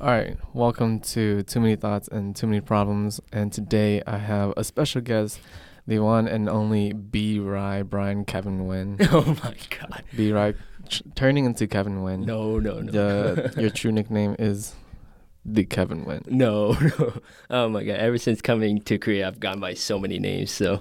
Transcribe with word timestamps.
All 0.00 0.08
right, 0.10 0.36
welcome 0.52 1.00
to 1.00 1.42
Too 1.44 1.60
Many 1.60 1.76
Thoughts 1.76 2.08
and 2.08 2.34
Too 2.34 2.46
Many 2.46 2.60
Problems. 2.60 3.20
And 3.32 3.52
today 3.52 4.02
I 4.06 4.18
have 4.18 4.52
a 4.56 4.64
special 4.64 5.00
guest, 5.00 5.40
the 5.86 6.00
one 6.00 6.26
and 6.28 6.48
only 6.48 6.92
B. 6.92 7.38
Rye 7.38 7.82
Brian 7.82 8.24
Kevin 8.24 8.58
Nguyen. 8.60 8.96
oh 9.12 9.24
my 9.42 9.54
god. 9.78 10.02
B. 10.16 10.32
Rye 10.32 10.54
turning 11.14 11.44
into 11.44 11.66
Kevin 11.66 11.98
Nguyen. 11.98 12.24
No, 12.26 12.58
no, 12.58 12.80
no. 12.80 12.90
The, 12.90 13.54
your 13.60 13.70
true 13.70 13.92
nickname 13.92 14.36
is 14.38 14.74
the 15.44 15.64
Kevin 15.64 16.04
Nguyen. 16.04 16.26
no, 16.26 16.72
no. 16.98 17.20
Oh 17.50 17.68
my 17.68 17.84
god. 17.84 17.96
Ever 17.96 18.18
since 18.18 18.40
coming 18.42 18.80
to 18.82 18.98
Korea, 18.98 19.28
I've 19.28 19.40
gone 19.40 19.60
by 19.60 19.74
so 19.74 19.98
many 19.98 20.18
names. 20.18 20.50
So 20.50 20.80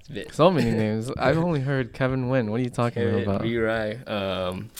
it's 0.00 0.08
a 0.08 0.12
bit 0.12 0.34
So 0.34 0.50
many 0.50 0.70
names. 0.70 1.10
I've 1.18 1.38
only 1.38 1.60
heard 1.60 1.92
Kevin 1.92 2.26
Nguyen. 2.28 2.48
What 2.50 2.60
are 2.60 2.64
you 2.64 2.70
talking 2.70 3.02
Carrot, 3.02 3.24
about? 3.24 3.42
Re-Rai, 3.42 3.96
um, 4.06 4.70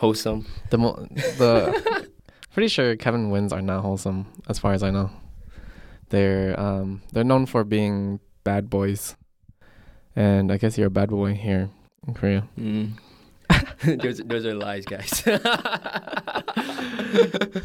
wholesome. 0.00 0.46
The 0.70 0.78
mo- 0.78 1.06
the 1.12 2.08
pretty 2.54 2.68
sure 2.68 2.96
Kevin 2.96 3.30
Nguyens 3.30 3.52
are 3.52 3.60
not 3.60 3.82
wholesome, 3.82 4.26
as 4.48 4.58
far 4.58 4.72
as 4.72 4.82
I 4.82 4.90
know. 4.90 5.10
They're 6.08 6.58
um 6.58 7.02
they're 7.12 7.24
known 7.24 7.46
for 7.46 7.64
being 7.64 8.20
bad 8.44 8.70
boys, 8.70 9.16
and 10.14 10.50
I 10.52 10.56
guess 10.56 10.78
you're 10.78 10.86
a 10.86 10.90
bad 10.90 11.10
boy 11.10 11.34
here 11.34 11.68
in 12.06 12.14
Korea. 12.14 12.48
Mm. 12.58 12.92
those, 14.02 14.18
those 14.18 14.46
are 14.46 14.54
lies, 14.54 14.84
guys. 14.86 15.22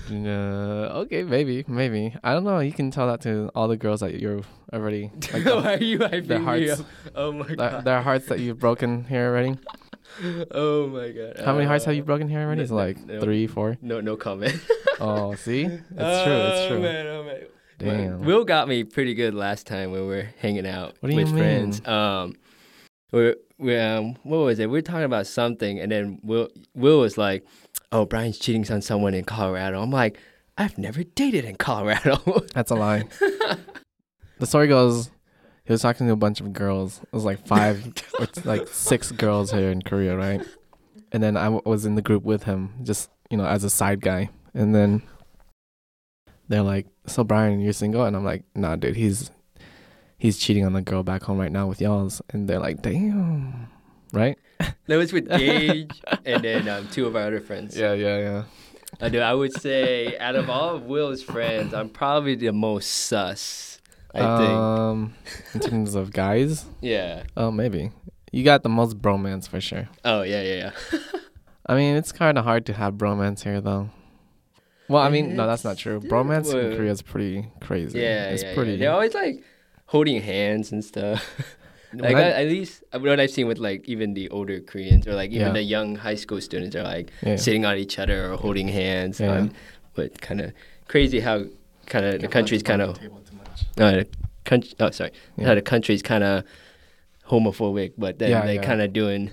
Uh, 0.10 1.02
okay, 1.04 1.24
maybe, 1.24 1.64
maybe. 1.68 2.14
I 2.24 2.34
don't 2.34 2.44
know. 2.44 2.60
You 2.60 2.72
can 2.72 2.92
tell 2.92 3.08
that 3.08 3.22
to 3.22 3.50
all 3.56 3.68
the 3.68 3.78
girls 3.78 4.02
that 4.02 4.20
you're 4.20 4.42
already 4.74 5.12
like 5.34 5.46
Why 5.46 5.76
are 5.76 5.84
you 5.84 6.00
hyping 6.00 6.28
their 6.28 6.40
me 6.40 6.46
hearts, 6.46 6.80
up? 6.82 6.86
Oh 7.16 7.32
my 7.32 7.48
their, 7.48 7.56
god. 7.56 7.84
their 7.86 8.02
hearts 8.02 8.28
that 8.28 8.40
you've 8.40 8.60
broken 8.60 9.06
here 9.06 9.28
already. 9.30 9.58
Oh 10.52 10.88
my 10.88 11.10
god. 11.12 11.42
How 11.44 11.54
many 11.54 11.66
hearts 11.66 11.86
have 11.86 11.94
Uh, 11.94 11.96
you 11.98 12.04
broken 12.04 12.28
here 12.30 12.42
already? 12.42 12.62
It's 12.62 12.72
like 12.72 13.00
no. 13.06 13.20
three, 13.22 13.48
four. 13.48 13.78
No, 13.82 14.02
no 14.02 14.16
comment. 14.16 14.60
Oh, 15.02 15.34
see, 15.36 15.62
it's 15.64 15.78
true. 15.88 15.94
It's 15.96 15.96
Oh, 16.02 16.68
true. 16.68 16.80
Man, 16.82 17.08
oh 17.08 17.24
man. 17.24 17.44
Damn. 17.78 18.22
Will 18.26 18.44
got 18.44 18.68
me 18.68 18.84
pretty 18.84 19.14
good 19.14 19.34
last 19.34 19.66
time 19.66 19.92
when 19.92 20.02
we 20.02 20.08
were 20.08 20.28
hanging 20.40 20.68
out 20.68 20.98
What 21.00 21.10
do 21.10 21.16
you 21.16 21.24
with 21.24 21.32
mean? 21.34 21.38
friends. 21.72 21.88
Um, 21.88 22.36
we 23.14 23.34
we 23.58 23.78
um, 23.78 24.16
what 24.24 24.40
was 24.40 24.60
it? 24.60 24.66
We 24.66 24.74
were 24.80 24.82
talking 24.82 25.06
about 25.06 25.26
something, 25.26 25.80
and 25.80 25.90
then 25.90 26.20
Will 26.22 26.50
Will 26.76 27.00
was 27.00 27.18
like, 27.18 27.46
"Oh, 27.94 28.06
Brian's 28.06 28.38
cheating 28.40 28.70
on 28.70 28.82
someone 28.82 29.14
in 29.14 29.24
Colorado." 29.24 29.82
I'm 29.82 29.90
like, 29.90 30.20
"I've 30.58 30.78
never 30.78 31.04
dated 31.04 31.46
in 31.46 31.56
Colorado." 31.56 32.18
That's 32.54 32.72
a 32.72 32.76
lie. 32.76 33.06
the 34.40 34.46
story 34.46 34.68
goes, 34.68 35.10
he 35.70 35.74
was 35.74 35.84
talking 35.84 36.08
to 36.08 36.14
a 36.14 36.16
bunch 36.16 36.42
of 36.42 36.52
girls. 36.52 37.00
It 37.04 37.14
was 37.14 37.26
like 37.26 37.46
five, 37.46 37.94
or 38.20 38.26
like 38.44 38.68
six 38.70 39.12
girls 39.12 39.52
here 39.52 39.70
in 39.70 39.84
Korea, 39.84 40.18
right? 40.18 40.42
And 41.12 41.22
then 41.22 41.38
I 41.38 41.44
w- 41.44 41.62
was 41.64 41.86
in 41.86 41.94
the 41.94 42.02
group 42.02 42.24
with 42.24 42.46
him, 42.46 42.74
just 42.82 43.12
you 43.30 43.38
know, 43.38 43.46
as 43.46 43.64
a 43.64 43.70
side 43.70 44.02
guy. 44.02 44.32
And 44.56 44.74
then 44.74 45.04
they're 46.48 46.64
like, 46.64 46.88
"So 47.06 47.24
Brian, 47.24 47.60
you're 47.60 47.74
single?" 47.74 48.04
And 48.04 48.16
I'm 48.16 48.26
like, 48.26 48.46
"Nah, 48.56 48.78
dude, 48.78 48.96
he's 48.96 49.30
he's 50.18 50.40
cheating 50.40 50.66
on 50.66 50.74
the 50.74 50.82
girl 50.82 51.04
back 51.04 51.22
home 51.22 51.38
right 51.38 51.52
now 51.52 51.68
with 51.68 51.80
y'all's." 51.80 52.20
And 52.30 52.50
they're 52.50 52.60
like, 52.60 52.82
"Damn." 52.82 53.68
Right? 54.12 54.40
that 54.88 54.96
was 54.96 55.14
with 55.14 55.30
Gage 55.38 56.02
and 56.26 56.44
then 56.44 56.68
um, 56.68 56.88
two 56.88 57.06
of 57.06 57.16
our 57.16 57.28
other 57.28 57.42
friends. 57.42 57.78
Yeah, 57.78 57.94
yeah, 57.94 58.18
yeah. 58.18 58.44
I 59.00 59.10
do. 59.10 59.20
I 59.20 59.36
would 59.36 59.54
say 59.54 60.18
out 60.18 60.36
of 60.36 60.50
all 60.50 60.78
of 60.78 60.86
Will's 60.86 61.22
friends, 61.22 61.76
I'm 61.76 61.90
probably 61.90 62.34
the 62.34 62.52
most 62.54 62.90
sus. 62.90 63.79
I 64.14 64.38
think. 64.38 64.50
Um, 64.50 65.14
in 65.54 65.60
terms 65.60 65.96
of 65.96 66.12
guys, 66.12 66.66
Yeah. 66.82 67.24
oh 67.38 67.52
maybe 67.52 67.92
you 68.32 68.44
got 68.44 68.64
the 68.64 68.70
most 68.70 69.02
bromance 69.02 69.48
for 69.48 69.62
sure. 69.62 69.90
Oh 70.06 70.22
yeah, 70.24 70.42
yeah, 70.42 70.72
yeah. 70.92 71.00
I 71.66 71.76
mean, 71.76 71.96
it's 71.96 72.12
kind 72.12 72.38
of 72.38 72.44
hard 72.46 72.66
to 72.68 72.74
have 72.74 72.96
bromance 72.96 73.44
here, 73.44 73.62
though. 73.62 73.90
Well, 74.88 75.04
I 75.04 75.10
mean, 75.10 75.36
no, 75.36 75.46
that's 75.46 75.64
not 75.64 75.78
true. 75.78 75.98
It's- 75.98 76.12
Bromance 76.12 76.52
in 76.52 76.76
Korea 76.76 76.92
is 76.92 77.04
pretty 77.04 77.48
crazy. 77.62 78.00
Yeah, 78.00 78.30
it's 78.30 78.42
yeah, 78.42 78.56
pretty. 78.56 78.72
Yeah. 78.72 78.78
They're 78.78 78.92
always 78.94 79.14
like 79.14 79.44
holding 79.86 80.22
hands 80.22 80.72
and 80.72 80.84
stuff. 80.84 81.24
When 81.92 82.04
like 82.04 82.18
I- 82.18 82.22
I, 82.22 82.44
at 82.44 82.48
least 82.48 82.84
uh, 82.94 83.00
what 83.00 83.20
I've 83.20 83.32
seen 83.32 83.48
with 83.48 83.58
like 83.58 83.88
even 83.90 84.14
the 84.14 84.30
older 84.30 84.60
Koreans 84.60 85.08
or 85.08 85.16
like 85.16 85.32
even 85.32 85.48
Yeah. 85.48 85.54
the 85.54 85.64
young 85.64 85.96
high 85.96 86.14
school 86.16 86.40
students 86.40 86.76
are 86.76 86.84
like 86.84 87.10
yeah. 87.24 87.36
sitting 87.36 87.66
on 87.66 87.78
each 87.78 87.98
other 87.98 88.32
or 88.32 88.38
holding 88.38 88.68
hands. 88.68 89.20
Yeah. 89.20 89.34
Um, 89.34 89.52
but 89.96 90.22
kind 90.22 90.40
of 90.42 90.54
crazy 90.88 91.20
how 91.20 91.46
kind 91.88 92.06
of 92.06 92.14
the 92.14 92.20
Can't 92.20 92.32
country's 92.32 92.62
kind 92.62 92.84
of 92.84 93.00
too 93.76 93.84
uh, 93.84 93.92
the 93.92 94.08
country. 94.46 94.72
Oh, 94.80 94.90
sorry, 94.92 95.12
Yeah. 95.38 95.48
how 95.48 95.56
the 95.56 95.62
country's 95.62 96.02
kind 96.02 96.24
of 96.24 96.44
homophobic, 97.28 97.94
but 97.98 98.20
then 98.20 98.30
Yeah, 98.32 98.46
they 98.46 98.56
yeah. 98.56 98.64
kind 98.64 98.82
of 98.82 98.94
doing 98.94 99.32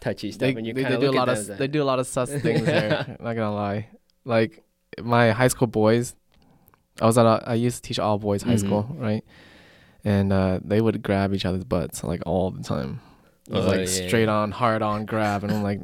touchy 0.00 0.32
stuff, 0.32 0.40
They, 0.52 0.54
and 0.54 0.66
you 0.66 0.72
they, 0.74 0.82
kind 0.82 0.92
they 0.92 0.96
of 0.96 1.12
do 1.12 1.16
a 1.16 1.18
lot 1.18 1.28
of 1.28 1.38
as 1.38 1.46
they 1.48 1.66
do 1.68 1.82
a 1.82 1.84
lot 1.84 1.98
of 1.98 2.06
sus 2.06 2.30
things 2.42 2.64
there. 2.64 3.16
Not 3.20 3.34
gonna 3.34 3.54
lie, 3.54 3.88
like 4.24 4.62
my 5.02 5.30
high 5.32 5.48
school 5.48 5.66
boys. 5.66 6.14
I 7.00 7.04
was 7.06 7.18
at 7.18 7.26
a, 7.26 7.42
I 7.46 7.54
used 7.54 7.76
to 7.76 7.82
teach 7.82 7.98
all 7.98 8.18
boys 8.18 8.42
high 8.42 8.54
Mhm. 8.54 8.60
school, 8.60 8.86
right? 8.96 9.22
And 10.04 10.32
uh, 10.32 10.60
they 10.64 10.80
would 10.80 11.02
grab 11.02 11.34
each 11.34 11.44
other's 11.44 11.64
butts 11.64 12.02
like 12.04 12.22
all 12.24 12.50
the 12.50 12.62
time. 12.62 13.00
It 13.48 13.52
was 13.52 13.66
Oh, 13.66 13.68
like 13.68 13.88
straight 13.88 14.28
on, 14.28 14.50
hard 14.50 14.80
on 14.82 15.04
grab, 15.04 15.42
and 15.44 15.52
I'm 15.52 15.62
like, 15.62 15.80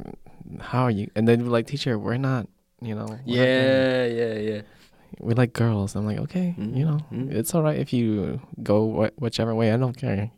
how 0.59 0.83
are 0.83 0.91
you? 0.91 1.11
And 1.15 1.27
they'd 1.27 1.37
be 1.37 1.43
like, 1.45 1.67
teacher, 1.67 1.99
we're 1.99 2.17
not, 2.17 2.47
you 2.81 2.95
know. 2.95 3.05
we're 3.05 3.15
not 3.17 3.25
gonna- 3.25 3.37
Yeah, 3.37 4.05
yeah, 4.05 4.33
yeah. 4.39 4.61
We 5.19 5.33
like 5.33 5.53
girls. 5.53 5.95
I'm 5.95 6.05
like, 6.05 6.19
okay, 6.19 6.55
Mm, 6.57 6.75
you 6.77 6.85
know, 6.85 6.99
mm. 7.11 7.31
it's 7.31 7.53
all 7.55 7.63
right 7.63 7.77
if 7.79 7.93
you 7.93 8.41
go 8.61 8.77
wh- 9.07 9.21
whichever 9.21 9.53
way. 9.55 9.71
I 9.71 9.77
don't 9.77 9.97
care. 9.97 10.31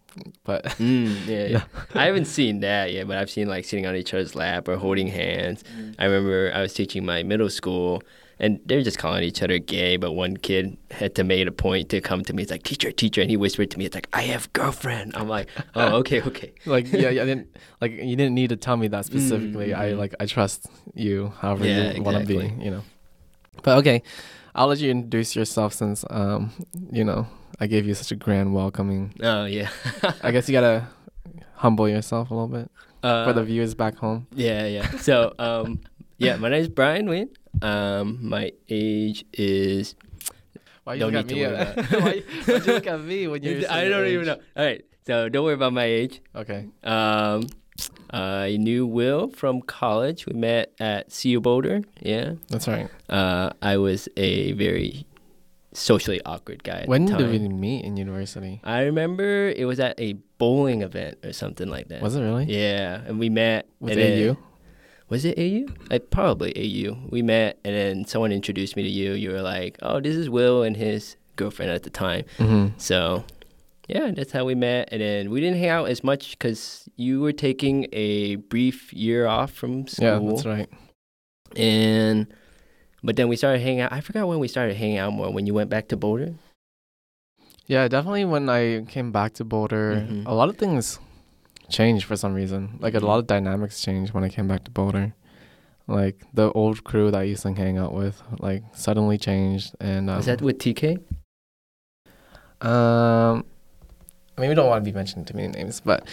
But 0.44 0.64
Mm, 0.80 1.28
yeah, 1.28 1.46
yeah. 1.48 1.64
Yeah. 1.96 2.02
I 2.02 2.06
haven't 2.06 2.26
seen 2.26 2.62
that 2.62 2.92
yet, 2.94 3.08
but 3.08 3.18
I've 3.18 3.30
seen 3.30 3.48
like 3.50 3.66
sitting 3.66 3.86
on 3.86 3.96
each 3.96 4.14
other's 4.14 4.34
lap 4.36 4.68
or 4.68 4.78
holding 4.78 5.08
hands. 5.08 5.64
I 6.00 6.06
remember 6.06 6.52
I 6.54 6.62
was 6.62 6.74
teaching 6.74 7.06
my 7.06 7.22
middle 7.24 7.50
school, 7.50 8.02
and 8.40 8.60
they're 8.66 8.82
just 8.82 8.98
calling 8.98 9.24
each 9.24 9.42
other 9.44 9.60
gay. 9.60 9.98
But 9.98 10.14
one 10.14 10.38
kid 10.38 10.78
had 10.92 11.16
to 11.16 11.24
make 11.26 11.46
a 11.48 11.52
point 11.52 11.90
to 11.90 12.00
come 12.00 12.24
to 12.24 12.34
me. 12.34 12.44
It's 12.44 12.52
like 12.52 12.64
teacher, 12.64 12.92
teacher, 12.94 13.20
and 13.22 13.30
he 13.30 13.36
whispered 13.36 13.72
to 13.72 13.78
me, 13.78 13.86
"It's 13.86 13.96
like 13.96 14.08
I 14.14 14.22
have 14.24 14.52
girlfriend." 14.54 15.12
I'm 15.18 15.28
like, 15.28 15.50
"Oh, 15.76 15.96
okay, 16.00 16.22
okay." 16.22 16.54
like, 16.66 16.88
yeah, 16.94 17.10
yeah, 17.10 17.24
I 17.24 17.26
didn't 17.26 17.48
like 17.82 17.92
you 17.92 18.16
didn't 18.16 18.36
need 18.36 18.50
to 18.50 18.58
tell 18.58 18.78
me 18.78 18.88
that 18.90 19.04
specifically. 19.06 19.74
I 19.74 19.92
Mhm. 19.92 19.98
like 19.98 20.16
I 20.20 20.26
trust 20.28 20.68
you, 20.94 21.34
however 21.40 21.66
Yeah, 21.66 21.92
you 21.92 22.04
want 22.04 22.20
to 22.20 22.26
be, 22.26 22.64
you 22.64 22.72
know. 22.72 22.84
But 23.64 23.80
okay, 23.80 24.02
I'll 24.56 24.68
let 24.68 24.80
you 24.80 24.90
introduce 24.90 25.36
yourself 25.36 25.74
since 25.74 26.06
um 26.10 26.52
you 26.92 27.04
know 27.04 27.28
I 27.60 27.68
gave 27.68 27.86
you 27.86 27.94
such 27.94 28.12
a 28.12 28.16
grand 28.16 28.54
welcoming. 28.54 29.14
Oh 29.22 29.46
yeah. 29.46 29.70
I 30.24 30.32
guess 30.32 30.48
you 30.50 30.54
gotta 30.54 30.88
humble 31.56 31.88
yourself 31.88 32.32
a 32.32 32.34
little 32.34 32.48
bit 32.50 32.70
uh, 33.04 33.26
for 33.26 33.34
the 33.34 33.44
viewers 33.44 33.74
back 33.76 33.96
home. 33.98 34.28
Yeah, 34.34 34.66
yeah. 34.66 34.90
So, 34.98 35.34
um, 35.40 35.80
yeah, 36.18 36.36
my 36.36 36.50
name 36.50 36.62
is 36.62 36.68
Brian 36.70 37.06
Nguyen. 37.08 37.30
Um, 37.62 38.20
my 38.22 38.52
age 38.70 39.24
is. 39.34 39.96
Why 40.84 40.98
Don't 41.00 41.14
look 41.14 41.28
need 41.28 41.44
at 41.44 41.76
to 41.78 41.82
me? 41.82 41.84
about- 41.88 41.92
why, 42.04 42.22
why'd 42.46 42.66
you 42.68 42.74
look 42.74 42.88
at 42.88 43.00
me 43.02 43.28
when 43.28 43.42
you're? 43.44 43.72
I 43.72 43.88
don't 43.88 44.06
even 44.08 44.26
know. 44.26 44.38
All 44.58 44.66
right, 44.66 44.84
so 45.08 45.30
don't 45.30 45.44
worry 45.46 45.54
about 45.56 45.74
my 45.74 45.86
age. 45.86 46.22
Okay. 46.36 46.68
Um, 46.84 47.48
I 48.12 48.58
knew 48.60 48.86
Will 48.88 49.30
from 49.30 49.62
college. 49.62 50.26
We 50.26 50.34
met 50.34 50.72
at 50.80 51.10
CU 51.12 51.40
Boulder. 51.42 51.82
Yeah. 52.02 52.34
That's 52.50 52.68
right. 52.68 52.90
Uh, 53.10 53.52
I 53.62 53.78
was 53.78 54.08
a 54.16 54.54
very 54.54 55.06
socially 55.74 56.22
awkward 56.26 56.64
guy. 56.64 56.82
At 56.82 56.88
When 56.88 57.06
the 57.06 57.18
did 57.18 57.32
we 57.32 57.40
time. 57.40 57.60
meet 57.60 57.84
in 57.84 57.98
university? 57.98 58.62
I 58.64 58.84
remember 58.84 59.50
it 59.50 59.66
was 59.66 59.80
at 59.80 60.00
a 60.00 60.14
bowling 60.38 60.82
event 60.84 61.18
or 61.26 61.34
something 61.34 61.68
like 61.68 61.90
that. 61.90 62.02
Was 62.02 62.16
it 62.16 62.22
really? 62.22 62.46
Yeah, 62.46 63.02
and 63.06 63.20
we 63.20 63.30
met. 63.30 63.68
Was 63.80 63.92
it 63.92 63.96
then- 63.96 64.38
Was 65.10 65.24
it 65.26 65.38
AU? 65.38 65.68
I 65.92 66.00
probably 66.00 66.52
AU. 66.58 66.98
We 67.10 67.22
met, 67.22 67.60
and 67.66 67.76
then 67.76 68.06
someone 68.06 68.32
introduced 68.32 68.76
me 68.76 68.84
to 68.84 68.90
you. 68.90 69.12
You 69.14 69.32
were 69.32 69.42
like, 69.42 69.78
"Oh, 69.84 70.00
this 70.00 70.16
is 70.16 70.30
Will 70.32 70.64
and 70.64 70.76
his 70.78 71.16
girlfriend 71.36 71.72
at 71.72 71.84
the 71.84 71.90
time." 71.92 72.24
Mm-hmm. 72.40 72.78
So, 72.78 73.24
yeah, 73.88 74.12
that's 74.12 74.32
how 74.32 74.46
we 74.46 74.56
met. 74.56 74.90
And 74.92 75.02
then 75.02 75.30
we 75.30 75.40
didn't 75.42 75.60
hang 75.60 75.70
out 75.70 75.90
as 75.90 76.04
much 76.04 76.32
because 76.32 76.88
you 76.96 77.22
were 77.22 77.34
taking 77.34 77.88
a 77.94 78.36
brief 78.38 78.92
year 78.94 79.26
off 79.28 79.52
from 79.52 79.88
school. 79.88 80.06
Yeah, 80.06 80.20
that's 80.32 80.46
right. 80.46 80.70
And 81.56 82.28
but 83.04 83.16
then 83.16 83.28
we 83.28 83.36
started 83.36 83.62
hanging 83.62 83.82
out. 83.82 83.94
I 83.94 84.02
forgot 84.02 84.28
when 84.28 84.40
we 84.40 84.48
started 84.48 84.76
hanging 84.78 84.98
out 84.98 85.14
more. 85.14 85.32
When 85.32 85.46
you 85.46 85.54
went 85.54 85.70
back 85.70 85.88
to 85.90 85.98
Boulder. 85.98 86.34
Yeah, 87.68 87.88
definitely. 87.88 88.26
When 88.26 88.50
I 88.50 88.86
came 88.88 89.12
back 89.12 89.34
to 89.36 89.44
Boulder, 89.44 90.06
Mhm. 90.08 90.26
a 90.28 90.34
lot 90.34 90.50
of 90.50 90.58
things 90.58 91.00
changed 91.70 92.06
for 92.06 92.16
some 92.16 92.34
reason. 92.34 92.78
Like 92.80 92.94
a 92.94 93.00
Mhm. 93.00 93.04
lot 93.08 93.20
of 93.20 93.28
dynamics 93.28 93.82
changed 93.82 94.14
when 94.14 94.24
I 94.24 94.30
came 94.30 94.48
back 94.48 94.64
to 94.66 94.72
Boulder. 94.72 95.14
Like 95.88 96.22
the 96.34 96.52
old 96.52 96.84
crew 96.84 97.12
that 97.12 97.20
I 97.20 97.24
used 97.24 97.44
to 97.44 97.54
hang 97.54 97.78
out 97.78 97.94
with, 97.94 98.22
like 98.40 98.64
suddenly 98.74 99.18
changed. 99.18 99.76
And 99.80 100.10
um, 100.10 100.18
Was 100.18 100.26
that 100.26 100.42
with 100.42 100.58
TK? 100.60 100.98
um, 102.62 103.46
I 104.38 104.42
mean, 104.42 104.50
we 104.50 104.56
don't 104.56 104.68
want 104.68 104.84
to 104.84 104.92
be 104.92 104.96
mentioning 104.96 105.26
too 105.26 105.34
many 105.36 105.48
names, 105.48 105.82
but 105.84 106.08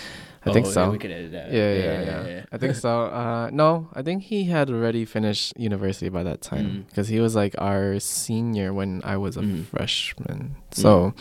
I 0.47 0.53
think 0.53 0.67
Oh, 0.67 0.71
so. 0.71 0.83
Yeah, 0.85 0.89
we 0.91 0.99
could 0.99 1.11
edit 1.11 1.33
that. 1.33 1.53
Yeah, 1.53 1.75
yeah, 1.75 2.27
yeah, 2.27 2.45
I 2.53 2.59
think 2.59 2.75
so. 2.77 3.03
Uh, 3.07 3.51
no, 3.53 3.89
I 3.95 4.03
think 4.03 4.23
he 4.25 4.45
had 4.45 4.71
already 4.71 5.05
finished 5.05 5.53
university 5.57 6.09
by 6.09 6.23
that 6.23 6.41
time 6.41 6.67
Mm. 6.67 6.87
because 6.89 7.09
he 7.09 7.19
was 7.21 7.35
like 7.35 7.55
our 7.59 7.99
senior 8.01 8.73
when 8.73 9.01
I 9.05 9.17
was 9.17 9.37
a 9.37 9.43
Mm. 9.43 9.65
freshman. 9.67 10.55
So 10.73 11.15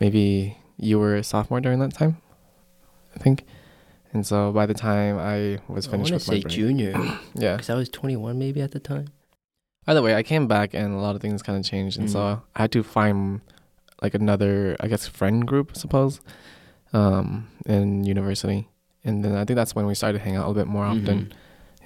maybe 0.00 0.58
you 0.76 0.98
were 0.98 1.16
a 1.16 1.24
sophomore 1.24 1.60
during 1.60 1.78
that 1.80 1.94
time, 1.94 2.16
I 3.14 3.18
think. 3.18 3.44
And 4.12 4.26
so 4.26 4.52
by 4.52 4.66
the 4.66 4.74
time 4.74 5.18
I 5.18 5.58
was 5.68 5.86
finished 5.86 6.10
want 6.10 6.22
with 6.22 6.28
my 6.28 6.34
say 6.34 6.40
break, 6.40 6.52
junior 6.52 6.92
yeah, 7.34 7.56
because 7.56 7.70
I 7.70 7.74
was 7.74 7.88
21 7.88 8.38
maybe 8.38 8.60
at 8.62 8.72
the 8.72 8.80
time. 8.80 9.08
Either 9.86 10.02
way, 10.02 10.14
I 10.14 10.22
came 10.22 10.46
back 10.46 10.74
and 10.74 10.94
a 10.94 10.98
lot 10.98 11.14
of 11.14 11.20
things 11.22 11.42
kind 11.42 11.58
of 11.58 11.64
changed, 11.64 11.98
and 11.98 12.10
so 12.10 12.18
Mhm. 12.18 12.42
I 12.56 12.62
had 12.62 12.72
to 12.72 12.82
find 12.82 13.40
like 14.02 14.14
another, 14.14 14.76
I 14.80 14.86
guess, 14.88 15.06
friend 15.06 15.46
group, 15.46 15.72
I 15.74 15.78
suppose, 15.78 16.20
um, 16.92 17.48
in 17.66 18.04
university, 18.04 18.68
and 19.04 19.24
then 19.24 19.34
I 19.34 19.44
think 19.44 19.56
that's 19.56 19.74
when 19.74 19.86
we 19.86 19.94
started 19.94 20.20
hanging 20.20 20.36
out 20.38 20.46
a 20.46 20.48
little 20.48 20.62
bit 20.64 20.70
more 20.70 20.84
often. 20.84 21.26
Mhm. 21.26 21.32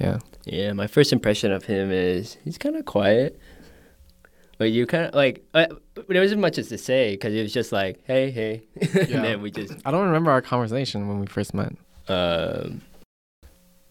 Yeah, 0.00 0.18
Yeah, 0.44 0.72
my 0.72 0.86
first 0.86 1.12
impression 1.12 1.52
of 1.52 1.64
him 1.64 1.90
is 1.92 2.36
he's 2.44 2.58
kind 2.58 2.76
of 2.76 2.84
quiet. 2.86 3.38
But 4.58 4.70
you 4.70 4.86
kind 4.86 5.06
of 5.06 5.14
like 5.14 5.44
uh, 5.54 5.66
there 6.08 6.20
wasn't 6.20 6.40
much 6.40 6.56
as 6.58 6.68
to 6.68 6.78
say 6.78 7.12
because 7.14 7.34
it 7.34 7.42
was 7.42 7.52
just 7.52 7.72
like, 7.72 8.00
hey, 8.06 8.30
hey, 8.30 8.62
Yeah. 8.80 9.16
and 9.16 9.24
then 9.24 9.42
we 9.42 9.50
just. 9.50 9.72
I 9.84 9.90
don't 9.90 10.06
remember 10.06 10.30
our 10.30 10.42
conversation 10.42 11.08
when 11.08 11.18
we 11.20 11.26
first 11.26 11.52
met. 11.54 11.72
Um, 12.08 12.80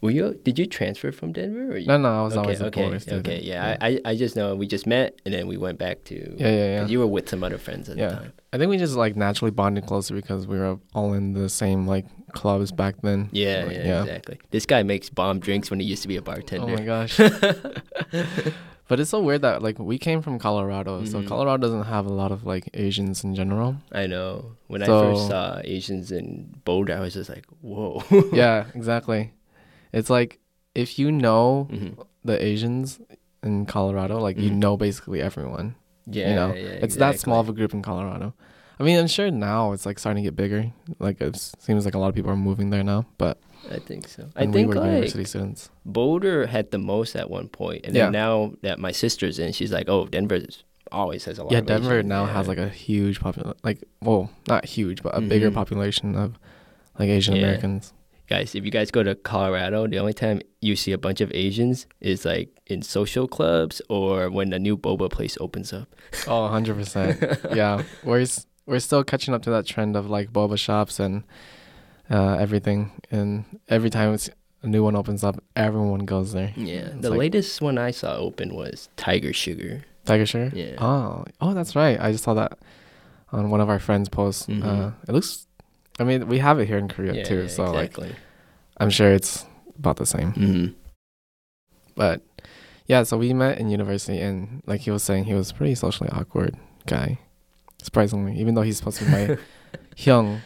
were 0.02 0.12
you? 0.12 0.40
Did 0.44 0.58
you 0.60 0.66
transfer 0.66 1.12
from 1.12 1.32
Denver? 1.32 1.74
Or 1.74 1.78
you, 1.78 1.88
No, 1.88 1.98
no, 1.98 2.20
I 2.20 2.24
was 2.24 2.34
okay, 2.36 2.40
always 2.42 2.62
okay, 2.62 3.00
student. 3.00 3.28
okay. 3.28 3.42
Yeah, 3.42 3.78
I, 3.80 3.88
I, 3.88 4.00
I 4.12 4.16
just 4.16 4.36
know 4.36 4.56
we 4.56 4.68
just 4.68 4.86
met 4.88 5.20
and 5.26 5.34
then 5.34 5.48
we 5.48 5.58
went 5.58 5.78
back 5.78 6.04
to. 6.06 6.16
yeah, 6.38 6.48
yeah, 6.50 6.66
yeah. 6.82 6.86
You 6.88 7.00
were 7.00 7.08
with 7.08 7.30
some 7.30 7.44
other 7.44 7.58
friends 7.58 7.88
at 7.90 7.98
Yeah. 7.98 8.10
the 8.10 8.16
time. 8.16 8.34
I 8.54 8.58
think 8.58 8.70
we 8.70 8.78
just 8.78 8.96
like 8.96 9.16
naturally 9.16 9.52
bonded 9.52 9.86
closer 9.86 10.14
because 10.14 10.48
we 10.48 10.58
were 10.60 10.78
all 10.94 11.14
in 11.14 11.34
the 11.34 11.48
same 11.50 11.88
like 11.88 12.06
clubs 12.34 12.72
back 12.72 12.96
then. 13.02 13.30
Yeah, 13.32 13.64
Like, 13.66 13.76
yeah, 13.78 14.02
exactly. 14.02 14.40
This 14.50 14.66
guy 14.66 14.84
makes 14.84 15.10
bomb 15.10 15.40
drinks 15.40 15.70
when 15.70 15.80
he 15.80 15.86
used 15.86 16.02
to 16.02 16.08
be 16.08 16.18
a 16.18 16.22
bartender. 16.22 16.74
Oh 16.74 16.76
my 16.78 16.84
gosh. 16.84 17.18
but 18.88 19.00
it's 19.00 19.10
so 19.10 19.22
weird 19.22 19.42
that 19.44 19.62
like 19.62 19.80
we 19.80 19.98
came 19.98 20.22
from 20.22 20.38
Colorado, 20.40 21.04
so 21.06 21.20
Mhm. 21.22 21.28
Colorado 21.28 21.62
doesn't 21.62 21.84
have 21.84 22.06
a 22.06 22.14
lot 22.14 22.32
of 22.32 22.46
like 22.46 22.70
Asians 22.74 23.24
in 23.24 23.36
general. 23.36 23.78
I 23.92 24.08
know. 24.08 24.58
When 24.68 24.82
I 24.84 24.86
first 24.88 25.28
saw 25.28 25.62
Asians 25.64 26.12
in 26.12 26.54
Boulder, 26.66 26.96
I 26.96 27.00
was 27.00 27.14
just 27.14 27.30
like, 27.30 27.46
whoa. 27.62 28.04
yeah, 28.34 28.66
exactly. 28.76 29.32
It's 29.94 30.10
like 30.10 30.40
if 30.76 30.98
you 31.00 31.12
know 31.12 31.68
Mhm. 31.72 32.06
the 32.24 32.44
Asians 32.44 33.00
in 33.44 33.66
Colorado, 33.66 34.20
like 34.20 34.38
you 34.38 34.52
Mhm. 34.52 34.56
know 34.58 34.78
basically 34.78 35.22
everyone. 35.22 35.76
Yeah, 36.08 36.30
you 36.30 36.36
know, 36.36 36.54
yeah, 36.54 36.80
it's 36.84 36.96
that 36.98 37.20
small 37.20 37.40
of 37.40 37.50
a 37.50 37.54
group 37.54 37.74
in 37.74 37.82
Colorado. 37.82 38.34
I 38.80 38.84
mean, 38.84 38.98
I'm 38.98 39.08
sure 39.08 39.30
now 39.30 39.74
it's 39.74 39.86
like 39.86 40.00
starting 40.00 40.24
to 40.24 40.28
get 40.28 40.36
bigger. 40.36 40.72
Like 41.00 41.22
it 41.22 41.36
seems 41.60 41.86
like 41.86 41.94
a 41.94 42.00
lot 42.00 42.08
of 42.10 42.16
people 42.16 42.32
are 42.32 42.36
moving 42.36 42.72
there 42.72 42.84
now, 42.84 43.06
but 43.20 43.38
I 43.72 43.78
think 43.78 44.08
so. 44.08 44.30
I 44.36 44.42
think 44.48 44.56
we 44.56 44.66
were 44.66 44.76
like 44.76 44.86
university 44.92 45.24
students. 45.26 45.70
Boulder 45.86 46.48
had 46.48 46.72
the 46.72 46.80
most 46.80 47.16
at 47.16 47.30
one 47.30 47.48
point, 47.48 47.86
and 47.86 47.96
Yeah. 47.96 48.06
then 48.06 48.14
now 48.14 48.54
that 48.64 48.80
my 48.80 48.92
sister's 48.92 49.38
in, 49.38 49.52
she's 49.54 49.72
like, 49.72 49.88
"Oh, 49.88 50.08
Denver 50.08 50.40
always 50.92 51.26
has 51.26 51.38
a 51.38 51.44
lot." 51.44 51.52
Yeah, 51.52 51.62
Denver 51.62 51.98
Asians." 52.00 52.10
now 52.10 52.26
Yeah. 52.26 52.34
has 52.34 52.48
like 52.48 52.58
a 52.58 52.70
huge 52.70 53.20
population, 53.20 53.54
like 53.64 53.84
well, 54.02 54.32
not 54.48 54.66
huge, 54.66 55.04
but 55.04 55.16
a 55.16 55.22
bigger 55.22 55.52
Mhm. 55.52 55.56
population 55.56 56.16
of 56.16 56.40
like 56.98 57.10
Asian 57.10 57.36
Yeah. 57.36 57.44
Americans. 57.44 57.94
Guys. 58.36 58.56
If 58.56 58.64
you 58.66 58.72
guys 58.72 58.90
go 58.98 59.04
to 59.04 59.14
Colorado, 59.16 59.88
the 59.88 60.00
only 60.00 60.14
time 60.14 60.38
you 60.62 60.76
see 60.76 60.92
a 60.94 60.98
bunch 60.98 61.20
of 61.22 61.30
Asians 61.34 61.86
is 62.00 62.26
like 62.26 62.48
in 62.74 62.82
social 62.82 63.28
clubs 63.28 63.82
or 63.90 64.30
when 64.30 64.54
a 64.54 64.60
new 64.68 64.76
boba 64.78 65.10
place 65.18 65.38
opens 65.46 65.74
up. 65.74 65.88
Oh, 66.28 66.44
100 66.44 66.76
percent. 66.80 67.14
Yeah, 67.62 67.84
we're 68.04 68.26
we're 68.66 68.80
still 68.80 69.04
catching 69.04 69.34
up 69.36 69.42
to 69.44 69.52
that 69.56 69.66
trend 69.66 69.96
of 69.96 70.10
like 70.10 70.32
boba 70.32 70.58
shops 70.58 71.00
and 71.00 71.24
uh, 72.10 72.36
everything. 72.46 72.92
And 73.12 73.44
every 73.68 73.90
time 73.90 74.14
it's 74.14 74.30
a 74.64 74.68
new 74.68 74.84
one 74.84 74.96
opens 74.96 75.24
up, 75.24 75.36
everyone 75.56 76.06
goes 76.06 76.32
there. 76.34 76.52
Yeah, 76.56 76.94
It's 76.94 77.02
the 77.02 77.10
like- 77.10 77.20
latest 77.20 77.62
one 77.62 77.78
I 77.78 77.92
saw 77.92 78.16
open 78.18 78.54
was 78.56 78.90
Tiger 78.96 79.34
Sugar. 79.34 79.84
Tiger 80.06 80.26
Sugar. 80.26 80.52
Yeah. 80.56 80.76
Oh, 80.78 81.26
oh, 81.42 81.54
that's 81.54 81.76
right. 81.76 81.98
I 82.00 82.12
just 82.12 82.24
saw 82.24 82.34
that 82.36 82.58
on 83.32 83.50
one 83.50 83.62
of 83.62 83.70
our 83.70 83.80
friends' 83.80 84.10
posts. 84.10 84.48
Mhm. 84.48 84.64
Uh, 84.66 84.92
it 85.08 85.12
looks. 85.14 85.48
I 86.02 86.04
mean, 86.04 86.28
we 86.28 86.40
have 86.40 86.60
it 86.60 86.66
here 86.68 86.78
in 86.80 86.88
Korea 86.88 87.14
yeah, 87.14 87.24
too, 87.24 87.42
yeah, 87.44 87.48
so 87.48 87.72
like. 87.72 87.96
I'm 88.78 88.90
sure 88.90 89.12
it's 89.14 89.46
about 89.78 89.98
the 89.98 90.06
same. 90.06 90.32
hmm 90.34 90.66
But 91.96 92.22
yeah, 92.88 93.04
so 93.04 93.18
we 93.18 93.34
met 93.34 93.60
in 93.60 93.70
university, 93.70 94.20
and 94.20 94.64
like 94.66 94.82
he 94.82 94.90
was 94.92 95.04
saying, 95.04 95.26
he 95.26 95.34
was 95.36 95.52
a 95.52 95.54
pretty 95.54 95.76
socially 95.76 96.10
awkward 96.12 96.58
guy. 96.88 97.20
Surprisingly, 97.84 98.34
even 98.40 98.56
though 98.56 98.64
he's 98.64 98.78
supposed 98.78 98.98
to 99.00 99.06
be 99.06 99.12
my 99.12 99.38
young. 99.98 100.42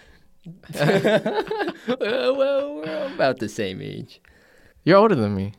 well, 0.79 2.35
well, 2.35 2.75
we're 2.75 3.11
about 3.15 3.39
the 3.39 3.49
same 3.49 3.81
age. 3.81 4.21
You're 4.83 4.97
older 4.97 5.15
than 5.15 5.35
me, 5.35 5.53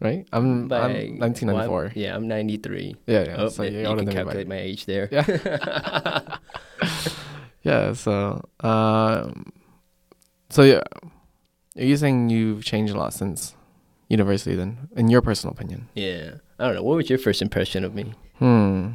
right? 0.00 0.26
I'm 0.32 0.68
By- 0.68 0.80
I'm 0.90 1.18
1994. 1.18 1.54
well, 1.70 1.82
I'm- 1.84 1.92
yeah, 1.94 2.14
I'm 2.16 2.26
93. 2.28 2.96
yeah, 3.06 3.24
yeah. 3.24 3.36
Oh, 3.38 3.48
so 3.48 3.62
you 3.62 3.78
you're 3.78 3.88
older 3.88 4.00
can 4.02 4.06
than 4.06 4.14
me. 4.14 4.22
calculate 4.24 4.48
my 4.48 4.58
age 4.58 4.86
there. 4.86 5.08
Yeah. 5.10 6.36
Yeah. 7.66 7.92
So, 7.94 8.42
um, 8.60 9.52
so 10.50 10.62
yeah, 10.62 10.82
are 11.76 11.84
you 11.84 11.96
saying 11.96 12.30
you've 12.30 12.64
changed 12.64 12.94
a 12.94 12.98
lot 12.98 13.12
since 13.12 13.54
university? 14.08 14.54
Then, 14.54 14.88
in 14.96 15.08
your 15.08 15.22
personal 15.22 15.52
opinion? 15.52 15.88
yeah. 15.94 16.34
I 16.58 16.64
don't 16.64 16.74
know. 16.76 16.82
What 16.82 16.96
was 16.96 17.10
your 17.10 17.18
first 17.18 17.42
impression 17.42 17.84
of 17.84 17.94
me? 17.94 18.14
Hmm. 18.38 18.92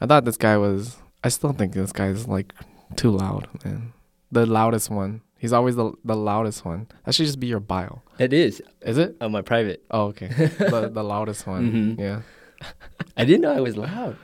I 0.00 0.06
thought 0.06 0.24
this 0.24 0.36
guy 0.36 0.56
was. 0.56 0.96
I 1.24 1.28
still 1.28 1.52
think 1.52 1.72
this 1.74 1.90
guy 1.90 2.06
is 2.06 2.28
like 2.28 2.54
too 2.94 3.10
loud, 3.10 3.48
man. 3.64 3.92
The 4.30 4.46
loudest 4.46 4.88
one. 4.90 5.22
He's 5.38 5.52
always 5.52 5.74
the 5.74 5.92
the 6.04 6.14
loudest 6.14 6.64
one. 6.64 6.86
That 7.04 7.14
should 7.16 7.26
just 7.26 7.40
be 7.40 7.48
your 7.48 7.58
bio. 7.58 8.00
It 8.20 8.32
is 8.32 8.62
Is 8.82 8.96
it? 8.96 9.16
on 9.20 9.32
my 9.32 9.42
private. 9.42 9.82
Oh, 9.90 10.04
okay. 10.14 10.28
the 10.58 10.88
the 10.92 11.02
loudest 11.02 11.48
one. 11.48 11.72
Mhm. 11.72 11.98
Yeah. 11.98 12.20
I 13.16 13.24
didn't 13.24 13.40
know 13.42 13.52
I 13.52 13.60
was 13.60 13.76
loud. 13.76 14.16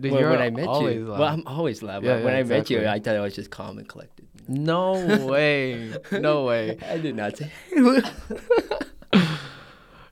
Dude, 0.00 0.12
when, 0.12 0.28
when 0.30 0.40
I 0.40 0.50
met 0.50 0.64
you. 0.64 1.06
loud. 1.06 1.18
Well, 1.20 1.28
I'm 1.28 1.46
always 1.46 1.82
loud. 1.82 2.02
Yeah, 2.02 2.14
but 2.16 2.24
when 2.24 2.32
yeah, 2.34 2.40
I 2.40 2.42
met 2.44 2.70
you. 2.70 2.86
I 2.86 2.98
thought 2.98 3.14
I 3.16 3.20
was 3.20 3.34
just 3.34 3.50
calm 3.50 3.76
and 3.78 3.86
collected. 3.88 4.26
no 4.48 4.92
way. 5.26 5.92
No 6.10 6.44
way. 6.44 6.78
I 6.88 6.96
did 6.98 7.14
not 7.14 7.36
say. 7.36 7.50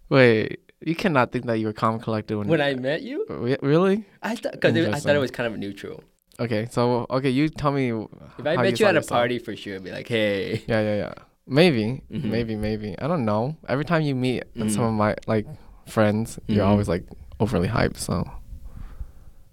Wait. 0.09 0.61
You 0.82 0.94
cannot 0.94 1.31
think 1.31 1.44
that 1.47 1.59
you 1.59 1.67
were 1.67 1.73
calm 1.75 1.94
and 1.94 2.03
collected 2.03 2.37
when. 2.38 2.49
when 2.49 2.61
I 2.61 2.75
met 2.75 3.03
you, 3.03 3.27
really? 3.61 4.06
I 4.23 4.35
thought 4.35 4.53
because 4.53 4.75
I 4.75 4.99
thought 4.99 5.15
it 5.15 5.19
was 5.19 5.31
kind 5.31 5.47
of 5.53 5.59
neutral. 5.59 6.03
Okay. 6.38 6.69
So 6.71 7.06
okay, 7.11 7.29
you 7.29 7.50
tell 7.50 7.71
me. 7.71 7.91
If 7.91 8.47
I 8.47 8.56
met 8.56 8.71
you 8.71 8.76
saw 8.76 8.87
at 8.87 8.94
a 8.94 8.99
yourself. 8.99 9.09
party, 9.19 9.38
for 9.38 9.55
sure, 9.55 9.76
I'd 9.76 9.85
be 9.85 9.91
like, 9.93 10.09
"Hey." 10.09 10.62
Yeah, 10.67 10.81
yeah, 10.81 10.97
yeah. 10.97 11.15
Maybe, 11.47 12.03
Mhm. 12.11 12.25
maybe, 12.25 12.56
maybe. 12.56 12.94
I 12.99 13.09
don't 13.09 13.26
know. 13.26 13.56
Every 13.69 13.85
time 13.85 14.00
you 14.03 14.15
meet 14.15 14.44
Mhm. 14.55 14.71
some 14.71 14.85
of 14.85 14.94
my 14.94 15.17
like 15.26 15.47
friends, 15.87 16.38
you're 16.47 16.65
Mhm. 16.65 16.69
always 16.71 16.88
like 16.88 17.05
overly 17.41 17.69
hyped. 17.69 17.99
So 17.99 18.25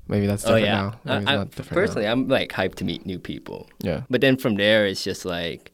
maybe 0.08 0.28
that's 0.28 0.46
Oh 0.46 0.56
different 0.56 0.66
yeah. 0.66 0.74
now. 0.74 1.00
Maybe 1.04 1.26
I, 1.28 1.34
I, 1.34 1.36
not 1.38 1.50
different 1.52 1.72
now. 1.72 1.76
personally, 1.76 2.08
I'm 2.08 2.28
like 2.28 2.52
hyped 2.52 2.76
to 2.76 2.86
meet 2.86 3.06
new 3.06 3.20
people. 3.20 3.70
Yeah. 3.80 4.04
But 4.10 4.22
then 4.22 4.38
from 4.38 4.56
there, 4.56 4.86
it's 4.86 5.04
just 5.04 5.26
like, 5.26 5.72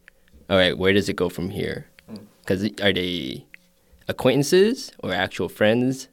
all 0.50 0.58
right, 0.58 0.78
where 0.78 0.94
does 0.94 1.10
it 1.10 1.16
go 1.16 1.30
from 1.30 1.50
here? 1.50 1.88
Hmm. 2.08 2.16
Because 2.40 2.64
are 2.82 2.94
they 2.94 3.46
acquaintances 4.08 4.92
or 5.00 5.14
actual 5.14 5.50
friends 5.50 6.10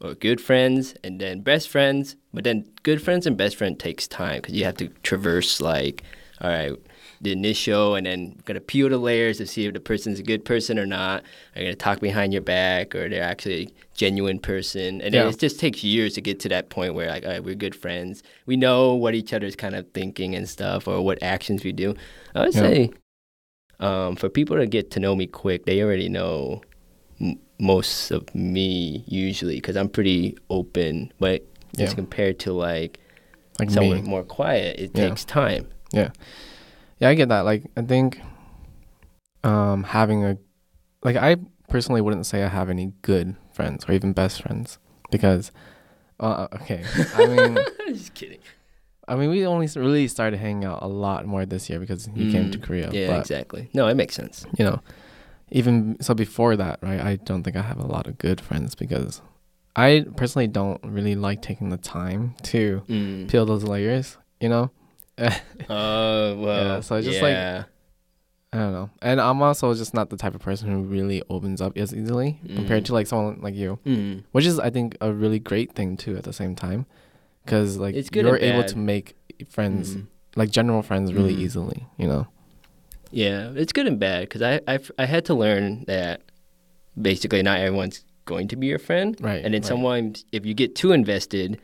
or 0.00 0.14
good 0.14 0.40
friends 0.40 0.94
and 1.04 1.20
then 1.20 1.40
best 1.40 1.68
friends? 1.68 2.16
But 2.32 2.44
then 2.44 2.68
good 2.82 3.02
friends 3.02 3.26
and 3.26 3.36
best 3.36 3.56
friend 3.56 3.78
takes 3.78 4.06
time 4.08 4.40
because 4.40 4.54
you 4.54 4.64
have 4.64 4.76
to 4.78 4.88
traverse 5.02 5.60
like, 5.60 6.02
all 6.40 6.50
right, 6.50 6.72
the 7.20 7.32
initial 7.32 7.94
and 7.96 8.06
then 8.06 8.36
gotta 8.44 8.60
peel 8.60 8.88
the 8.88 8.96
layers 8.98 9.38
to 9.38 9.46
see 9.46 9.66
if 9.66 9.74
the 9.74 9.80
person's 9.80 10.20
a 10.20 10.22
good 10.22 10.44
person 10.44 10.78
or 10.78 10.86
not. 10.86 11.24
Are 11.56 11.60
you 11.60 11.66
gonna 11.66 11.74
talk 11.74 12.00
behind 12.00 12.32
your 12.32 12.42
back 12.42 12.94
or 12.94 13.08
they're 13.08 13.22
actually 13.22 13.62
a 13.64 13.68
genuine 13.96 14.38
person? 14.38 15.00
And 15.00 15.12
then 15.14 15.24
Yeah. 15.24 15.28
it 15.28 15.38
just 15.38 15.58
takes 15.58 15.82
years 15.82 16.14
to 16.14 16.20
get 16.20 16.38
to 16.40 16.48
that 16.50 16.68
point 16.68 16.94
where 16.94 17.08
like, 17.08 17.24
all 17.24 17.30
right, 17.32 17.42
we're 17.42 17.54
good 17.56 17.74
friends. 17.74 18.22
We 18.46 18.56
know 18.56 18.94
what 18.94 19.14
each 19.14 19.32
other's 19.32 19.56
kind 19.56 19.74
of 19.74 19.86
thinking 19.92 20.34
and 20.36 20.48
stuff 20.48 20.86
or 20.86 21.00
what 21.04 21.20
actions 21.22 21.64
we 21.64 21.72
do. 21.72 21.94
I 22.34 22.44
would 22.46 22.54
Yeah. 22.54 22.60
say 22.60 22.90
um, 23.80 24.16
for 24.16 24.28
people 24.28 24.56
to 24.56 24.66
get 24.66 24.90
to 24.92 25.00
know 25.00 25.14
me 25.14 25.26
quick, 25.26 25.64
they 25.64 25.82
already 25.82 26.08
know 26.08 26.62
m- 27.20 27.38
most 27.60 28.10
of 28.10 28.32
me 28.34 29.04
usually 29.06 29.54
because 29.56 29.76
I'm 29.76 29.88
pretty 29.88 30.36
open. 30.50 31.12
But 31.20 31.44
Yeah. 31.76 31.84
as 31.86 31.94
compared 31.94 32.38
to 32.40 32.52
like, 32.52 32.98
Like 33.60 33.70
someone 33.70 34.02
me. 34.02 34.08
more 34.08 34.24
quiet, 34.24 34.78
it 34.80 34.90
Yeah. 34.94 35.08
takes 35.08 35.24
time. 35.24 35.66
Yeah, 35.92 36.10
I 37.00 37.14
get 37.14 37.28
that. 37.28 37.42
Like 37.44 37.64
I 37.76 37.82
think 37.82 38.20
um 39.44 39.84
having 39.84 40.24
a 40.24 40.36
like 41.04 41.16
I 41.16 41.36
personally 41.68 42.00
wouldn't 42.00 42.26
say 42.26 42.42
I 42.42 42.48
have 42.48 42.68
any 42.70 42.92
good 43.02 43.36
friends 43.52 43.84
or 43.88 43.92
even 43.92 44.12
best 44.12 44.42
friends 44.42 44.78
because 45.10 45.52
uh 46.18 46.48
okay. 46.54 46.84
I 47.14 47.24
mean 47.26 47.64
Just 47.88 48.14
kidding. 48.14 48.40
I 49.06 49.14
mean 49.16 49.30
we 49.30 49.46
only 49.46 49.68
really 49.76 50.08
started 50.08 50.38
hanging 50.40 50.64
out 50.64 50.82
a 50.82 50.88
lot 50.88 51.24
more 51.26 51.46
this 51.46 51.70
year 51.70 51.78
because 51.78 52.08
you 52.14 52.30
came 52.30 52.50
to 52.50 52.58
Mm, 52.58 52.62
Korea. 52.62 52.90
Yeah, 52.92 53.06
but 53.06 53.20
exactly. 53.20 53.70
No, 53.72 53.86
it 53.86 53.94
makes 53.94 54.14
sense. 54.16 54.44
you 54.58 54.64
know, 54.64 54.80
even 55.50 55.96
so 56.00 56.14
before 56.14 56.56
that, 56.56 56.78
right? 56.82 57.00
I 57.00 57.16
don't 57.16 57.42
think 57.42 57.56
I 57.56 57.62
have 57.62 57.78
a 57.78 57.86
lot 57.86 58.06
of 58.06 58.18
good 58.18 58.40
friends 58.40 58.74
because 58.74 59.22
I 59.76 60.04
personally 60.16 60.48
don't 60.48 60.80
really 60.82 61.14
like 61.14 61.40
taking 61.42 61.68
the 61.70 61.76
time 61.78 62.34
to 62.44 62.82
Mm. 62.88 63.28
peel 63.28 63.46
those 63.46 63.62
layers, 63.62 64.18
you 64.40 64.48
know? 64.48 64.70
Oh 65.18 65.28
well. 66.38 66.64
Yeah, 66.64 66.80
so 66.80 66.96
it's 66.96 67.06
just 67.06 67.22
like- 67.22 67.36
I 68.50 68.56
don't 68.56 68.72
know. 68.72 68.88
And 69.02 69.20
I'm 69.20 69.42
also 69.42 69.74
just 69.74 69.92
not 69.92 70.08
the 70.08 70.16
type 70.16 70.34
of 70.34 70.40
person 70.40 70.70
who 70.70 70.82
really 70.82 71.22
opens 71.28 71.60
up 71.60 71.76
as 71.76 71.94
easily 71.94 72.40
compared 72.56 72.84
Mm. 72.84 72.86
to 72.86 72.92
like 72.94 73.06
someone 73.06 73.40
like 73.42 73.54
you, 73.54 73.78
Mm. 73.84 74.24
which 74.32 74.46
is 74.46 74.58
I 74.58 74.70
think 74.70 74.96
a 75.02 75.12
really 75.12 75.38
great 75.38 75.72
thing 75.72 75.98
too 75.98 76.16
at 76.16 76.24
the 76.24 76.32
same 76.32 76.54
time 76.54 76.86
cuz 77.46 77.76
like 77.78 77.94
you're 78.14 78.38
able 78.38 78.64
to 78.64 78.78
make 78.78 79.16
friends, 79.50 79.96
Mm. 79.96 80.06
like 80.34 80.50
general 80.50 80.82
friends 80.82 81.12
really 81.12 81.34
Mm. 81.34 81.40
easily, 81.40 81.86
you 81.98 82.08
know. 82.08 82.26
Yeah, 83.10 83.50
it's 83.54 83.72
good 83.72 83.86
and 83.86 83.98
bad 83.98 84.22
because 84.22 84.40
I 84.42 84.60
I 84.66 84.78
I 84.98 85.04
had 85.04 85.24
to 85.26 85.34
learn 85.34 85.84
that 85.86 86.22
basically 87.00 87.42
not 87.42 87.58
everyone's 87.60 88.04
going 88.24 88.48
to 88.48 88.56
be 88.56 88.66
your 88.66 88.78
friend. 88.78 89.16
Right. 89.20 89.44
And 89.44 89.52
then 89.54 89.60
right. 89.62 89.64
sometimes 89.68 90.24
if 90.32 90.46
you 90.46 90.54
get 90.54 90.74
too 90.74 90.92
invested, 90.92 91.58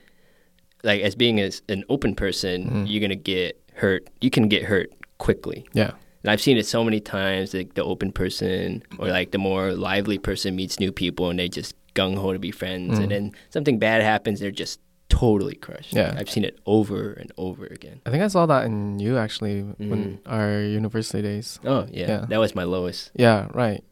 like 0.85 1.03
as 1.03 1.15
being 1.15 1.41
as 1.41 1.63
an 1.69 1.83
open 1.89 2.15
person, 2.15 2.71
Mhm. 2.71 2.85
you're 2.91 3.01
gonna 3.01 3.17
get 3.17 3.61
hurt. 3.75 4.07
You 4.21 4.31
can 4.31 4.49
get 4.49 4.63
hurt 4.65 4.91
quickly. 5.19 5.65
Yeah. 5.73 5.93
And 6.23 6.31
I've 6.31 6.41
seen 6.41 6.57
it 6.57 6.67
so 6.67 6.85
many 6.85 7.01
times. 7.01 7.53
Like 7.55 7.75
the 7.75 7.83
open 7.85 8.13
person 8.13 8.83
or 8.99 9.09
like 9.09 9.31
the 9.33 9.39
more 9.39 9.73
lively 9.73 10.19
person 10.19 10.55
meets 10.57 10.79
new 10.79 10.93
people 10.93 11.29
and 11.31 11.39
they 11.39 11.49
just 11.49 11.75
gung 11.95 12.17
ho 12.17 12.33
to 12.33 12.39
be 12.39 12.51
friends, 12.51 12.99
Mm. 12.99 13.03
and 13.03 13.11
then 13.13 13.33
something 13.51 13.79
bad 13.79 14.03
happens, 14.03 14.41
they're 14.41 14.51
just 14.51 14.81
totally 15.09 15.55
crushed. 15.55 15.93
Yeah. 15.95 16.15
I've 16.19 16.29
seen 16.31 16.45
it 16.45 16.59
over 16.67 17.13
and 17.13 17.31
over 17.39 17.67
again. 17.67 18.01
I 18.05 18.11
think 18.11 18.23
I 18.25 18.27
saw 18.29 18.47
that 18.47 18.65
in 18.67 18.99
you 18.99 19.17
actually 19.17 19.63
when 19.79 20.05
Mhm. 20.05 20.19
our 20.27 20.61
university 20.63 21.23
days. 21.23 21.61
Oh 21.65 21.87
yeah, 21.93 22.09
Yeah. 22.09 22.27
that 22.29 22.39
was 22.41 22.55
my 22.55 22.65
lowest. 22.65 23.13
Yeah, 23.15 23.49
right. 23.55 23.85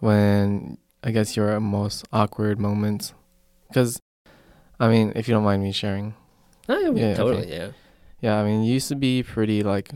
When 0.00 0.78
I 1.04 1.10
guess 1.12 1.36
your 1.36 1.58
most 1.60 2.04
awkward 2.12 2.58
moments, 2.58 3.14
because 3.68 4.00
I 4.80 4.88
mean, 4.88 5.12
if 5.14 5.28
you 5.28 5.34
don't 5.34 5.44
mind 5.44 5.62
me 5.62 5.72
sharing, 5.72 6.14
Oh, 6.68 6.78
yeah, 6.78 7.08
Yeah, 7.08 7.14
totally. 7.14 7.44
okay. 7.44 7.56
Yeah. 7.56 7.68
yeah, 8.20 8.40
I 8.40 8.44
mean, 8.44 8.62
you 8.64 8.72
used 8.74 8.88
to 8.88 8.96
be 8.96 9.22
pretty 9.22 9.62
like, 9.62 9.92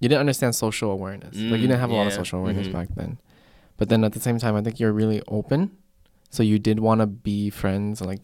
you 0.00 0.08
didn't 0.08 0.20
understand 0.20 0.54
social 0.54 0.90
awareness. 0.90 1.36
like 1.36 1.60
you 1.60 1.68
Mm, 1.68 1.72
didn't 1.72 1.80
have 1.80 1.90
a 1.90 1.94
lot 1.94 2.06
of 2.06 2.12
social 2.12 2.40
awareness 2.40 2.68
mhm. 2.68 2.72
back 2.72 2.88
then. 2.96 3.18
But 3.76 3.88
then 3.88 4.02
at 4.04 4.12
the 4.12 4.20
same 4.20 4.38
time, 4.38 4.54
I 4.56 4.62
think 4.62 4.80
you're 4.80 4.92
really 4.92 5.22
open, 5.28 5.70
so 6.30 6.42
you 6.42 6.58
did 6.58 6.80
want 6.80 7.00
to 7.00 7.06
be 7.06 7.50
friends 7.50 8.00
like 8.00 8.20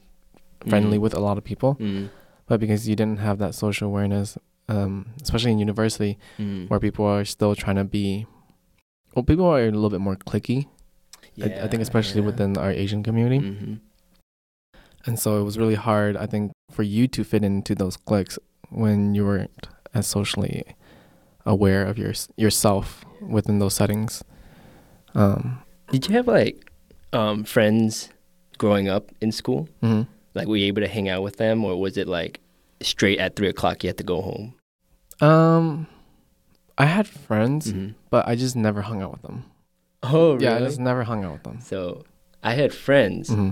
friendly 0.69 0.99
Mhm. 0.99 1.03
with 1.03 1.15
a 1.15 1.21
lot 1.21 1.39
of 1.39 1.45
people. 1.45 1.77
Mm. 1.77 2.09
But 2.49 2.61
because 2.61 2.89
you 2.89 2.97
didn't 2.97 3.19
have 3.21 3.39
that 3.39 3.55
social 3.55 3.87
awareness, 3.89 4.39
um, 4.69 5.07
especially 5.23 5.53
in 5.53 5.59
university, 5.59 6.19
Mm. 6.39 6.69
where 6.71 6.81
people 6.81 7.05
are 7.05 7.25
still 7.25 7.55
trying 7.55 7.77
to 7.77 7.85
be, 7.85 8.27
well, 9.15 9.23
people 9.23 9.47
are 9.47 9.61
a 9.61 9.71
little 9.71 9.91
bit 9.91 10.01
more 10.01 10.17
clicky. 10.17 10.67
I, 11.41 11.47
I 11.65 11.69
think 11.69 11.83
especially 11.83 12.23
within 12.23 12.57
our 12.57 12.71
Asian 12.71 13.03
community. 13.03 13.41
And 15.07 15.19
so 15.19 15.41
it 15.41 15.45
was 15.45 15.57
really 15.59 15.75
hard, 15.77 16.17
I 16.17 16.27
think, 16.27 16.53
for 16.71 16.83
you 16.83 17.07
to 17.09 17.23
fit 17.25 17.45
into 17.45 17.75
those 17.75 17.97
cliques 17.97 18.39
when 18.71 19.15
you 19.15 19.25
weren't 19.25 19.69
as 19.95 20.07
socially 20.07 20.65
aware 21.45 21.85
of 21.87 21.97
your 21.97 22.13
yourself 22.37 23.05
within 23.21 23.59
those 23.61 23.75
settings. 23.75 24.25
Um, 25.15 25.63
Did 25.93 26.09
you 26.09 26.15
have 26.17 26.27
like 26.27 26.71
um, 27.13 27.45
friends 27.45 28.11
growing 28.59 28.89
up 28.89 29.13
in 29.21 29.31
school? 29.33 29.69
mhm. 29.83 30.07
Like, 30.35 30.49
were 30.49 30.57
you 30.57 30.67
able 30.67 30.83
to 30.83 30.89
hang 30.89 31.09
out 31.09 31.23
with 31.23 31.37
them, 31.39 31.65
or 31.65 31.81
was 31.81 31.97
it 31.97 32.07
like 32.09 32.41
straight 32.83 33.19
at 33.19 33.37
three 33.37 33.49
o'clock 33.49 33.83
you 33.85 33.89
had 33.89 33.97
to 33.99 34.05
go 34.05 34.21
home? 34.21 34.55
um, 35.23 35.87
I 36.77 36.85
had 36.85 37.07
friends, 37.09 37.73
Mhm. 37.73 37.95
but 38.11 38.29
I 38.29 38.35
just 38.37 38.55
never 38.55 38.83
hung 38.83 39.01
out 39.01 39.13
with 39.13 39.23
them. 39.23 39.45
Oh, 40.03 40.33
really? 40.35 40.45
Yeah, 40.45 40.57
I 40.57 40.61
just 40.61 40.79
never 40.79 41.05
hung 41.05 41.25
out 41.25 41.33
with 41.33 41.43
them. 41.45 41.61
So 41.63 42.05
I 42.43 42.53
had 42.53 42.75
friends, 42.75 43.31
hmm 43.31 43.51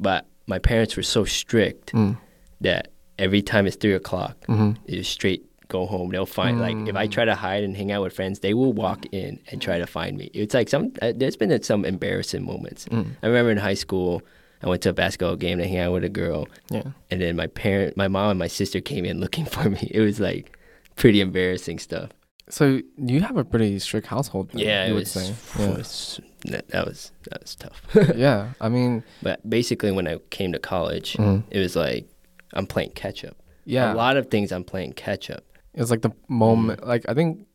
but 0.00 0.26
my 0.46 0.58
parents 0.58 0.96
were 0.96 1.02
so 1.02 1.24
strict 1.24 1.92
Mm. 1.92 2.16
that 2.60 2.88
every 3.18 3.42
time 3.42 3.66
it's 3.66 3.76
three 3.76 3.94
o'clock, 3.94 4.36
hmm 4.46 4.72
it 4.86 4.98
was 4.98 5.08
straight 5.08 5.42
go 5.68 5.86
home. 5.86 6.10
They'll 6.10 6.26
find 6.26 6.60
like 6.60 6.76
if 6.88 6.94
I 6.94 7.06
Mm. 7.08 7.10
try 7.10 7.24
to 7.24 7.34
hide 7.34 7.64
and 7.64 7.74
hang 7.76 7.90
out 7.90 8.02
with 8.02 8.12
friends, 8.12 8.40
they 8.40 8.52
will 8.54 8.72
walk 8.72 9.06
in 9.12 9.40
and 9.50 9.62
try 9.62 9.78
to 9.78 9.86
find 9.86 10.16
me. 10.18 10.30
It's 10.34 10.54
like 10.54 10.68
some 10.68 10.92
uh, 11.02 11.12
there's 11.16 11.36
been 11.36 11.62
some 11.62 11.84
embarrassing 11.84 12.44
moments. 12.44 12.84
Mm. 12.90 13.06
I 13.22 13.26
remember 13.28 13.50
in 13.50 13.56
high 13.58 13.74
school, 13.74 14.20
I 14.62 14.68
went 14.68 14.82
to 14.82 14.90
a 14.90 14.92
basketball 14.92 15.36
game 15.36 15.58
to 15.58 15.66
hang 15.66 15.78
out 15.78 15.92
with 15.92 16.04
a 16.04 16.08
girl, 16.10 16.48
Yeah. 16.70 16.84
and 17.10 17.20
then 17.20 17.34
my 17.36 17.46
parent, 17.48 17.96
my 17.96 18.08
mom 18.08 18.30
and 18.30 18.38
my 18.38 18.46
sister 18.48 18.80
came 18.80 19.04
in 19.04 19.20
looking 19.20 19.44
for 19.54 19.68
me. 19.70 19.88
It 19.90 20.00
was 20.00 20.20
like 20.20 20.56
pretty 20.96 21.20
embarrassing 21.20 21.78
stuff. 21.78 22.10
So 22.50 22.80
you 22.98 23.20
have 23.20 23.36
a 23.36 23.44
pretty 23.44 23.78
strict 23.78 24.06
household. 24.06 24.50
then, 24.52 24.60
Yeah, 24.62 24.86
you 24.86 24.94
would 24.94 25.00
was, 25.00 25.10
say. 25.12 25.34
it 25.64 25.76
was- 25.78 26.20
that, 26.46 26.68
that 26.68 26.86
was 26.86 27.10
that 27.30 27.40
was 27.40 27.54
tough. 27.56 27.80
Yeah. 27.94 28.12
yeah. 28.16 28.48
I 28.60 28.68
mean, 28.68 29.02
but 29.22 29.48
basically, 29.48 29.90
when 29.92 30.06
I 30.06 30.18
came 30.28 30.52
to 30.52 30.58
college, 30.58 31.14
mm. 31.14 31.42
it 31.50 31.58
was 31.58 31.74
like 31.74 32.06
I'm 32.52 32.66
playing 32.66 32.90
catch 32.90 33.24
up. 33.24 33.36
yeah. 33.64 33.92
A 33.92 33.96
lot 33.96 34.18
of 34.18 34.30
things 34.30 34.52
I'm 34.52 34.62
playing 34.64 34.92
catch 34.92 35.30
up. 35.30 35.42
It's 35.72 35.90
like 35.90 36.02
the 36.02 36.12
moment. 36.28 36.86
Like 36.86 37.04
I 37.08 37.14
think, 37.14 37.46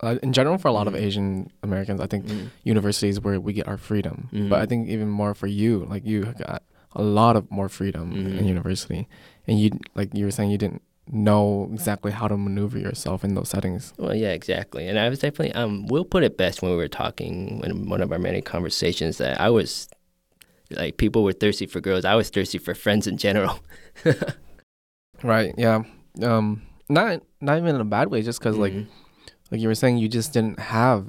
uh, 0.00 0.16
in 0.22 0.32
general, 0.32 0.56
for 0.56 0.68
a 0.68 0.72
lot 0.72 0.86
of 0.88 0.94
Mhm. 0.94 1.02
Asian 1.02 1.50
Americans, 1.62 2.00
I 2.00 2.06
think 2.06 2.24
Mm. 2.26 2.48
universities 2.64 3.20
where 3.20 3.38
we 3.38 3.52
get 3.52 3.68
our 3.68 3.76
freedom. 3.76 4.28
But 4.32 4.58
I 4.60 4.64
Mhm. 4.64 4.68
think 4.70 4.88
even 4.88 5.08
more 5.10 5.34
for 5.34 5.46
you, 5.46 5.86
like 5.90 6.06
you 6.06 6.24
got 6.46 6.62
a 6.96 7.02
lot 7.02 7.36
of 7.36 7.50
more 7.50 7.68
freedom 7.68 8.12
in 8.12 8.38
Mhm. 8.38 8.46
university, 8.46 9.06
and 9.46 9.60
you 9.60 9.70
like 9.94 10.14
you 10.14 10.24
were 10.24 10.30
saying 10.32 10.50
you 10.50 10.58
didn't 10.58 10.80
know 11.12 11.68
exactly 11.72 12.12
how 12.12 12.28
to 12.28 12.36
maneuver 12.36 12.78
yourself 12.78 13.24
in 13.24 13.34
those 13.34 13.48
settings. 13.48 13.92
Well, 13.98 14.14
yeah, 14.14 14.32
exactly. 14.32 14.86
And 14.88 14.98
I 14.98 15.08
was 15.08 15.18
definitely 15.18 15.52
um. 15.54 15.86
We'll 15.86 16.04
put 16.04 16.22
it 16.22 16.36
best 16.36 16.62
when 16.62 16.70
we 16.70 16.76
were 16.76 16.88
talking 16.88 17.60
in 17.64 17.88
one 17.88 18.00
of 18.00 18.12
our 18.12 18.18
many 18.18 18.40
conversations 18.40 19.18
that 19.18 19.40
I 19.40 19.50
was 19.50 19.88
like 20.70 20.96
people 20.98 21.24
were 21.24 21.32
thirsty 21.32 21.66
for 21.66 21.80
girls. 21.80 22.04
I 22.04 22.14
was 22.14 22.30
thirsty 22.30 22.58
for 22.58 22.74
friends 22.74 23.06
in 23.06 23.16
general. 23.16 23.58
Right. 25.22 25.54
Yeah. 25.58 25.82
Um. 26.22 26.62
Not 26.88 27.22
not 27.40 27.58
even 27.58 27.74
in 27.74 27.80
a 27.80 27.84
bad 27.84 28.10
way, 28.10 28.22
just 28.22 28.38
because 28.40 28.56
like 28.56 28.72
Mhm. 28.72 28.86
like 29.50 29.60
you 29.60 29.68
were 29.68 29.74
saying, 29.74 29.98
you 29.98 30.08
just 30.08 30.32
didn't 30.32 30.58
have 30.58 31.06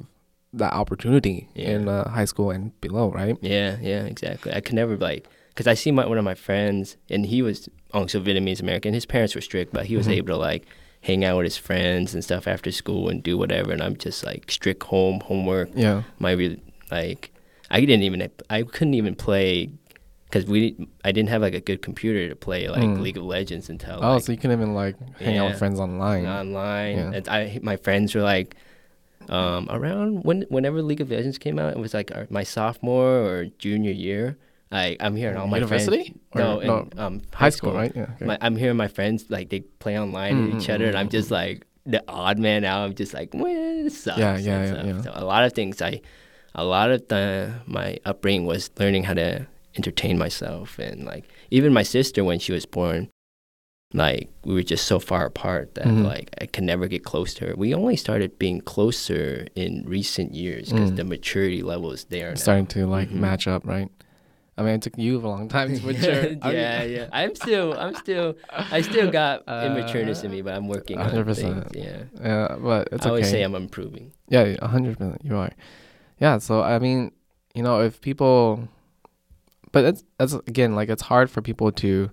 that 0.53 0.74
opportunity 0.74 1.48
Yeah. 1.55 1.70
in 1.72 1.88
uh, 1.88 2.10
high 2.10 2.25
school 2.25 2.51
and 2.51 2.79
below, 2.81 3.10
right? 3.12 3.38
Yeah, 3.41 3.77
yeah, 3.81 4.03
exactly. 4.03 4.53
I 4.53 4.60
could 4.60 4.75
never 4.75 4.98
like 4.98 5.27
because 5.50 5.65
I 5.67 5.74
see 5.75 5.91
my 5.91 6.05
one 6.05 6.17
of 6.17 6.25
my 6.25 6.36
friends 6.36 6.98
and 7.10 7.25
he 7.25 7.41
was 7.41 7.70
also 7.93 8.19
Vietnamese 8.21 8.62
American. 8.62 8.93
His 8.93 9.05
parents 9.05 9.36
were 9.36 9.41
strict, 9.41 9.74
but 9.74 9.86
he 9.86 9.95
was 9.98 10.07
Mhm. 10.07 10.17
able 10.17 10.27
to 10.29 10.38
like 10.38 10.65
hang 11.01 11.25
out 11.25 11.38
with 11.38 11.45
his 11.45 11.57
friends 11.57 12.13
and 12.13 12.24
stuff 12.24 12.48
after 12.48 12.71
school 12.71 13.10
and 13.10 13.24
do 13.24 13.38
whatever. 13.38 13.71
And 13.71 13.81
I'm 13.81 13.95
just 13.98 14.24
like 14.25 14.51
strict 14.51 14.83
home 14.83 15.19
homework. 15.21 15.69
Yeah. 15.75 16.03
My 16.19 16.31
re- 16.31 16.60
like 16.91 17.31
I 17.69 17.79
didn't 17.79 18.03
even 18.03 18.29
I 18.50 18.63
couldn't 18.63 18.93
even 18.93 19.15
play 19.15 19.69
because 20.25 20.45
we 20.45 20.88
I 21.03 21.12
didn't 21.12 21.29
have 21.29 21.41
like 21.41 21.53
a 21.55 21.60
good 21.62 21.81
computer 21.81 22.29
to 22.29 22.36
play 22.36 22.67
like 22.69 22.81
Mm. 22.83 23.01
League 23.01 23.17
of 23.17 23.24
Legends 23.24 23.69
until 23.69 24.00
Oh, 24.03 24.13
like, 24.15 24.24
so 24.24 24.31
you 24.31 24.38
couldn't 24.38 24.57
even 24.60 24.74
like 24.74 24.95
hang 25.19 25.38
out 25.38 25.50
with 25.50 25.60
friends 25.60 25.79
online. 25.79 26.25
online. 26.25 26.98
Yeah. 26.98 27.12
And 27.15 27.27
I 27.27 27.60
my 27.62 27.77
friends 27.77 28.13
were 28.15 28.21
like 28.21 28.55
um, 29.29 29.67
around 29.69 30.24
when 30.24 30.43
whenever 30.50 30.81
League 30.81 31.01
of 31.01 31.10
Legends 31.12 31.38
came 31.38 31.60
out, 31.60 31.74
it 31.74 31.79
was 31.79 31.93
like 31.93 32.12
our, 32.15 32.27
my 32.29 32.43
sophomore 32.43 33.17
or 33.19 33.45
junior 33.60 33.91
year. 33.91 34.38
I 34.71 34.95
I'm 34.99 35.15
hearing 35.15 35.37
all 35.37 35.47
my 35.47 35.57
University? 35.57 36.03
friends. 36.03 36.19
No, 36.35 36.57
Or- 36.59 36.61
in, 36.61 36.67
no, 36.67 36.89
um, 36.97 37.21
High 37.33 37.49
school, 37.49 37.73
right? 37.73 37.91
Yeah. 37.95 38.03
okay. 38.15 38.25
My, 38.25 38.37
I'm 38.41 38.55
hearing 38.55 38.77
my 38.77 38.87
friends 38.87 39.25
like 39.29 39.49
they 39.49 39.59
play 39.59 39.99
online 39.99 40.37
with 40.37 40.61
each 40.61 40.67
Mm, 40.69 40.73
other, 40.75 40.85
mm, 40.85 40.89
and 40.89 40.97
I'm 40.97 41.07
mm, 41.07 41.11
just 41.11 41.31
like 41.31 41.65
the 41.85 42.03
odd 42.07 42.39
man 42.39 42.63
out. 42.63 42.85
I'm 42.85 42.95
just 42.95 43.13
like, 43.13 43.29
well, 43.33 43.53
this 43.83 44.03
sucks. 44.03 44.19
Yeah, 44.19 44.37
yeah, 44.37 44.63
yeah, 44.73 44.83
yeah. 44.85 45.01
So 45.01 45.11
a 45.13 45.25
lot 45.25 45.43
of 45.43 45.53
things 45.53 45.81
I, 45.81 46.01
a 46.55 46.63
lot 46.63 46.91
of 46.91 47.07
the 47.09 47.53
my 47.65 47.97
upbringing 48.05 48.45
was 48.45 48.69
learning 48.79 49.03
how 49.03 49.13
to 49.15 49.45
entertain 49.75 50.17
myself, 50.17 50.79
and 50.79 51.03
like 51.05 51.25
even 51.49 51.73
my 51.73 51.83
sister 51.83 52.23
when 52.23 52.39
she 52.39 52.53
was 52.53 52.65
born, 52.65 53.09
like 53.93 54.29
we 54.45 54.53
were 54.53 54.63
just 54.63 54.85
so 54.87 54.99
far 54.99 55.25
apart 55.25 55.75
that 55.75 55.85
Mhm. 55.87 56.05
like 56.05 56.29
I 56.39 56.45
could 56.45 56.63
never 56.63 56.87
get 56.87 57.03
close 57.03 57.33
to 57.35 57.47
her. 57.47 57.55
We 57.57 57.73
only 57.73 57.97
started 57.97 58.39
being 58.39 58.61
closer 58.61 59.47
in 59.55 59.83
recent 59.85 60.33
years 60.33 60.71
because 60.71 60.91
Mm. 60.91 60.95
the 60.95 61.03
maturity 61.03 61.61
level 61.61 61.91
is 61.91 62.05
there. 62.05 62.35
starting 62.37 62.67
to 62.67 62.87
like 62.87 63.09
Mhm. 63.09 63.19
match 63.19 63.47
up, 63.47 63.65
right? 63.67 63.89
I 64.58 64.63
mean, 64.63 64.75
it 64.75 64.81
took 64.81 64.98
you 64.98 65.17
a 65.17 65.27
long 65.27 65.48
time 65.48 65.74
to 65.75 65.86
mature. 65.86 66.27
Yeah, 66.51 66.84
yeah. 66.84 67.08
I'm 67.13 67.34
still, 67.36 67.74
I'm 67.77 67.96
still, 67.96 68.36
I 68.51 68.81
still 68.81 69.10
got 69.10 69.43
Uh, 69.48 69.70
immaturity 69.72 70.25
in 70.25 70.31
me, 70.31 70.41
but 70.41 70.53
I'm 70.53 70.67
working 70.67 71.00
on 71.00 71.10
100%. 71.12 71.36
things. 71.36 71.65
Yeah, 71.74 72.03
Yeah, 72.22 72.58
but 72.62 72.89
it's 72.91 73.05
I 73.05 73.10
always 73.10 73.29
say 73.29 73.41
I'm 73.43 73.55
improving. 73.55 74.12
Yeah, 74.27 74.55
a 74.62 74.67
hundred 74.67 74.98
percent. 74.98 75.22
You 75.24 75.38
are. 75.38 75.51
Yeah. 76.20 76.38
So 76.39 76.62
I 76.62 76.79
mean, 76.79 77.12
you 77.55 77.63
know, 77.63 77.81
if 77.81 78.01
people, 78.01 78.67
but 79.72 79.86
it's 79.86 80.03
that's 80.17 80.34
again 80.34 80.75
like 80.75 80.89
it's 80.89 81.01
hard 81.03 81.29
for 81.31 81.41
people 81.41 81.72
to 81.74 82.12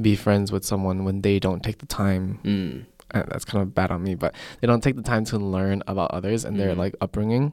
be 0.00 0.16
friends 0.16 0.50
with 0.50 0.64
someone 0.64 1.04
when 1.04 1.20
they 1.22 1.38
don't 1.38 1.62
take 1.62 1.78
the 1.78 1.86
time. 1.86 2.40
Mm. 2.42 2.86
And 3.12 3.28
that's 3.30 3.44
kind 3.44 3.62
of 3.62 3.74
bad 3.74 3.90
on 3.92 4.02
me, 4.02 4.14
but 4.16 4.34
they 4.60 4.66
don't 4.66 4.82
take 4.82 4.96
the 4.96 5.02
time 5.02 5.24
to 5.26 5.38
learn 5.38 5.82
about 5.86 6.10
others 6.10 6.44
and 6.44 6.58
their 6.58 6.74
Mhm. 6.74 6.78
like 6.78 6.96
upbringing. 7.00 7.52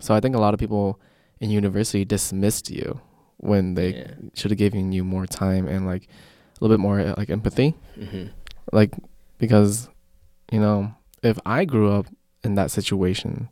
So 0.00 0.14
I 0.14 0.20
think 0.20 0.34
a 0.34 0.40
lot 0.40 0.52
of 0.52 0.58
people 0.58 0.98
in 1.38 1.50
university 1.50 2.04
dismissed 2.04 2.70
you 2.70 3.00
when 3.38 3.74
they 3.74 3.94
Yeah. 3.94 4.10
should 4.34 4.50
have 4.50 4.58
given 4.58 4.92
you 4.92 5.04
more 5.04 5.26
time 5.26 5.66
and 5.68 5.86
like 5.86 6.04
a 6.04 6.64
little 6.64 6.76
bit 6.76 6.80
more 6.80 7.00
uh, 7.00 7.14
like 7.16 7.30
empathy. 7.30 7.74
hmm 7.98 8.26
like 8.72 8.92
because 9.38 9.88
you 10.50 10.58
know 10.58 10.92
if 11.22 11.38
i 11.46 11.64
grew 11.64 11.88
up 11.92 12.06
in 12.42 12.56
that 12.56 12.70
situation 12.70 13.48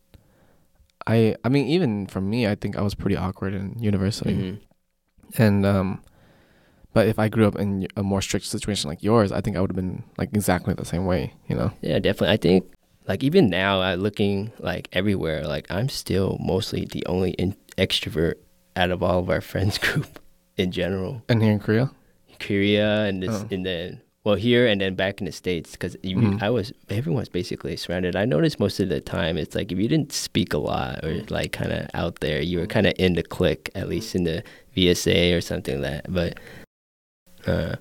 i 1.07 1.37
i 1.45 1.49
mean 1.49 1.67
even 1.69 2.07
for 2.07 2.21
me 2.21 2.47
i 2.49 2.55
think 2.57 2.77
i 2.77 2.83
was 2.83 2.95
pretty 2.97 3.17
awkward 3.17 3.55
in 3.55 3.79
university 3.79 4.35
hmm 4.35 4.55
and 5.39 5.65
um 5.65 6.03
but 6.93 7.07
if 7.07 7.19
i 7.19 7.29
grew 7.29 7.47
up 7.47 7.57
in 7.57 7.87
a 7.97 8.03
more 8.03 8.21
strict 8.21 8.45
situation 8.47 8.91
like 8.91 9.03
yours 9.05 9.31
i 9.33 9.41
think 9.41 9.57
i 9.57 9.61
would 9.61 9.71
have 9.71 9.77
been 9.77 10.03
like 10.19 10.31
exactly 10.35 10.75
the 10.75 10.85
same 10.85 11.07
way 11.07 11.33
you 11.49 11.55
know 11.57 11.71
Yeah, 11.81 11.99
definitely. 12.01 12.35
I 12.35 12.37
think 12.39 12.65
like 13.07 13.23
even 13.23 13.51
now, 13.51 13.81
I 13.81 13.95
looking 13.97 14.51
like 14.59 14.89
everywhere, 14.93 15.45
like 15.47 15.67
I'm 15.71 15.89
still 15.91 16.39
mostly 16.41 16.87
the 16.91 17.05
only 17.07 17.33
in- 17.33 17.55
extrovert 17.77 18.35
out 18.77 18.91
of 18.91 19.03
all 19.03 19.19
of 19.19 19.31
our 19.31 19.41
friends 19.41 19.79
group 19.85 20.19
in 20.57 20.71
general. 20.73 21.23
and 21.29 21.43
here 21.43 21.53
in 21.53 21.59
korea 21.61 21.91
Korea 22.41 23.05
and 23.05 23.23
this, 23.23 23.31
Oh. 23.31 23.49
and 23.51 23.65
then 23.65 24.01
well 24.25 24.35
here 24.35 24.67
and 24.67 24.81
then 24.81 24.95
back 24.97 25.21
in 25.21 25.27
the 25.27 25.33
states 25.33 25.73
because 25.73 25.97
Mhm. 26.03 26.43
I 26.43 26.51
was 26.51 26.73
everyone's 26.91 27.29
basically 27.29 27.77
surrounded. 27.77 28.17
I 28.17 28.25
noticed 28.25 28.59
most 28.59 28.81
of 28.81 28.89
the 28.89 29.01
time 29.01 29.37
it's 29.39 29.55
like 29.55 29.71
if 29.71 29.79
you 29.79 29.87
didn't 29.89 30.13
speak 30.13 30.53
a 30.53 30.59
lot 30.59 31.05
or 31.05 31.23
like 31.31 31.53
kind 31.53 31.73
of 31.73 31.89
out 31.95 32.21
there, 32.21 32.41
you 32.43 32.59
were 32.59 32.67
kind 32.67 32.87
of 32.87 32.95
in 32.99 33.15
the 33.15 33.23
clique, 33.23 33.71
at 33.75 33.89
least 33.89 34.15
in 34.15 34.25
the 34.25 34.43
VSA 34.77 35.37
or 35.37 35.41
something 35.41 35.81
like 35.81 36.03
that. 36.05 36.13
But 36.13 36.39
uh, 37.47 37.77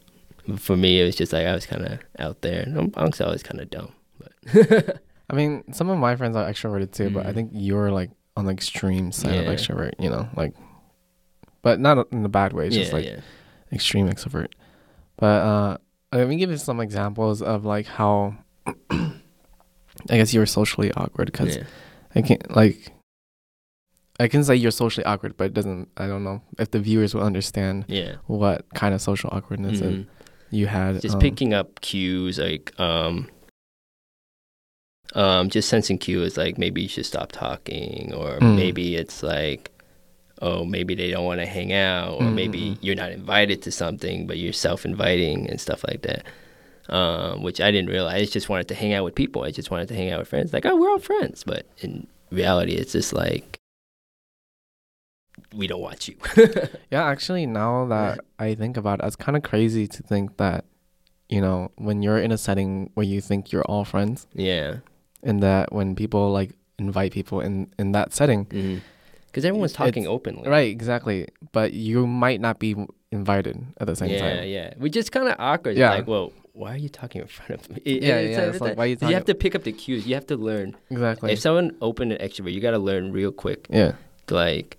for 0.58 0.76
me, 0.78 1.02
it 1.02 1.06
was 1.06 1.16
just 1.16 1.34
like 1.34 1.46
I 1.48 1.54
was 1.54 1.66
kind 1.66 1.86
of 1.86 2.00
out 2.20 2.42
there. 2.42 2.62
And 2.62 2.78
I'm, 2.78 2.92
I'm 2.96 3.12
always 3.22 3.44
kind 3.44 3.60
of 3.62 3.70
dumb, 3.70 3.92
but 4.20 5.00
I 5.30 5.36
mean, 5.36 5.64
some 5.74 5.90
of 5.90 5.98
my 5.98 6.16
friends 6.16 6.36
are 6.36 6.48
extroverted 6.50 6.92
too, 6.92 7.10
but 7.10 7.26
I 7.26 7.32
Mhm. 7.32 7.36
think 7.36 7.50
you're 7.54 7.92
like 7.92 8.12
on 8.36 8.46
the 8.46 8.52
extreme 8.52 9.12
side 9.12 9.36
of 9.36 9.46
extrovert. 9.46 9.94
You 10.00 10.10
know, 10.10 10.28
like, 10.36 10.54
but 11.64 11.80
not 11.80 12.08
in 12.12 12.24
a 12.24 12.30
bad 12.30 12.54
way. 12.54 12.68
It's 12.68 12.76
yeah, 12.76 12.82
just 12.84 12.94
like 12.94 13.06
yeah. 13.06 13.22
extreme 13.72 14.08
extrovert. 14.08 14.50
But 15.18 15.42
uh, 15.42 15.78
let 16.12 16.28
me 16.28 16.36
give 16.36 16.52
you 16.52 16.58
some 16.58 16.80
examples 16.80 17.42
of 17.42 17.66
like 17.66 17.88
how 17.88 18.36
I 18.92 19.12
guess 20.08 20.34
you're 20.34 20.46
socially 20.46 20.92
awkward 20.94 21.32
because 21.32 21.56
yeah. 21.58 21.64
I 22.16 22.22
can't 22.22 22.56
like 22.56 22.92
I 24.20 24.28
can 24.28 24.44
say 24.44 24.56
you're 24.56 24.72
socially 24.72 25.06
awkward, 25.06 25.38
but 25.38 25.46
it 25.46 25.54
doesn't. 25.54 25.90
I 25.98 26.06
don't 26.08 26.24
know 26.24 26.42
if 26.60 26.70
the 26.70 26.80
viewers 26.80 27.16
will 27.16 27.24
understand 27.24 27.86
yeah. 27.88 28.16
what 28.28 28.66
kind 28.76 28.94
of 28.94 29.02
social 29.02 29.30
awkwardness 29.34 29.82
Mhm. 29.82 30.06
you 30.52 30.68
had. 30.68 31.02
just 31.02 31.16
um, 31.16 31.22
picking 31.22 31.54
up 31.54 31.82
cues 31.82 32.38
like 32.38 32.72
um 32.80 33.28
um 35.16 35.50
just 35.50 35.68
sensing 35.70 35.98
cues 35.98 36.38
like 36.38 36.58
maybe 36.58 36.82
you 36.82 36.88
should 36.88 37.06
stop 37.06 37.32
talking 37.32 38.14
or 38.14 38.40
Mm. 38.40 38.56
maybe 38.56 38.96
it's 38.96 39.22
like 39.24 39.72
oh 40.44 40.64
maybe 40.76 40.94
they 40.94 41.10
don't 41.10 41.26
want 41.32 41.40
to 41.40 41.46
hang 41.58 41.72
out 41.74 42.10
or 42.20 42.24
maybe 42.40 42.62
Mhm. 42.72 42.78
you're 42.82 42.96
not 43.04 43.12
invited 43.12 43.62
to 43.64 43.72
something 43.72 44.28
but 44.28 44.38
you're 44.38 44.54
self-inviting 44.68 45.50
and 45.50 45.60
stuff 45.60 45.82
like 45.90 46.02
that. 46.08 46.22
Um 46.90 47.44
which 47.46 47.60
i 47.62 47.72
didn't 47.72 47.90
realize 47.96 48.22
i 48.30 48.32
just 48.40 48.50
wanted 48.50 48.68
to 48.68 48.76
hang 48.76 48.92
out 48.96 49.04
with 49.06 49.16
people 49.16 49.40
i 49.44 49.52
just 49.52 49.72
wanted 49.72 49.88
to 49.88 49.96
hang 49.96 50.10
out 50.12 50.20
with 50.20 50.28
friends. 50.34 50.52
Like 50.54 50.66
oh 50.66 50.76
we're 50.80 50.90
all 50.92 51.00
friends 51.12 51.44
but 51.52 51.66
in 51.86 52.08
reality 52.30 52.74
it's 52.82 52.92
just 53.00 53.14
like 53.14 53.58
we 55.56 55.68
don't 55.68 55.82
want 55.82 56.08
you. 56.08 56.16
Yeah, 56.92 57.04
actually, 57.06 57.46
now 57.46 57.86
that 57.88 58.20
I 58.40 58.54
think 58.56 58.78
about 58.78 59.00
it, 59.00 59.06
it's 59.06 59.16
kind 59.16 59.36
of 59.36 59.44
crazy 59.44 59.88
to 59.88 60.04
think 60.04 60.38
that, 60.38 60.66
you 61.30 61.42
know, 61.42 61.72
when 61.76 62.02
you're 62.04 62.20
in 62.20 62.32
a 62.32 62.38
setting 62.38 62.92
where 62.96 63.06
you 63.06 63.20
think 63.22 63.52
you're 63.52 63.64
all 63.66 63.84
friends, 63.86 64.28
yeah. 64.34 64.78
and 65.24 65.42
that 65.42 65.72
when 65.74 65.96
people 65.96 66.32
like 66.32 66.52
invite 66.80 67.12
people 67.14 67.40
in 67.42 67.72
in 67.80 67.92
that 67.94 68.14
setting, 68.14 68.46
because 69.34 69.46
everyone's 69.46 69.74
talking 69.74 70.06
openly 70.06 70.48
right? 70.48 70.70
Exactly, 70.70 71.28
but 71.52 71.74
you 71.74 72.06
might 72.06 72.40
not 72.40 72.60
be 72.60 72.76
invited 73.12 73.66
at 73.80 73.88
the 73.88 73.96
same 73.96 74.12
yeah, 74.12 74.20
time. 74.20 74.36
Yeah, 74.38 74.44
yeah. 74.44 74.74
Which 74.78 74.96
is 74.96 75.10
kind 75.10 75.28
of 75.28 75.36
awkward. 75.40 75.76
Yeah. 75.76 75.90
Like, 75.90 76.06
well, 76.08 76.32
why 76.54 76.76
are 76.76 76.78
you 76.78 76.88
talking 76.88 77.22
in 77.22 77.28
front 77.28 77.50
of 77.62 77.70
me? 77.72 77.82
It- 77.86 78.04
Yeah, 78.04 78.18
it's 78.18 78.38
yeah, 78.38 78.46
like- 78.46 78.62
like, 78.62 78.78
why 78.78 78.84
are 78.84 78.88
you 78.88 78.98
You 79.02 79.16
have 79.16 79.26
to 79.26 79.34
pick 79.34 79.56
up 79.56 79.64
the 79.64 79.72
cues. 79.72 80.06
You 80.06 80.14
have 80.14 80.28
to 80.28 80.38
learn. 80.38 80.76
Exactly. 80.92 81.32
If 81.34 81.40
someone 81.40 81.76
open 81.82 82.12
and 82.12 82.22
extrovert, 82.22 82.54
you 82.54 82.62
got 82.62 82.72
to 82.72 82.80
learn 82.80 83.12
real 83.12 83.32
quick. 83.32 83.66
yeah. 83.70 83.94
Like, 84.30 84.78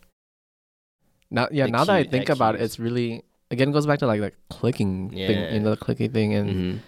Now, 1.31 1.49
yeah. 1.51 1.67
Now 1.67 1.85
that 1.85 1.97
I 1.97 2.05
think 2.05 2.27
that 2.29 2.37
about 2.37 2.55
it, 2.55 2.61
it's 2.63 2.79
really 2.79 3.25
again 3.51 3.71
it 3.71 3.73
goes 3.73 3.87
back 3.87 3.99
to 4.01 4.07
like 4.07 4.21
the 4.21 4.33
clicking 4.51 5.11
thing, 5.11 5.55
you 5.55 5.61
know, 5.61 5.71
the 5.75 5.77
clicky 5.77 6.11
thing, 6.11 6.33
and 6.35 6.51
mhm. 6.51 6.79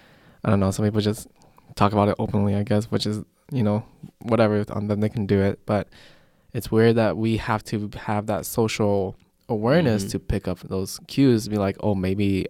I 0.44 0.50
don't 0.50 0.60
know. 0.60 0.70
Some 0.70 0.84
people 0.84 1.00
just 1.00 1.26
talk 1.74 1.92
about 1.92 2.08
it 2.08 2.14
openly, 2.18 2.54
I 2.54 2.62
guess, 2.62 2.86
which 2.90 3.06
is 3.06 3.22
you 3.52 3.62
know 3.62 3.84
whatever 4.20 4.64
on 4.70 4.88
them 4.88 5.00
they 5.00 5.08
can 5.08 5.26
do 5.26 5.40
it. 5.42 5.60
But 5.66 5.88
it's 6.56 6.70
weird 6.76 6.94
that 6.96 7.16
we 7.24 7.36
have 7.36 7.62
to 7.64 7.90
have 8.08 8.26
that 8.32 8.42
social 8.46 9.16
awareness 9.48 10.04
Mhm. 10.04 10.10
to 10.12 10.18
pick 10.32 10.44
up 10.48 10.58
those 10.60 10.98
cues. 11.06 11.48
Be 11.48 11.56
like, 11.66 11.76
oh, 11.80 11.94
maybe 11.94 12.46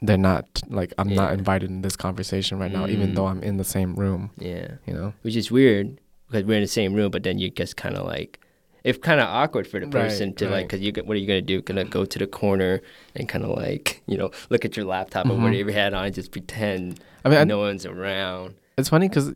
they're 0.00 0.16
not 0.32 0.46
like 0.68 0.92
I'm 0.98 1.12
not 1.14 1.32
invited 1.32 1.70
in 1.70 1.82
this 1.82 1.96
conversation 1.96 2.58
right 2.58 2.72
now, 2.72 2.86
even 2.86 3.10
Mm. 3.10 3.14
though 3.16 3.26
I'm 3.26 3.42
in 3.42 3.56
the 3.56 3.64
same 3.76 3.94
room. 3.94 4.30
yeah. 4.38 4.68
You 4.86 4.94
know. 4.94 5.12
Which 5.22 5.36
is 5.36 5.50
weird 5.50 5.98
because 6.28 6.44
we're 6.44 6.56
in 6.56 6.62
the 6.62 6.66
same 6.80 6.92
room, 6.94 7.10
but 7.10 7.22
then 7.22 7.38
you 7.38 7.50
just 7.50 7.76
kind 7.76 7.94
of 7.96 8.06
like, 8.06 8.40
it's 8.84 8.98
kind 8.98 9.20
of 9.20 9.28
awkward 9.28 9.66
for 9.66 9.78
the 9.78 9.86
Right, 9.86 9.92
person 10.08 10.32
to 10.34 10.48
like, 10.48 10.66
because 10.68 10.80
you 10.80 10.92
what 11.04 11.14
are 11.16 11.20
you 11.20 11.26
gonna 11.26 11.42
do? 11.42 11.60
Gonna 11.62 11.84
go 11.84 12.04
to 12.04 12.18
the 12.18 12.26
corner 12.26 12.80
and 13.14 13.28
kind 13.28 13.44
of 13.44 13.50
like, 13.56 14.02
you 14.06 14.16
know, 14.16 14.30
look 14.50 14.64
at 14.64 14.76
your 14.76 14.86
laptop 14.86 15.26
or 15.26 15.30
Mhm. 15.30 15.42
whatever 15.42 15.70
you 15.70 15.76
had 15.76 15.94
on, 15.94 16.06
and 16.06 16.14
just 16.14 16.32
pretend 16.32 16.98
I 17.24 17.28
mean, 17.28 17.38
I, 17.38 17.44
no 17.44 17.58
one's 17.58 17.86
around. 17.86 18.54
it's 18.78 18.88
funny 18.88 19.08
because 19.08 19.32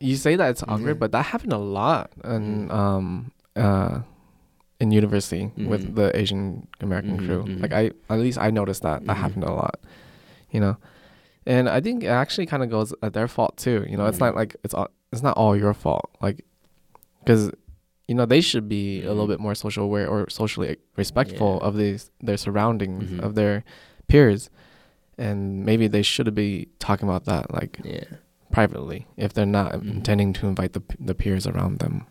you 0.00 0.16
say 0.16 0.36
that 0.36 0.50
it's 0.50 0.62
awkward, 0.62 0.96
Mhm. 0.96 1.00
but 1.00 1.12
that 1.12 1.24
happened 1.26 1.52
a 1.52 1.58
lot 1.58 2.12
in 2.24 2.68
Mhm. 2.68 2.72
um 2.74 3.32
uh 3.56 4.00
in 4.80 4.92
university 4.92 5.50
with 5.56 5.88
Mhm. 5.88 5.94
the 5.96 6.16
Asian 6.16 6.68
American 6.80 7.18
Mhm, 7.18 7.26
crew. 7.26 7.42
mhm. 7.44 7.60
Like 7.62 7.72
I 7.72 7.90
at 8.08 8.20
least 8.20 8.38
I 8.38 8.50
noticed 8.50 8.82
that 8.82 9.04
that 9.06 9.16
Mhm. 9.16 9.20
happened 9.20 9.44
a 9.44 9.52
lot, 9.52 9.80
you 10.50 10.60
know. 10.60 10.76
And 11.46 11.68
I 11.68 11.80
think 11.80 12.04
it 12.04 12.08
actually 12.08 12.46
kind 12.46 12.62
of 12.62 12.70
goes 12.70 12.92
at 13.02 13.12
their 13.12 13.26
fault 13.26 13.56
too. 13.56 13.84
You 13.88 13.96
know, 13.96 14.06
it's 14.06 14.20
not 14.20 14.34
Mhm. 14.34 14.36
like 14.36 14.56
it's 14.62 14.74
all, 14.74 14.88
it's 15.12 15.22
not 15.22 15.36
all 15.36 15.56
your 15.56 15.74
fault. 15.74 16.08
Like 16.20 16.44
because 17.20 17.50
you 18.06 18.14
know 18.14 18.24
they 18.24 18.40
should 18.40 18.68
be 18.68 19.02
a 19.02 19.08
little 19.08 19.26
bit 19.26 19.40
more 19.40 19.54
social 19.54 19.84
aware 19.84 20.08
or 20.08 20.28
socially 20.30 20.76
respectful 20.96 21.58
Yeah. 21.60 21.66
of 21.68 21.76
these 21.76 22.10
their 22.20 22.36
surroundings 22.36 23.18
of 23.20 23.34
their 23.34 23.64
peers. 24.06 24.48
And 25.18 25.64
maybe 25.66 25.88
they 25.88 26.02
should 26.02 26.32
be 26.34 26.68
talking 26.78 27.08
about 27.08 27.24
that 27.24 27.52
like 27.52 27.80
Yeah. 27.84 28.04
Privately 28.52 29.06
if 29.16 29.32
they're 29.32 29.46
not 29.46 29.72
Mhm. 29.72 29.90
intending 29.96 30.32
to 30.34 30.46
invite 30.46 30.72
the 30.72 30.82
the 30.98 31.14
peers 31.14 31.46
around 31.46 31.78
them. 31.80 32.06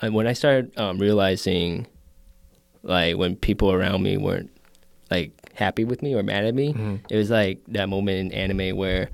I, 0.00 0.08
when 0.08 0.26
I 0.26 0.32
started 0.32 0.76
um, 0.78 0.98
realizing, 0.98 1.86
like 2.82 3.16
when 3.16 3.36
people 3.36 3.70
around 3.72 4.02
me 4.02 4.16
weren't 4.16 4.50
like 5.10 5.32
happy 5.54 5.84
with 5.84 6.02
me 6.02 6.14
or 6.14 6.22
mad 6.22 6.44
at 6.44 6.54
me, 6.54 6.72
Mhm. 6.72 7.00
it 7.10 7.16
was 7.16 7.30
like 7.30 7.58
that 7.68 7.88
moment 7.88 8.18
in 8.18 8.32
anime 8.32 8.76
where, 8.76 9.10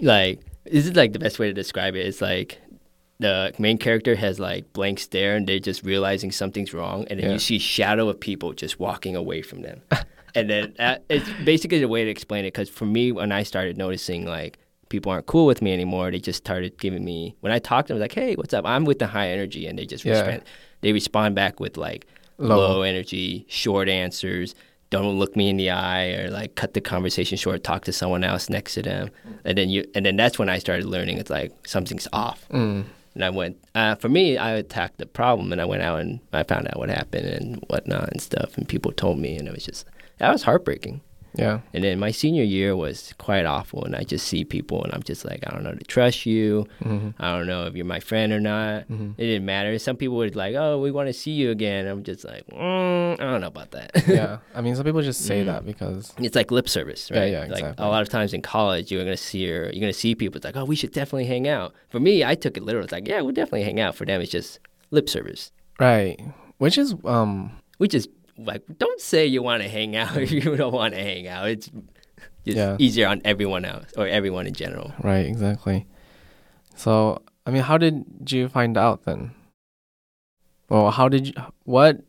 like, 0.00 0.40
this 0.64 0.86
is 0.86 0.96
like 0.96 1.12
the 1.12 1.18
best 1.18 1.38
way 1.38 1.46
to 1.48 1.52
describe 1.52 1.94
it. 1.94 2.06
It's 2.06 2.20
like 2.20 2.58
the 3.18 3.52
main 3.58 3.76
character 3.78 4.14
has 4.16 4.40
like 4.40 4.72
blank 4.72 4.98
stare 4.98 5.36
and 5.36 5.46
they're 5.46 5.58
just 5.58 5.84
realizing 5.84 6.30
something's 6.32 6.72
wrong, 6.74 7.06
and 7.10 7.18
then 7.20 7.26
Yeah. 7.26 7.32
you 7.34 7.38
see 7.38 7.58
shadow 7.58 8.08
of 8.08 8.18
people 8.18 8.52
just 8.52 8.80
walking 8.80 9.14
away 9.14 9.42
from 9.42 9.62
them. 9.62 9.82
and 10.34 10.48
then 10.48 10.74
uh, 10.78 10.96
it's 11.08 11.28
basically 11.44 11.78
the 11.80 11.88
way 11.88 12.04
to 12.04 12.10
explain 12.10 12.44
it. 12.44 12.48
Because 12.52 12.68
for 12.70 12.86
me, 12.86 13.12
when 13.12 13.30
I 13.30 13.42
started 13.42 13.76
noticing 13.76 14.24
like 14.26 14.58
people 14.90 15.10
aren't 15.10 15.24
cool 15.26 15.46
with 15.46 15.62
me 15.62 15.72
anymore, 15.72 16.10
they 16.10 16.18
just 16.18 16.36
started 16.36 16.76
giving 16.78 17.04
me 17.04 17.34
when 17.40 17.50
I 17.52 17.58
talked 17.58 17.88
to 17.88 17.94
them 17.94 18.00
like, 18.00 18.12
"Hey, 18.12 18.34
what's 18.34 18.52
up?" 18.52 18.66
I'm 18.66 18.84
with 18.84 18.98
the 18.98 19.06
high 19.06 19.30
energy, 19.30 19.66
and 19.66 19.78
they 19.78 19.86
just 19.86 20.04
Yeah. 20.04 20.20
respond. 20.20 20.42
They 20.82 20.92
respond 20.92 21.34
back 21.34 21.58
with 21.60 21.78
like 21.78 22.06
Low. 22.38 22.56
low 22.58 22.82
energy, 22.82 23.46
short 23.48 23.88
answers. 23.88 24.54
Don't 24.90 25.18
look 25.18 25.36
me 25.36 25.48
in 25.48 25.56
the 25.56 25.70
eye 25.70 26.14
or 26.14 26.30
like 26.30 26.56
cut 26.56 26.74
the 26.74 26.80
conversation 26.80 27.38
short. 27.38 27.62
Talk 27.64 27.84
to 27.84 27.92
someone 27.92 28.24
else 28.24 28.50
next 28.50 28.74
to 28.74 28.82
them, 28.82 29.10
and 29.44 29.56
then 29.56 29.70
you 29.70 29.84
and 29.94 30.04
then 30.04 30.16
that's 30.16 30.38
when 30.38 30.48
I 30.50 30.58
started 30.58 30.84
learning. 30.86 31.16
It's 31.18 31.30
like 31.30 31.52
something's 31.66 32.08
off, 32.12 32.46
Mm. 32.50 32.84
and 33.14 33.24
I 33.24 33.30
went. 33.30 33.56
Uh, 33.74 33.94
for 33.94 34.08
me, 34.08 34.36
I 34.36 34.52
attacked 34.52 34.98
the 34.98 35.06
problem, 35.06 35.52
and 35.52 35.60
I 35.60 35.64
went 35.64 35.82
out 35.82 36.00
and 36.00 36.18
I 36.32 36.42
found 36.42 36.66
out 36.66 36.76
what 36.78 36.90
happened 36.90 37.26
and 37.26 37.64
whatnot 37.68 38.10
and 38.10 38.20
stuff, 38.20 38.56
and 38.58 38.66
people 38.66 38.90
told 38.90 39.18
me, 39.20 39.36
and 39.36 39.46
it 39.46 39.54
was 39.54 39.64
just 39.64 39.86
that 40.18 40.32
was 40.32 40.42
heartbreaking. 40.42 41.00
Yeah. 41.34 41.60
And 41.72 41.84
then 41.84 41.98
my 42.00 42.10
senior 42.10 42.42
year 42.42 42.74
was 42.76 43.14
quite 43.18 43.46
awful, 43.46 43.84
and 43.84 43.94
I 43.94 44.02
just 44.02 44.26
see 44.26 44.44
people, 44.44 44.82
and 44.84 44.92
I'm 44.92 45.02
just 45.02 45.24
like, 45.24 45.40
I 45.46 45.50
don't 45.50 45.62
know 45.62 45.72
to 45.72 45.84
trust 45.84 46.26
you. 46.26 46.66
hmm 46.82 47.10
I 47.20 47.36
don't 47.36 47.46
know 47.46 47.66
if 47.66 47.74
you're 47.76 47.84
my 47.86 48.00
friend 48.00 48.32
or 48.32 48.40
not. 48.40 48.84
hmm 48.86 49.12
It 49.16 49.26
didn't 49.26 49.44
matter. 49.44 49.78
Some 49.78 49.96
people 49.96 50.16
would 50.16 50.34
like, 50.36 50.54
oh, 50.56 50.78
we 50.80 50.90
want 50.90 51.08
to 51.08 51.12
see 51.12 51.30
you 51.32 51.50
again. 51.50 51.86
I'm 51.86 52.02
just 52.02 52.24
like, 52.24 52.46
mm, 52.48 53.12
I 53.20 53.24
don't 53.24 53.40
know 53.40 53.46
about 53.46 53.70
that. 53.72 53.90
yeah. 54.08 54.38
I 54.54 54.60
mean, 54.60 54.74
some 54.76 54.84
people 54.84 55.02
just 55.02 55.24
say 55.24 55.42
Mhm. 55.42 55.46
that 55.46 55.64
because 55.64 56.12
it's 56.18 56.34
like 56.36 56.50
lip 56.50 56.68
service, 56.68 57.10
right? 57.10 57.30
yeah, 57.30 57.40
Like 57.40 57.50
exactly. 57.60 57.84
a 57.84 57.88
lot 57.88 58.02
of 58.02 58.08
times 58.08 58.32
in 58.34 58.42
college, 58.42 58.90
you're 58.90 59.04
gonna 59.04 59.16
see 59.16 59.40
your, 59.46 59.64
you're 59.70 59.80
gonna 59.80 59.92
see 59.92 60.14
people. 60.14 60.36
It's 60.38 60.44
like, 60.44 60.56
oh, 60.56 60.64
we 60.64 60.76
should 60.76 60.92
definitely 60.92 61.26
hang 61.26 61.46
out. 61.48 61.74
For 61.90 62.00
me, 62.00 62.24
I 62.24 62.34
took 62.34 62.56
it 62.56 62.62
literal. 62.64 62.84
It's 62.84 62.92
like, 62.92 63.06
yeah, 63.06 63.20
we'll 63.20 63.32
definitely 63.32 63.62
hang 63.64 63.78
out. 63.80 63.94
For 63.94 64.04
them, 64.04 64.20
it's 64.20 64.30
just 64.32 64.58
lip 64.90 65.08
service, 65.08 65.52
right, 65.78 66.18
which 66.58 66.76
is 66.76 66.94
um 67.04 67.52
which 67.78 67.94
is 67.94 68.08
like, 68.44 68.62
don't 68.78 69.00
say 69.00 69.26
you 69.26 69.42
want 69.42 69.62
to 69.62 69.68
hang 69.68 69.96
out 69.96 70.16
if 70.16 70.30
you 70.32 70.40
don't 70.56 70.72
want 70.72 70.94
to 70.94 71.00
hang 71.02 71.26
out. 71.28 71.48
It's 71.48 71.66
just 72.44 72.56
Yeah. 72.56 72.76
easier 72.78 73.06
on 73.08 73.20
everyone 73.24 73.64
else 73.64 73.92
or 73.96 74.06
everyone 74.08 74.46
in 74.46 74.54
general. 74.54 74.92
right 75.02 75.26
exactly. 75.26 75.86
So 76.76 77.22
I 77.46 77.50
mean, 77.50 77.62
how 77.62 77.78
did 77.78 78.04
you 78.30 78.48
find 78.48 78.76
out 78.76 79.04
then? 79.04 79.32
Well, 80.68 80.90
how 80.90 81.08
did 81.08 81.28
you? 81.28 81.32
What 81.64 82.00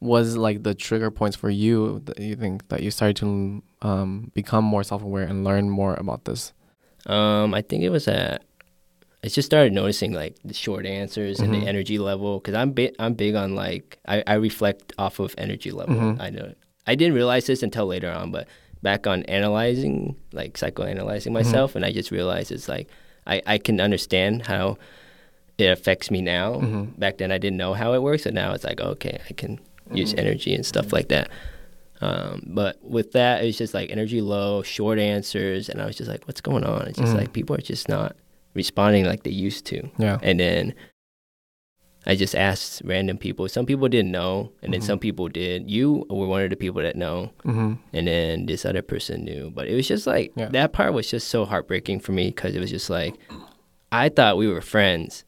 was 0.00 0.36
like 0.36 0.62
the 0.62 0.74
trigger 0.74 1.10
points 1.10 1.36
for 1.36 1.50
you 1.50 2.00
that 2.04 2.18
you 2.20 2.36
think 2.36 2.68
that 2.68 2.82
you 2.82 2.90
started 2.90 3.16
to 3.16 3.62
um 3.82 4.30
become 4.34 4.64
more 4.64 4.84
self 4.84 5.02
aware 5.02 5.24
and 5.24 5.42
learn 5.44 5.68
more 5.70 5.94
about 5.94 6.24
this? 6.26 6.52
Um, 7.06 7.54
I 7.54 7.62
think 7.62 7.82
it 7.82 7.90
was 7.90 8.06
a. 8.08 8.38
I 9.26 9.28
just 9.28 9.46
started 9.46 9.72
noticing 9.72 10.12
like 10.12 10.36
the 10.44 10.54
short 10.54 10.86
answers 10.86 11.40
and 11.40 11.52
Mhm. 11.52 11.60
the 11.60 11.66
energy 11.68 11.98
level 11.98 12.38
because 12.38 12.54
I'm 12.54 12.70
big. 12.70 12.94
I'm 13.00 13.14
big 13.14 13.34
on 13.34 13.56
like 13.56 13.98
I, 14.06 14.22
I 14.24 14.34
reflect 14.34 14.92
off 14.98 15.18
of 15.18 15.34
energy 15.36 15.72
level. 15.72 15.96
Mhm. 15.96 16.20
I 16.20 16.30
know 16.30 16.54
I 16.86 16.94
didn't 16.94 17.14
realize 17.14 17.46
this 17.46 17.62
until 17.64 17.86
later 17.86 18.08
on, 18.10 18.30
but 18.30 18.46
back 18.82 19.08
on 19.08 19.24
analyzing 19.24 20.14
like 20.32 20.52
psychoanalyzing 20.54 21.32
myself, 21.32 21.74
and 21.74 21.84
I 21.84 21.90
just 21.90 22.12
realized 22.12 22.52
it's 22.52 22.68
like 22.68 22.86
I 23.26 23.42
I 23.46 23.58
can 23.58 23.80
understand 23.80 24.46
how 24.46 24.78
it 25.58 25.66
affects 25.76 26.08
me 26.08 26.20
now. 26.22 26.60
Mhm. 26.60 26.96
Back 26.96 27.18
then 27.18 27.32
I 27.32 27.38
didn't 27.38 27.56
know 27.56 27.74
how 27.74 27.94
it 27.94 28.02
works, 28.02 28.26
and 28.26 28.34
now 28.36 28.52
it's 28.54 28.62
like 28.64 28.80
okay, 28.80 29.18
I 29.28 29.32
can 29.32 29.58
use 29.92 30.14
energy 30.16 30.54
and 30.54 30.64
stuff 30.64 30.92
like 30.92 31.08
that. 31.08 31.28
Um, 32.00 32.42
but 32.46 32.76
with 32.82 33.12
that, 33.12 33.42
it's 33.44 33.58
just 33.58 33.72
like 33.74 33.90
energy 33.90 34.20
low, 34.20 34.62
short 34.62 34.98
answers, 35.00 35.68
and 35.68 35.80
I 35.82 35.86
was 35.86 35.96
just 35.96 36.10
like, 36.10 36.22
"What's 36.28 36.42
going 36.42 36.62
on?" 36.64 36.86
It's 36.88 36.98
just 36.98 37.14
like 37.16 37.32
people 37.32 37.56
are 37.56 37.60
just 37.74 37.88
not 37.88 38.14
responding 38.56 39.04
like 39.04 39.22
they 39.22 39.30
used 39.30 39.64
to. 39.66 39.88
Yeah. 39.98 40.18
And 40.22 40.40
then 40.40 40.74
I 42.08 42.14
just 42.14 42.36
asked 42.36 42.82
random 42.84 43.18
people. 43.18 43.48
Some 43.48 43.66
people 43.66 43.88
didn't 43.88 44.12
know, 44.12 44.52
and 44.62 44.72
then 44.72 44.80
Mhm. 44.80 44.84
some 44.84 44.98
people 45.00 45.26
did. 45.28 45.68
You 45.68 46.06
were 46.08 46.28
one 46.28 46.42
of 46.42 46.50
the 46.50 46.56
people 46.56 46.80
that 46.82 46.94
know, 46.96 47.32
Mm-hmm. 47.44 47.74
and 47.92 48.06
then 48.06 48.46
this 48.46 48.64
other 48.64 48.82
person 48.82 49.24
knew. 49.24 49.50
But 49.54 49.66
it 49.66 49.74
was 49.74 49.88
just 49.88 50.06
like 50.06 50.32
Yeah. 50.36 50.48
that 50.50 50.72
part 50.72 50.94
was 50.94 51.10
just 51.10 51.28
so 51.28 51.44
heartbreaking 51.44 52.00
for 52.00 52.12
me 52.12 52.28
because 52.28 52.54
it 52.54 52.60
was 52.60 52.70
just 52.70 52.88
like 52.90 53.14
I 53.92 54.08
thought 54.08 54.36
we 54.36 54.48
were 54.48 54.60
friends, 54.60 55.24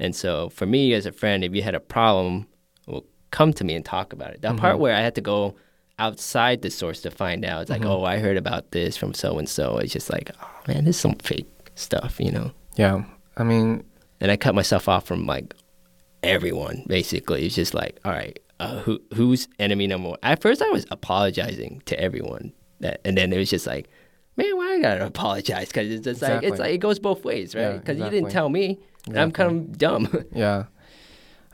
and 0.00 0.14
so 0.16 0.48
for 0.50 0.66
me 0.66 0.92
as 0.94 1.06
a 1.06 1.12
friend, 1.12 1.44
if 1.44 1.54
you 1.54 1.62
had 1.62 1.74
a 1.76 1.80
problem, 1.80 2.46
well, 2.86 3.04
come 3.30 3.52
to 3.52 3.64
me 3.64 3.74
and 3.74 3.84
talk 3.84 4.12
about 4.12 4.32
it. 4.34 4.42
That 4.42 4.56
part 4.56 4.76
Mhm. 4.76 4.80
where 4.80 4.94
I 4.94 5.00
had 5.00 5.14
to 5.16 5.20
go 5.20 5.54
outside 5.98 6.62
the 6.62 6.70
source 6.70 7.00
to 7.02 7.10
find 7.10 7.44
out, 7.44 7.62
it's 7.62 7.70
like, 7.70 7.82
Mhm. 7.82 7.86
oh, 7.90 8.04
I 8.04 8.18
heard 8.18 8.36
about 8.36 8.72
this 8.72 8.96
from 8.96 9.14
so 9.14 9.38
and 9.38 9.48
so. 9.48 9.78
It's 9.78 9.92
just 9.92 10.10
like, 10.10 10.30
oh 10.42 10.50
man, 10.68 10.84
this 10.84 10.96
is 10.96 11.00
some 11.00 11.14
fake 11.14 11.46
stuff, 11.74 12.20
you 12.20 12.30
know. 12.30 12.52
Yeah. 12.76 13.04
I 13.36 13.44
mean, 13.44 13.84
And 14.20 14.30
I 14.30 14.36
cut 14.36 14.54
myself 14.54 14.88
off 14.88 15.06
from 15.06 15.26
like 15.26 15.54
everyone 16.22 16.84
basically. 16.86 17.44
It's 17.46 17.54
just 17.54 17.74
like, 17.74 17.98
all 18.04 18.12
right, 18.12 18.38
uh, 18.60 18.78
who 18.80 19.00
who's 19.14 19.48
enemy 19.58 19.86
number 19.86 20.10
one? 20.10 20.18
At 20.22 20.40
first, 20.40 20.62
I 20.62 20.70
was 20.70 20.86
apologizing 20.90 21.82
to 21.86 22.00
everyone, 22.00 22.52
that, 22.80 23.00
and 23.04 23.16
then 23.18 23.32
it 23.32 23.38
was 23.38 23.50
just 23.50 23.66
like, 23.66 23.88
man, 24.36 24.56
why 24.56 24.74
I 24.74 24.80
gotta 24.80 25.06
apologize? 25.14 25.68
Because 25.68 25.90
it's 25.90 26.04
just 26.04 26.22
like 26.22 26.42
it's 26.42 26.58
like 26.58 26.72
it 26.74 26.78
goes 26.78 26.98
both 26.98 27.24
ways, 27.24 27.54
right? 27.54 27.62
Yeah, 27.62 27.72
Because 27.78 27.98
you 27.98 28.08
didn't 28.10 28.30
tell 28.30 28.48
me, 28.48 28.78
and 29.06 29.18
I'm 29.18 29.32
kind 29.32 29.50
of 29.50 29.78
dumb. 29.78 30.24
yeah. 30.32 30.64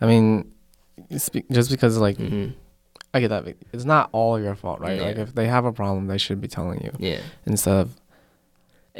I 0.01 0.07
mean, 0.07 0.53
just 1.11 1.71
because 1.71 1.99
like 1.99 2.17
hmm 2.17 2.49
I 3.13 3.19
get 3.19 3.29
that 3.29 3.45
it's 3.73 3.85
not 3.85 4.09
all 4.13 4.39
your 4.41 4.55
fault, 4.55 4.79
right? 4.81 5.01
Like 5.01 5.17
if 5.17 5.35
they 5.35 5.49
have 5.49 5.65
a 5.65 5.73
problem, 5.73 6.07
they 6.07 6.19
should 6.19 6.41
be 6.41 6.47
telling 6.47 6.81
you 6.85 6.93
Yeah. 6.99 7.21
instead 7.47 7.75
of 7.75 7.97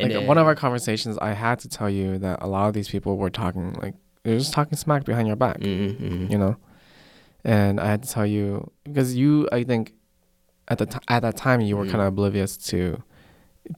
And 0.05 0.15
like 0.15 0.27
one 0.27 0.39
of 0.39 0.47
our 0.47 0.55
conversations. 0.55 1.19
I 1.21 1.33
had 1.33 1.59
to 1.61 1.69
tell 1.69 1.91
you 1.91 2.19
that 2.19 2.39
a 2.43 2.47
lot 2.47 2.69
of 2.69 2.75
these 2.75 2.89
people 2.89 3.17
were 3.17 3.31
talking 3.31 3.73
like 3.83 3.95
they're 4.23 4.39
just 4.39 4.53
talking 4.53 4.77
smack 4.77 5.05
behind 5.05 5.27
your 5.27 5.37
back, 5.37 5.61
Mhm, 5.61 5.97
mhm. 6.01 6.31
you 6.31 6.39
know. 6.39 6.57
And 7.45 7.81
I 7.81 7.87
had 7.91 8.03
to 8.03 8.09
tell 8.09 8.27
you 8.27 8.71
because 8.85 9.17
you, 9.17 9.49
I 9.51 9.65
think, 9.65 9.95
at 10.69 10.79
the 10.79 10.87
t- 10.87 10.99
at 11.09 11.21
that 11.23 11.37
time 11.37 11.61
you 11.63 11.77
were 11.77 11.85
Mhm. 11.87 11.91
kind 11.91 12.01
of 12.03 12.09
oblivious 12.09 12.57
to 12.69 13.03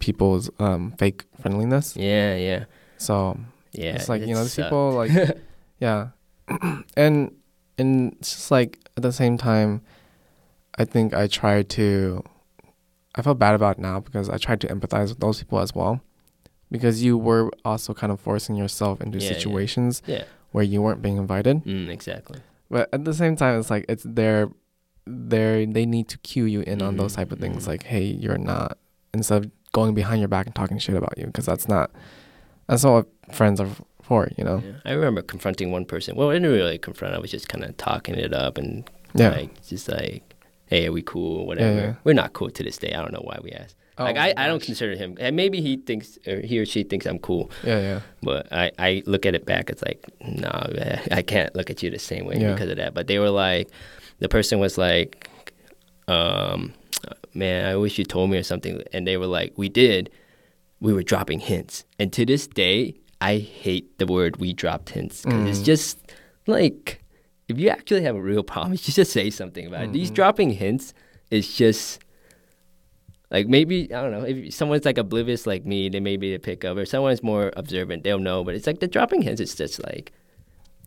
people's 0.00 0.50
um, 0.58 0.92
fake 0.98 1.24
friendliness. 1.40 1.96
Yeah, 1.96 2.34
yeah, 2.36 2.64
So 2.98 3.38
yeah. 3.72 3.94
it's 3.94 4.08
like 4.08 4.22
you 4.22 4.34
know 4.34 4.42
these 4.42 4.56
people 4.56 4.92
like 4.92 5.10
yeah 5.80 6.08
and 6.96 7.34
and 7.78 8.12
it's 8.14 8.32
just 8.32 8.50
like 8.50 8.78
at 8.96 9.02
the 9.02 9.12
same 9.12 9.36
time 9.38 9.80
i 10.78 10.84
think 10.84 11.14
i 11.14 11.26
tried 11.26 11.68
to 11.70 12.22
i 13.14 13.22
feel 13.22 13.34
bad 13.34 13.54
about 13.54 13.78
it 13.78 13.80
now 13.80 13.98
because 14.00 14.28
i 14.28 14.36
tried 14.36 14.60
to 14.60 14.66
empathize 14.68 15.08
with 15.08 15.20
those 15.20 15.38
people 15.38 15.58
as 15.58 15.74
well 15.74 16.00
because 16.74 16.96
you 17.06 17.14
were 17.28 17.44
also 17.64 17.90
kind 18.00 18.10
of 18.14 18.18
forcing 18.18 18.56
yourself 18.56 19.00
into 19.04 19.18
Yeah, 19.18 19.24
yeah. 19.28 19.34
situations 19.36 20.02
Yeah. 20.06 20.24
where 20.54 20.64
you 20.72 20.80
weren't 20.84 21.02
being 21.06 21.18
invited 21.24 21.56
Mm, 21.64 21.88
exactly. 21.98 22.40
but 22.74 22.88
at 22.96 23.04
the 23.04 23.14
same 23.22 23.34
time 23.36 23.60
it's 23.60 23.70
like 23.74 23.84
it's 23.92 24.04
their 24.20 24.48
their 25.06 25.66
they 25.66 25.84
need 25.86 26.08
to 26.08 26.18
cue 26.18 26.44
you 26.54 26.60
in 26.62 26.80
on 26.82 26.96
those 26.96 27.12
Mhm, 27.12 27.16
type 27.16 27.32
of 27.32 27.38
things 27.40 27.64
mhm. 27.64 27.68
like 27.68 27.82
hey 27.84 28.04
you're 28.04 28.38
not 28.38 28.78
instead 29.12 29.44
of 29.44 29.50
going 29.72 29.94
behind 29.94 30.20
your 30.20 30.28
back 30.28 30.46
and 30.46 30.54
talking 30.54 30.78
shit 30.78 30.94
about 30.96 31.16
you 31.18 31.26
because 31.26 31.46
that's 31.46 31.68
not 31.68 31.90
that's 32.68 32.84
not 32.84 32.92
what 32.92 33.34
friends 33.34 33.60
are 33.60 33.68
for 34.02 34.28
you 34.38 34.44
know 34.44 34.62
Yeah. 34.64 34.72
I 34.84 34.92
remember 34.92 35.22
confronting 35.22 35.70
one 35.70 35.84
person. 35.84 36.16
Well, 36.16 36.30
I 36.30 36.34
didn't 36.34 36.50
really 36.50 36.78
confront. 36.78 37.14
I 37.14 37.18
was 37.18 37.30
just 37.30 37.48
kind 37.48 37.64
of 37.64 37.76
talking 37.76 38.14
it 38.14 38.32
up 38.32 38.58
and 38.58 38.88
yeah 39.14 39.30
like 39.30 39.50
just 39.66 39.88
like, 39.88 40.22
hey, 40.66 40.86
are 40.86 40.92
we 40.92 41.02
cool? 41.02 41.46
Whatever. 41.46 41.80
yeah. 41.80 41.94
We're 42.04 42.14
not 42.22 42.32
cool 42.32 42.50
to 42.50 42.62
this 42.62 42.78
day. 42.78 42.92
I 42.94 43.00
don't 43.02 43.12
know 43.12 43.22
why 43.30 43.38
we 43.42 43.50
asked. 43.52 43.76
Oh 43.98 44.04
like 44.04 44.16
I, 44.16 44.32
I 44.36 44.46
don't 44.46 44.62
consider 44.62 44.96
him. 44.96 45.16
And 45.20 45.36
maybe 45.36 45.60
he 45.60 45.76
thinks 45.76 46.18
or 46.26 46.40
he 46.40 46.58
or 46.58 46.64
she 46.66 46.82
thinks 46.82 47.04
I'm 47.06 47.18
cool, 47.18 47.50
Yeah, 47.62 47.80
yeah. 47.80 48.00
but 48.22 48.50
I, 48.52 48.70
I 48.78 49.02
look 49.06 49.26
at 49.26 49.34
it 49.34 49.44
back. 49.44 49.68
It's 49.70 49.82
like, 49.82 50.02
nah, 50.26 50.66
I 51.10 51.22
can't 51.22 51.54
look 51.54 51.68
at 51.70 51.82
you 51.82 51.90
the 51.90 51.98
same 51.98 52.24
way 52.24 52.36
Yeah. 52.38 52.52
because 52.54 52.70
of 52.70 52.76
that. 52.78 52.94
But 52.94 53.06
they 53.06 53.18
were 53.18 53.30
like, 53.30 53.68
the 54.18 54.28
person 54.30 54.58
was 54.60 54.78
like, 54.78 55.28
um, 56.08 56.72
man, 57.34 57.66
I 57.66 57.76
wish 57.76 57.98
you 57.98 58.04
told 58.04 58.30
me 58.30 58.38
or 58.38 58.42
something. 58.42 58.82
And 58.92 59.06
they 59.06 59.16
were 59.16 59.26
like, 59.26 59.52
we 59.56 59.68
did. 59.68 60.10
We 60.80 60.92
were 60.92 61.04
dropping 61.04 61.38
hints, 61.38 61.84
and 62.00 62.12
to 62.14 62.26
this 62.26 62.48
day, 62.48 62.94
I 63.20 63.36
hate 63.38 63.98
the 64.00 64.06
word 64.06 64.38
"we 64.38 64.52
dropped 64.52 64.90
hints" 64.90 65.22
because 65.22 65.46
it's 65.46 65.60
Mm. 65.60 65.64
just 65.64 65.98
like 66.48 66.98
if 67.46 67.56
you 67.56 67.68
actually 67.68 68.02
have 68.02 68.16
a 68.16 68.20
real 68.20 68.42
problem, 68.42 68.72
you 68.76 68.78
should 68.78 68.94
just 68.94 69.12
say 69.12 69.30
something 69.30 69.64
about 69.64 69.84
it. 69.84 69.92
These 69.92 70.10
Mhm. 70.10 70.14
dropping 70.14 70.50
hints 70.50 70.92
is 71.30 71.54
just 71.56 72.00
like 73.32 73.48
maybe 73.48 73.92
I 73.92 74.00
don't 74.02 74.12
know 74.12 74.22
if 74.24 74.54
someone's 74.54 74.84
like 74.84 74.98
oblivious 74.98 75.44
like 75.46 75.64
me, 75.66 75.88
they 75.88 75.98
may 76.00 76.16
be 76.16 76.30
to 76.32 76.38
pick 76.38 76.64
up, 76.64 76.76
or 76.76 76.84
someone's 76.86 77.22
more 77.22 77.50
observant, 77.56 78.04
they'll 78.04 78.18
know. 78.20 78.44
But 78.44 78.54
it's 78.54 78.66
like 78.68 78.78
the 78.78 78.86
dropping 78.86 79.22
hints. 79.22 79.40
It's 79.40 79.54
just 79.56 79.82
like, 79.82 80.12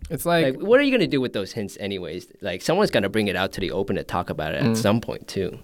It's 0.10 0.26
like, 0.26 0.56
like 0.56 0.64
what 0.68 0.80
are 0.80 0.84
you 0.84 0.92
gonna 0.92 1.08
do 1.08 1.20
with 1.20 1.34
those 1.34 1.52
hints 1.52 1.76
anyways? 1.82 2.28
Like 2.42 2.62
someone's 2.62 2.92
gonna 2.92 3.10
bring 3.10 3.28
it 3.28 3.36
out 3.36 3.52
to 3.54 3.60
the 3.62 3.72
open 3.72 3.96
to 3.98 4.04
talk 4.04 4.30
about 4.30 4.54
it 4.54 4.62
at 4.64 4.70
Mm. 4.72 4.78
some 4.78 5.02
point 5.02 5.28
too. 5.28 5.60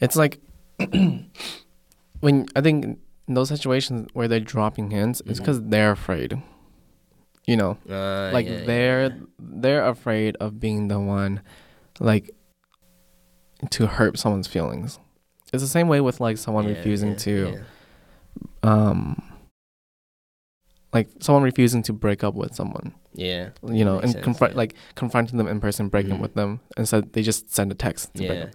it's 0.00 0.14
like 0.16 0.40
when 2.20 2.46
I 2.56 2.60
think 2.60 2.84
in 3.26 3.34
those 3.34 3.48
situations 3.48 4.08
where 4.14 4.28
they're 4.28 4.40
dropping 4.40 4.90
hints, 4.90 5.20
it's 5.26 5.38
Mhm. 5.40 5.42
because 5.42 5.62
they're 5.64 5.90
afraid. 5.92 6.40
You 7.46 7.56
know, 7.56 7.78
Uh, 7.88 8.30
like 8.32 8.46
yeah, 8.46 8.64
they're 8.64 9.02
yeah. 9.10 9.16
they're 9.38 9.86
afraid 9.88 10.36
of 10.36 10.60
being 10.60 10.88
the 10.88 11.00
one, 11.00 11.40
like, 11.98 12.30
to 13.70 13.86
hurt 13.86 14.18
someone's 14.18 14.46
feelings. 14.46 14.98
It's 15.52 15.62
the 15.62 15.68
same 15.68 15.88
way 15.88 16.00
with 16.00 16.20
like 16.20 16.36
someone 16.38 16.64
Yeah, 16.68 16.74
refusing 16.76 17.10
yeah, 17.12 17.16
to, 17.16 17.52
yeah. 17.54 18.70
um, 18.70 19.22
like 20.92 21.08
someone 21.20 21.42
refusing 21.42 21.82
to 21.84 21.92
break 21.92 22.24
up 22.24 22.34
with 22.34 22.54
someone. 22.54 22.94
Yeah. 23.14 23.50
You 23.66 23.84
know, 23.84 23.98
and 23.98 24.20
confront 24.22 24.56
like 24.56 24.74
confronting 24.94 25.38
them 25.38 25.48
in 25.48 25.60
person, 25.60 25.88
breaking 25.88 26.16
Mhm. 26.18 26.20
with 26.20 26.34
them, 26.34 26.60
instead 26.76 27.12
they 27.12 27.22
just 27.22 27.52
send 27.54 27.70
a 27.72 27.74
text 27.74 28.14
to 28.14 28.26
break 28.26 28.38
Yeah. 28.38 28.46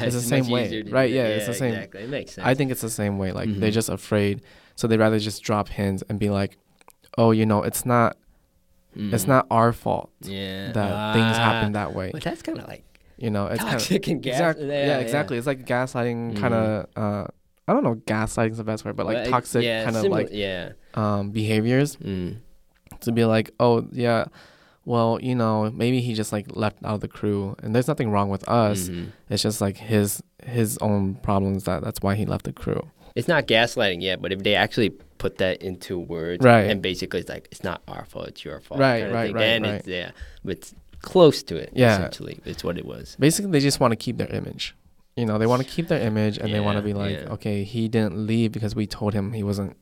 Yeah. 0.00 0.02
It's 0.04 0.14
the 0.14 0.20
same 0.20 0.48
way, 0.48 0.66
easier 0.66 0.82
to 0.82 0.88
do 0.90 0.94
right? 0.94 1.10
Yeah, 1.10 1.26
it's 1.26 1.46
the 1.46 1.54
same. 1.54 1.74
Exactly. 1.74 2.02
It 2.02 2.08
makes 2.10 2.32
sense. 2.32 2.46
I 2.46 2.54
think 2.54 2.70
it's 2.70 2.80
the 2.82 2.90
same 2.90 3.18
way. 3.18 3.32
Like 3.32 3.48
they're 3.58 3.70
Mhm. 3.70 3.74
just 3.74 3.88
afraid, 3.88 4.42
so 4.76 4.86
they 4.86 4.96
rather 4.96 5.18
just 5.18 5.42
drop 5.42 5.68
hints 5.68 6.02
and 6.08 6.18
be 6.18 6.30
like, 6.30 6.56
"Oh, 7.18 7.30
you 7.30 7.44
know, 7.46 7.62
it's 7.62 7.84
not, 7.84 8.16
it's 8.94 9.24
Mm. 9.24 9.28
not 9.28 9.46
our 9.50 9.72
fault 9.72 10.10
Yeah. 10.22 10.72
that 10.72 11.14
things 11.14 11.36
happen 11.36 11.72
that 11.72 11.94
way." 11.94 12.10
But 12.12 12.22
that's 12.22 12.42
kind 12.42 12.58
of 12.58 12.68
like 12.68 12.84
You 13.22 13.30
know, 13.30 13.46
it's 13.46 13.60
kind 13.62 13.74
of 13.76 13.80
toxic 13.80 14.08
and 14.08 14.20
gas. 14.22 14.32
exactly, 14.34 14.68
yeah, 14.68 14.98
exactly. 14.98 15.38
It's 15.38 15.46
like 15.46 15.64
gaslighting, 15.64 16.36
kind 16.40 16.52
of. 16.54 16.86
Uh, 16.96 17.26
I 17.68 17.72
don't 17.72 17.84
know, 17.84 17.94
gaslighting's 17.94 18.58
the 18.58 18.64
best 18.64 18.84
word, 18.84 18.96
but 18.96 19.06
like 19.06 19.14
Well, 19.18 19.30
toxic 19.30 19.62
yeah, 19.62 19.84
kind 19.84 19.96
of 19.96 20.04
like 20.06 20.28
yeah. 20.32 20.72
um 20.94 21.30
behaviors 21.30 21.96
Mm. 21.96 22.38
to 23.00 23.12
be 23.12 23.24
like, 23.24 23.52
"Oh, 23.60 23.86
yeah." 23.92 24.24
Well, 24.84 25.20
you 25.22 25.36
know, 25.36 25.70
maybe 25.70 26.00
he 26.00 26.12
just 26.14 26.32
like 26.32 26.46
left 26.56 26.78
out 26.84 26.94
of 26.96 27.00
the 27.00 27.06
crew, 27.08 27.54
and 27.62 27.72
there's 27.72 27.86
nothing 27.86 28.10
wrong 28.10 28.28
with 28.30 28.42
us. 28.48 28.88
Mhm. 28.88 29.12
It's 29.30 29.42
just 29.44 29.60
like 29.60 29.76
his 29.76 30.20
his 30.44 30.76
own 30.78 31.14
problems 31.22 31.62
that 31.64 31.84
that's 31.84 32.02
why 32.02 32.16
he 32.16 32.26
left 32.26 32.44
the 32.46 32.52
crew. 32.52 32.90
It's 33.14 33.28
not 33.28 33.46
gaslighting 33.46 34.02
yet, 34.02 34.20
but 34.20 34.32
if 34.32 34.42
they 34.42 34.56
actually 34.56 34.90
put 35.18 35.38
that 35.38 35.62
into 35.62 35.96
words, 36.00 36.44
Right. 36.44 36.68
and 36.68 36.82
basically 36.82 37.20
it's 37.20 37.28
like 37.28 37.46
it's 37.52 37.62
not 37.62 37.82
our 37.86 38.04
fault, 38.06 38.26
it's 38.30 38.44
your 38.44 38.58
fault, 38.58 38.80
Right, 38.80 39.02
kinda 39.02 39.14
right, 39.14 39.32
right, 39.32 39.38
then 39.40 39.62
right. 39.62 39.74
it's 39.74 39.86
yeah, 39.86 40.10
but 40.44 40.56
it's 40.56 40.74
close 41.02 41.42
to 41.44 41.56
it. 41.56 41.70
Yeah. 41.74 41.94
essentially, 41.96 42.40
it's 42.44 42.62
what 42.64 42.78
it 42.78 42.86
was. 42.86 43.16
basically 43.18 43.50
they 43.50 43.60
just 43.60 43.80
want 43.80 43.92
to 43.92 43.96
keep 43.96 44.16
their 44.16 44.28
image 44.34 44.74
you 45.16 45.26
know 45.26 45.36
they 45.36 45.46
want 45.46 45.60
to 45.62 45.68
keep 45.68 45.88
their 45.88 46.00
image 46.00 46.38
and 46.38 46.54
they 46.54 46.60
want 46.60 46.76
to 46.78 46.82
be 46.82 46.94
like 46.94 47.12
yeah. 47.18 47.34
okay 47.36 47.64
he 47.64 47.86
didn't 47.86 48.16
leave 48.26 48.50
because 48.50 48.74
we 48.74 48.86
told 48.86 49.12
him 49.12 49.32
he 49.34 49.42
wasn't 49.42 49.76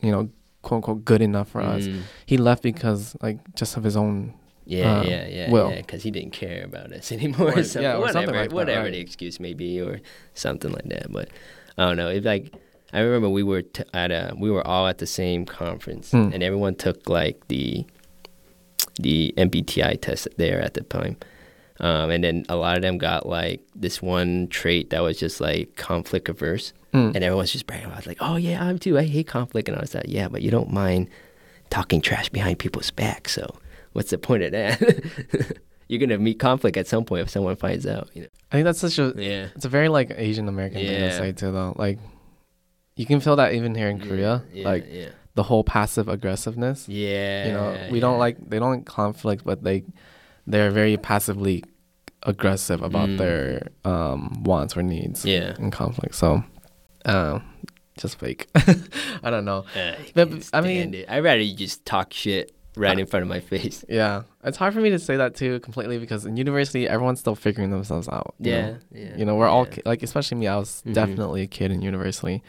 you 0.00 0.12
know 0.12 0.28
quote 0.62 0.78
unquote 0.78 1.04
good 1.04 1.20
enough 1.20 1.48
for 1.48 1.60
us 1.60 1.82
Mm. 1.88 2.02
he 2.24 2.36
left 2.36 2.62
because 2.62 3.16
like 3.20 3.38
just 3.56 3.76
of 3.76 3.82
his 3.82 3.96
own 3.96 4.34
Yeah, 4.64 4.98
uh, 5.00 5.02
yeah, 5.04 5.26
yeah, 5.38 5.50
will. 5.50 5.70
yeah, 5.70 5.76
because 5.80 6.02
he 6.04 6.10
didn't 6.12 6.32
care 6.32 6.64
about 6.64 6.92
us 6.92 7.10
anymore. 7.16 7.50
Or- 7.50 7.62
something, 7.62 7.82
yeah, 7.82 7.98
whatever, 7.98 8.12
something 8.12 8.34
like 8.34 8.50
that, 8.50 8.76
right. 8.82 8.90
the 8.92 8.98
excuse 9.06 9.38
may 9.40 9.54
be, 9.54 9.80
or 9.80 10.00
something 10.34 10.72
like 10.72 10.88
that. 10.94 11.06
But 11.12 11.30
I 11.78 11.84
don't 11.86 11.96
know. 11.96 12.08
If 12.10 12.24
like, 12.24 12.52
I 12.92 12.98
remember 13.00 13.28
we 13.28 13.44
were 13.44 13.62
t- 13.62 13.84
at 13.94 14.10
a, 14.10 14.34
we 14.36 14.50
were 14.50 14.66
all 14.66 14.86
at 14.88 14.98
the 14.98 15.06
same 15.06 15.46
conference, 15.46 16.10
Hmm. 16.10 16.30
and 16.34 16.42
everyone 16.42 16.74
took 16.74 17.08
like 17.08 17.46
the, 17.46 17.86
the 19.00 19.34
MBTI 19.36 20.00
test 20.00 20.28
there 20.36 20.60
at 20.60 20.74
the 20.74 20.82
time. 20.82 21.16
Um, 21.80 22.10
and 22.10 22.24
then 22.24 22.46
a 22.48 22.56
lot 22.56 22.76
of 22.76 22.82
them 22.82 22.96
got 22.96 23.26
like 23.28 23.60
this 23.74 24.00
one 24.00 24.48
trait 24.48 24.90
that 24.90 25.02
was 25.02 25.18
just 25.18 25.40
like 25.40 25.76
conflict 25.76 26.28
averse, 26.28 26.72
Mm. 26.94 27.14
and 27.14 27.22
everyone's 27.24 27.52
just 27.52 27.66
bragging 27.66 27.86
about 27.86 28.00
it, 28.00 28.06
like, 28.06 28.18
oh 28.20 28.36
yeah, 28.36 28.64
I'm 28.64 28.78
too. 28.78 28.96
I 28.96 29.04
hate 29.04 29.26
conflict, 29.26 29.68
and 29.68 29.76
I 29.76 29.80
was 29.82 29.94
like, 29.94 30.06
yeah, 30.08 30.28
but 30.28 30.40
you 30.40 30.50
don't 30.50 30.72
mind 30.72 31.08
talking 31.68 32.00
trash 32.00 32.30
behind 32.30 32.58
people's 32.58 32.90
back. 32.90 33.28
So 33.28 33.58
what's 33.92 34.08
the 34.10 34.16
point 34.18 34.44
of 34.44 34.52
that? 34.52 34.80
You're 35.88 36.00
gonna 36.00 36.16
meet 36.18 36.38
conflict 36.38 36.76
at 36.78 36.86
some 36.86 37.04
point 37.04 37.22
if 37.22 37.28
someone 37.30 37.56
finds 37.56 37.86
out. 37.86 38.08
You 38.14 38.22
know? 38.22 38.28
i 38.50 38.56
think 38.56 38.64
that's 38.64 38.78
such 38.80 38.98
a 38.98 39.12
Yeah. 39.16 39.48
it's 39.54 39.64
a 39.64 39.68
very 39.68 39.88
like 39.88 40.12
asian 40.16 40.48
american 40.48 40.78
thing 40.78 41.00
to 41.00 41.12
say 41.12 41.32
too 41.32 41.50
though 41.52 41.74
like 41.76 41.98
you 42.94 43.04
can 43.04 43.18
feel 43.20 43.34
that 43.36 43.52
even 43.54 43.74
here 43.74 43.88
in 43.88 43.98
korea 44.00 44.42
Yeah, 44.52 44.64
like 44.64 44.86
yeah, 44.90 45.08
the 45.36 45.42
whole 45.44 45.62
passive 45.64 46.08
aggressiveness 46.08 46.88
yeah. 46.88 47.46
you 47.46 47.52
know 47.52 47.88
we 47.92 48.00
don't 48.00 48.18
like 48.18 48.36
they 48.50 48.58
don't 48.58 48.70
like 48.76 48.84
conflict 48.84 49.44
but 49.44 49.62
they 49.62 49.84
they're 50.46 50.70
very 50.72 50.96
passively 50.96 51.62
aggressive 52.22 52.82
about 52.82 53.08
Mm. 53.10 53.18
their 53.18 53.68
um, 53.84 54.42
wants 54.44 54.76
or 54.76 54.82
needs 54.82 55.24
Yeah. 55.24 55.54
in 55.58 55.70
conflict. 55.70 56.14
So, 56.14 56.42
uh, 57.04 57.38
just 57.98 58.18
fake. 58.18 58.48
I 59.22 59.30
don't 59.30 59.44
know. 59.44 59.64
Uh, 59.76 59.92
But, 60.14 60.48
I 60.52 60.60
mean- 60.60 60.94
it. 60.94 61.06
I'd 61.08 61.22
rather 61.22 61.40
you 61.40 61.54
just 61.54 61.84
talk 61.84 62.12
shit 62.12 62.52
right 62.76 62.98
in 62.98 63.06
front 63.06 63.22
of 63.22 63.28
my 63.28 63.40
face. 63.40 63.84
Yeah, 64.00 64.22
it's 64.44 64.56
hard 64.56 64.74
for 64.74 64.80
me 64.80 64.90
to 64.90 64.98
say 64.98 65.16
that 65.16 65.34
too 65.36 65.60
completely 65.60 65.98
because 65.98 66.26
in 66.26 66.36
university 66.36 66.88
everyone's 66.88 67.20
still 67.20 67.36
figuring 67.36 67.70
themselves 67.70 68.08
out. 68.08 68.34
you 68.40 68.50
Yeah. 68.52 68.60
know? 68.66 68.76
Yeah. 68.92 69.16
You 69.18 69.24
know, 69.24 69.36
we're 69.36 69.48
all 69.48 69.66
yeah. 69.66 69.74
ki- 69.74 69.82
like, 69.86 70.02
especially 70.02 70.38
me. 70.38 70.46
I 70.48 70.56
was 70.56 70.82
Mhm. 70.86 70.94
definitely 70.94 71.42
a 71.42 71.46
kid 71.46 71.70
in 71.70 71.80
university, 71.82 72.42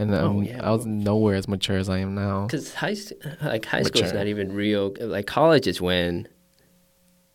and 0.00 0.14
Oh, 0.14 0.26
um, 0.26 0.42
yeah, 0.42 0.60
I 0.66 0.70
was 0.70 0.86
nowhere 0.86 1.34
as 1.34 1.46
mature 1.46 1.76
as 1.76 1.88
I 1.88 1.98
am 1.98 2.14
now. 2.14 2.46
Because 2.46 2.74
high, 2.74 2.96
like 3.42 3.64
high 3.66 3.82
school 3.82 4.02
is 4.02 4.12
not 4.12 4.26
even 4.26 4.52
real. 4.52 4.94
Like 5.00 5.26
college 5.26 5.66
is 5.66 5.80
when 5.80 6.26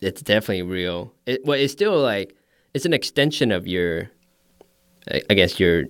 it's 0.01 0.21
definitely 0.21 0.63
real. 0.63 1.13
It 1.25 1.45
well, 1.45 1.58
it's 1.60 1.73
still 1.73 1.97
like 2.01 2.36
it's 2.73 2.86
an 2.86 2.93
extension 2.93 3.51
of 3.51 3.67
your, 3.67 4.10
I 5.10 5.34
guess 5.34 5.60
your 5.60 5.86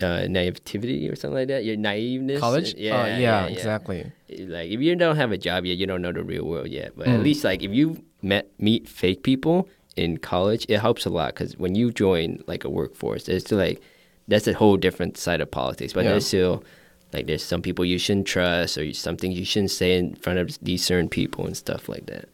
uh, 0.00 0.26
naivety 0.28 1.08
or 1.08 1.16
something 1.16 1.34
like 1.38 1.48
that. 1.48 1.64
Your 1.64 1.76
naiveness. 1.76 2.40
College? 2.40 2.74
Yeah, 2.76 3.02
Uh, 3.02 3.06
yeah, 3.06 3.18
yeah, 3.18 3.46
exactly. 3.46 4.12
Like 4.38 4.70
if 4.70 4.80
you 4.80 4.96
don't 4.96 5.16
have 5.16 5.32
a 5.32 5.38
job 5.38 5.64
yet, 5.64 5.76
you 5.78 5.86
don't 5.86 6.02
know 6.02 6.12
the 6.12 6.22
real 6.22 6.44
world 6.44 6.68
yet. 6.68 6.92
But 6.96 7.08
at 7.08 7.20
Mm. 7.20 7.24
least 7.24 7.44
like 7.44 7.62
if 7.62 7.70
you 7.72 8.02
met 8.22 8.50
meet 8.58 8.88
fake 8.88 9.22
people 9.22 9.68
in 9.96 10.16
college, 10.18 10.64
it 10.68 10.78
helps 10.80 11.04
a 11.06 11.10
lot 11.10 11.34
because 11.34 11.56
when 11.56 11.74
you 11.74 11.90
join 11.92 12.42
like 12.46 12.64
a 12.64 12.70
workforce, 12.70 13.28
it's 13.28 13.52
like 13.52 13.80
that's 14.28 14.46
a 14.46 14.52
whole 14.54 14.76
different 14.76 15.16
side 15.18 15.40
of 15.40 15.50
politics. 15.50 15.92
But 15.92 16.04
Yeah. 16.04 16.12
there's 16.12 16.26
still 16.26 16.64
like 17.12 17.26
there's 17.26 17.42
some 17.44 17.60
people 17.62 17.84
you 17.84 17.98
shouldn't 17.98 18.26
trust 18.26 18.78
or 18.78 18.92
some 18.94 19.16
things 19.16 19.38
you 19.38 19.44
shouldn't 19.44 19.70
say 19.70 19.96
in 19.98 20.14
front 20.16 20.38
of 20.38 20.58
these 20.62 20.84
certain 20.84 21.08
people 21.08 21.46
and 21.46 21.56
stuff 21.56 21.88
like 21.88 22.06
that. 22.06 22.28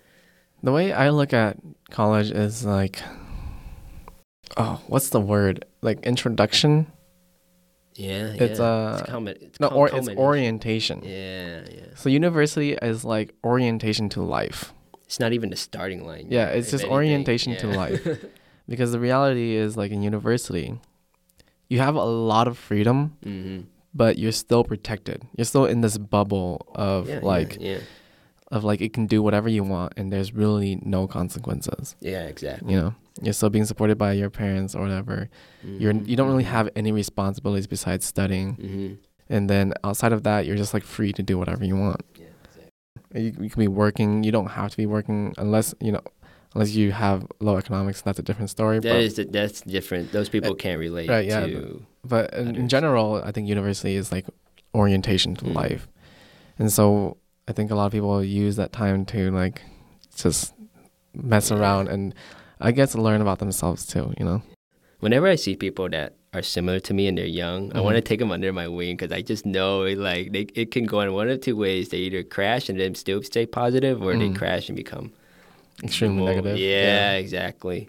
The 0.63 0.73
way 0.73 0.93
I 0.93 1.11
look 1.11 1.33
at 1.33 1.57
college 1.91 2.31
is 2.31 2.65
like, 2.65 3.01
oh, 4.57 4.81
what's 4.87 5.11
the 5.11 5.21
word? 5.21 5.65
Like 5.83 6.01
introduction. 6.05 6.87
Yeah, 7.95 8.29
It's, 8.39 8.61
yeah. 8.61 8.65
uh, 8.67 8.99
it's, 9.01 9.11
common, 9.11 9.37
it's 9.41 9.59
No, 9.61 9.69
or 9.69 9.89
it's 9.93 10.09
orientation. 10.11 11.03
Yeah, 11.05 11.63
yeah. 11.69 11.81
So 11.97 12.09
university 12.09 12.75
is 12.75 13.05
like 13.05 13.35
orientation 13.43 14.09
to 14.11 14.23
life. 14.23 14.73
It's 15.05 15.19
not 15.19 15.33
even 15.33 15.51
the 15.51 15.57
starting 15.57 16.07
line. 16.07 16.27
Yeah, 16.31 16.47
yet, 16.49 16.57
it's 16.59 16.71
just 16.71 16.85
anything. 16.85 16.93
orientation 16.95 17.57
to 17.57 17.67
life. 17.69 18.07
Because 18.69 18.93
the 18.93 19.01
reality 19.01 19.55
is 19.55 19.79
like 19.79 19.93
in 19.93 20.03
university, 20.03 20.79
you 21.69 21.79
have 21.81 21.95
a 21.95 22.05
lot 22.05 22.49
of 22.49 22.57
freedom, 22.59 23.17
hmm 23.23 23.61
but 23.95 24.19
you're 24.19 24.33
still 24.33 24.63
protected. 24.65 25.23
You're 25.37 25.47
still 25.47 25.65
in 25.65 25.81
this 25.81 25.97
bubble 25.99 26.67
of 26.75 27.09
Yeah, 27.09 27.21
like 27.23 27.57
yeah, 27.59 27.81
of 28.53 28.63
like 28.63 28.81
it 28.81 28.93
can 28.93 29.07
do 29.07 29.23
whatever 29.23 29.49
you 29.49 29.65
want 29.65 29.95
and 29.97 30.13
there's 30.13 30.33
really 30.35 30.79
no 30.83 31.07
consequences. 31.09 31.97
yeah, 32.01 32.11
yeah, 32.13 32.25
exactly. 32.29 32.73
You 32.73 32.81
know, 32.81 32.95
you're 33.23 33.33
still 33.33 33.51
being 33.51 33.65
supported 33.65 33.97
by 33.99 34.13
your 34.13 34.31
parents 34.31 34.75
or 34.75 34.83
whatever. 34.83 35.29
You're 35.63 35.95
you 35.95 36.17
don't 36.17 36.29
really 36.29 36.45
have 36.45 36.69
any 36.77 36.93
responsibilities 36.93 37.67
besides 37.67 38.05
studying, 38.05 38.55
hmm 38.55 38.93
and 39.31 39.49
then 39.51 39.73
outside 39.85 40.13
of 40.13 40.23
that, 40.23 40.47
you're 40.47 40.57
just 40.57 40.73
like 40.73 40.85
free 40.85 41.13
to 41.13 41.23
do 41.23 41.37
whatever 41.39 41.65
you 41.65 41.77
want. 41.77 42.01
Yeah, 42.17 42.27
exactly. 42.45 43.23
You, 43.23 43.45
you 43.45 43.51
can 43.51 43.61
be 43.61 43.69
working. 43.69 44.23
You 44.25 44.33
don't 44.33 44.49
have 44.59 44.71
to 44.71 44.77
be 44.77 44.87
working 44.87 45.35
unless 45.39 45.75
you 45.81 45.93
know, 45.93 46.01
unless 46.55 46.73
you 46.75 46.93
have 46.93 47.27
low 47.41 47.57
economics. 47.57 48.01
That's 48.03 48.19
a 48.19 48.23
different 48.23 48.51
story. 48.51 48.79
That 48.81 48.97
is 48.97 49.17
that's 49.31 49.61
different. 49.63 50.13
Those 50.13 50.29
people 50.29 50.55
can't 50.55 50.79
relate 50.79 51.09
right, 51.09 51.27
yeah, 51.27 51.47
to. 51.47 51.85
but 52.05 52.33
in, 52.35 52.57
in 52.57 52.69
general, 52.69 53.23
I 53.25 53.33
think 53.33 53.49
university 53.49 53.95
is 53.95 54.11
like 54.13 54.27
orientation 54.75 55.35
to 55.37 55.45
Mm. 55.45 55.55
life, 55.55 55.89
and 56.59 56.73
so 56.73 57.17
I 57.47 57.53
think 57.53 57.71
a 57.71 57.75
lot 57.75 57.87
of 57.87 57.93
people 57.93 58.23
use 58.23 58.57
that 58.57 58.73
time 58.73 59.05
to 59.07 59.31
like 59.31 59.63
just 60.17 60.55
mess 61.15 61.51
Yeah. 61.51 61.59
around 61.59 61.89
and 61.89 62.15
I 62.61 62.73
guess 62.73 62.95
learn 62.95 63.21
about 63.21 63.39
themselves 63.39 63.87
too. 63.87 64.13
You 64.19 64.25
know. 64.25 64.43
Whenever 65.01 65.29
I 65.29 65.37
see 65.37 65.55
people 65.57 65.89
that 65.91 66.15
are 66.35 66.43
similar 66.43 66.81
to 66.81 66.93
me 66.93 67.07
and 67.07 67.17
they're 67.17 67.25
young, 67.25 67.73
I 67.75 67.81
want 67.81 67.95
to 67.97 68.03
take 68.03 68.19
them 68.19 68.31
under 68.33 68.53
my 68.53 68.67
wing 68.69 68.97
because 68.97 69.13
I 69.13 69.23
just 69.23 69.47
know 69.47 69.85
it, 69.85 69.97
like 69.97 70.33
they, 70.33 70.43
it 70.55 70.71
can 70.73 70.85
go 70.85 71.01
in 71.01 71.13
one 71.15 71.29
of 71.31 71.41
two 71.41 71.57
ways. 71.57 71.89
They 71.91 71.99
either 71.99 72.23
crash 72.25 72.69
and 72.69 72.79
then 72.79 72.95
still 72.97 73.23
stay 73.23 73.47
positive, 73.47 74.03
or 74.03 74.13
they 74.17 74.29
Mm. 74.29 74.37
crash 74.37 74.69
and 74.69 74.77
become 74.77 75.13
Extremely 75.83 76.19
more- 76.19 76.29
negative. 76.31 76.59
Yeah, 76.59 77.13
exactly. 77.15 77.89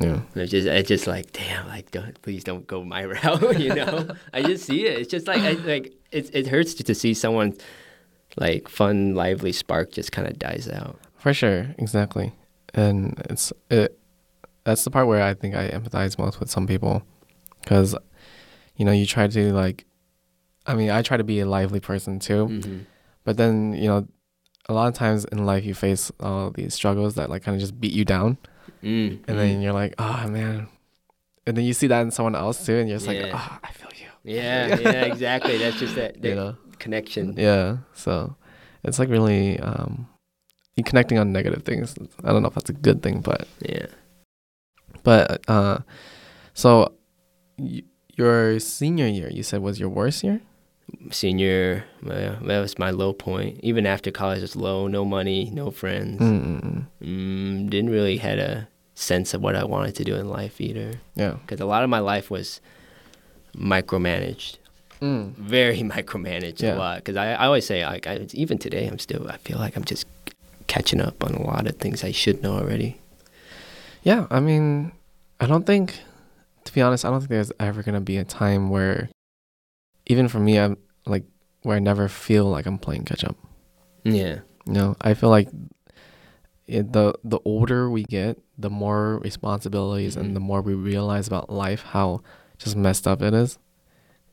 Yeah. 0.00 0.20
And 0.34 0.42
it's 0.42 0.50
just 0.50 0.66
it's 0.66 0.88
just 0.88 1.06
like 1.06 1.32
damn, 1.32 1.66
like 1.68 1.90
don't 1.90 2.20
please 2.22 2.44
don't 2.44 2.66
go 2.66 2.84
my 2.84 3.04
route. 3.12 3.58
You 3.60 3.74
know, 3.74 4.08
I 4.34 4.42
just 4.42 4.64
see 4.66 4.86
it. 4.86 4.98
It's 5.00 5.10
just 5.10 5.26
like 5.26 5.40
I, 5.40 5.52
like 5.52 5.94
it 6.12 6.30
it 6.34 6.46
hurts 6.48 6.74
to 6.74 6.94
see 6.94 7.14
someone 7.14 7.54
like 8.36 8.68
fun, 8.68 9.14
lively 9.14 9.52
spark 9.52 9.92
just 9.92 10.12
kind 10.12 10.28
of 10.28 10.38
dies 10.38 10.68
out. 10.68 10.98
For 11.16 11.32
sure, 11.32 11.74
exactly. 11.78 12.34
And 12.74 13.18
it's 13.30 13.52
it 13.70 13.98
that's 14.64 14.84
the 14.84 14.90
part 14.90 15.06
where 15.06 15.22
I 15.22 15.32
think 15.32 15.54
I 15.54 15.70
empathize 15.70 16.18
most 16.18 16.40
with 16.40 16.50
some 16.50 16.66
people 16.66 17.02
cuz 17.64 17.94
you 18.76 18.84
know, 18.84 18.92
you 18.92 19.06
try 19.06 19.26
to 19.28 19.52
like 19.54 19.86
I 20.66 20.74
mean, 20.74 20.90
I 20.90 21.00
try 21.02 21.16
to 21.16 21.24
be 21.24 21.40
a 21.40 21.46
lively 21.46 21.80
person 21.80 22.18
too, 22.18 22.48
Mm-hmm. 22.48 22.78
but 23.24 23.36
then, 23.38 23.72
you 23.72 23.86
know, 23.88 24.06
a 24.68 24.72
lot 24.74 24.88
of 24.88 24.94
times 24.94 25.24
in 25.26 25.44
life 25.46 25.64
you 25.64 25.74
face 25.74 26.10
all 26.20 26.50
these 26.50 26.74
struggles 26.74 27.14
that 27.14 27.30
like 27.30 27.42
kind 27.44 27.54
of 27.54 27.60
just 27.60 27.80
beat 27.80 27.92
you 27.92 28.04
down 28.04 28.38
Mm, 28.82 29.20
and 29.26 29.38
then 29.38 29.62
you're 29.62 29.72
like, 29.72 29.94
"Oh, 29.98 30.28
man." 30.28 30.68
And 31.46 31.56
then 31.56 31.64
you 31.64 31.72
see 31.72 31.86
that 31.86 32.02
in 32.02 32.10
someone 32.10 32.34
else 32.34 32.64
too 32.66 32.76
and 32.76 32.88
you're 32.88 32.98
just 32.98 33.06
like, 33.08 33.18
"Oh, 33.32 33.58
I 33.62 33.72
feel 33.72 33.90
you." 33.96 34.06
yeah, 34.24 34.78
yeah, 34.78 35.04
exactly. 35.04 35.56
That's 35.58 35.78
just 35.78 35.94
that, 35.96 36.20
that 36.20 36.28
You 36.28 36.34
know. 36.34 36.56
connection. 36.78 37.34
Yeah. 37.36 37.78
So, 37.94 38.36
it's 38.84 38.98
like 38.98 39.08
really 39.08 39.58
um 39.60 40.08
you 40.76 40.84
connecting 40.84 41.18
on 41.18 41.32
negative 41.32 41.62
things. 41.64 41.94
I 42.22 42.32
don't 42.32 42.42
know 42.42 42.48
if 42.48 42.54
that's 42.54 42.70
a 42.70 42.74
good 42.74 43.02
thing, 43.02 43.20
but 43.20 43.48
Yeah. 43.60 43.86
But 45.02 45.48
uh, 45.48 45.78
so 46.54 46.92
y- 47.58 47.82
your 48.16 48.58
senior 48.60 49.06
year, 49.06 49.30
you 49.30 49.42
said 49.42 49.62
was 49.62 49.78
your 49.80 49.88
worst 49.88 50.22
year. 50.24 50.40
Senior, 51.10 51.84
well, 52.02 52.36
that 52.42 52.60
was 52.60 52.78
my 52.78 52.90
low 52.90 53.12
point. 53.12 53.58
Even 53.62 53.86
after 53.86 54.10
college 54.10 54.40
was 54.40 54.54
low, 54.56 54.86
no 54.86 55.04
money, 55.04 55.50
no 55.52 55.70
friends. 55.70 56.20
Mm, 56.20 57.70
didn't 57.70 57.90
really 57.90 58.16
had 58.18 58.38
a 58.38 58.68
sense 58.94 59.34
of 59.34 59.40
what 59.42 59.56
I 59.56 59.64
wanted 59.64 59.94
to 59.96 60.04
do 60.04 60.14
in 60.16 60.28
life 60.28 60.60
either. 60.60 60.94
Yeah. 61.14 61.34
Because 61.42 61.60
a 61.60 61.66
lot 61.66 61.82
of 61.84 61.90
my 61.90 61.98
life 61.98 62.30
was 62.30 62.60
micromanaged, 63.56 64.58
Mm. 65.00 65.34
very 65.36 65.78
micromanaged 65.94 66.62
Yeah. 66.62 66.74
a 66.74 66.78
lot. 66.78 66.96
Because 66.98 67.16
I, 67.16 67.32
I 67.32 67.46
always 67.46 67.66
say, 67.66 67.84
like, 67.84 68.06
I, 68.06 68.26
even 68.32 68.58
today, 68.58 68.86
I'm 68.86 68.98
still, 68.98 69.28
I 69.28 69.36
feel 69.38 69.58
like 69.58 69.76
I'm 69.76 69.84
just 69.84 70.06
catching 70.66 71.00
up 71.00 71.22
on 71.24 71.34
a 71.34 71.42
lot 71.42 71.66
of 71.66 71.76
things 71.76 72.02
I 72.04 72.12
should 72.12 72.42
know 72.42 72.54
already. 72.54 73.00
Yeah. 74.02 74.26
I 74.30 74.40
mean, 74.40 74.92
I 75.40 75.46
don't 75.46 75.66
think, 75.66 75.98
to 76.64 76.72
be 76.72 76.80
honest, 76.80 77.04
I 77.04 77.10
don't 77.10 77.20
think 77.20 77.30
there's 77.30 77.52
ever 77.60 77.82
gonna 77.82 78.00
be 78.00 78.16
a 78.16 78.24
time 78.24 78.70
where, 78.70 79.08
even 80.06 80.28
for 80.28 80.38
me, 80.38 80.58
I'm 80.58 80.76
like 81.06 81.24
where 81.62 81.76
I 81.76 81.80
never 81.80 82.08
feel 82.08 82.44
like 82.46 82.66
I'm 82.66 82.78
playing 82.78 83.04
catch 83.04 83.24
up. 83.24 83.36
Yeah. 84.04 84.40
You 84.66 84.72
know, 84.72 84.96
I 85.00 85.14
feel 85.14 85.30
like 85.30 85.48
it, 86.66 86.92
the 86.92 87.14
the 87.24 87.38
older 87.44 87.90
we 87.90 88.04
get, 88.04 88.38
the 88.58 88.70
more 88.70 89.18
responsibilities 89.18 90.16
Mhm. 90.16 90.20
and 90.20 90.36
the 90.36 90.40
more 90.40 90.62
we 90.62 90.74
realize 90.74 91.26
about 91.26 91.50
life 91.50 91.82
how 91.82 92.22
just 92.58 92.76
messed 92.76 93.06
up 93.06 93.22
it 93.22 93.34
is. 93.34 93.58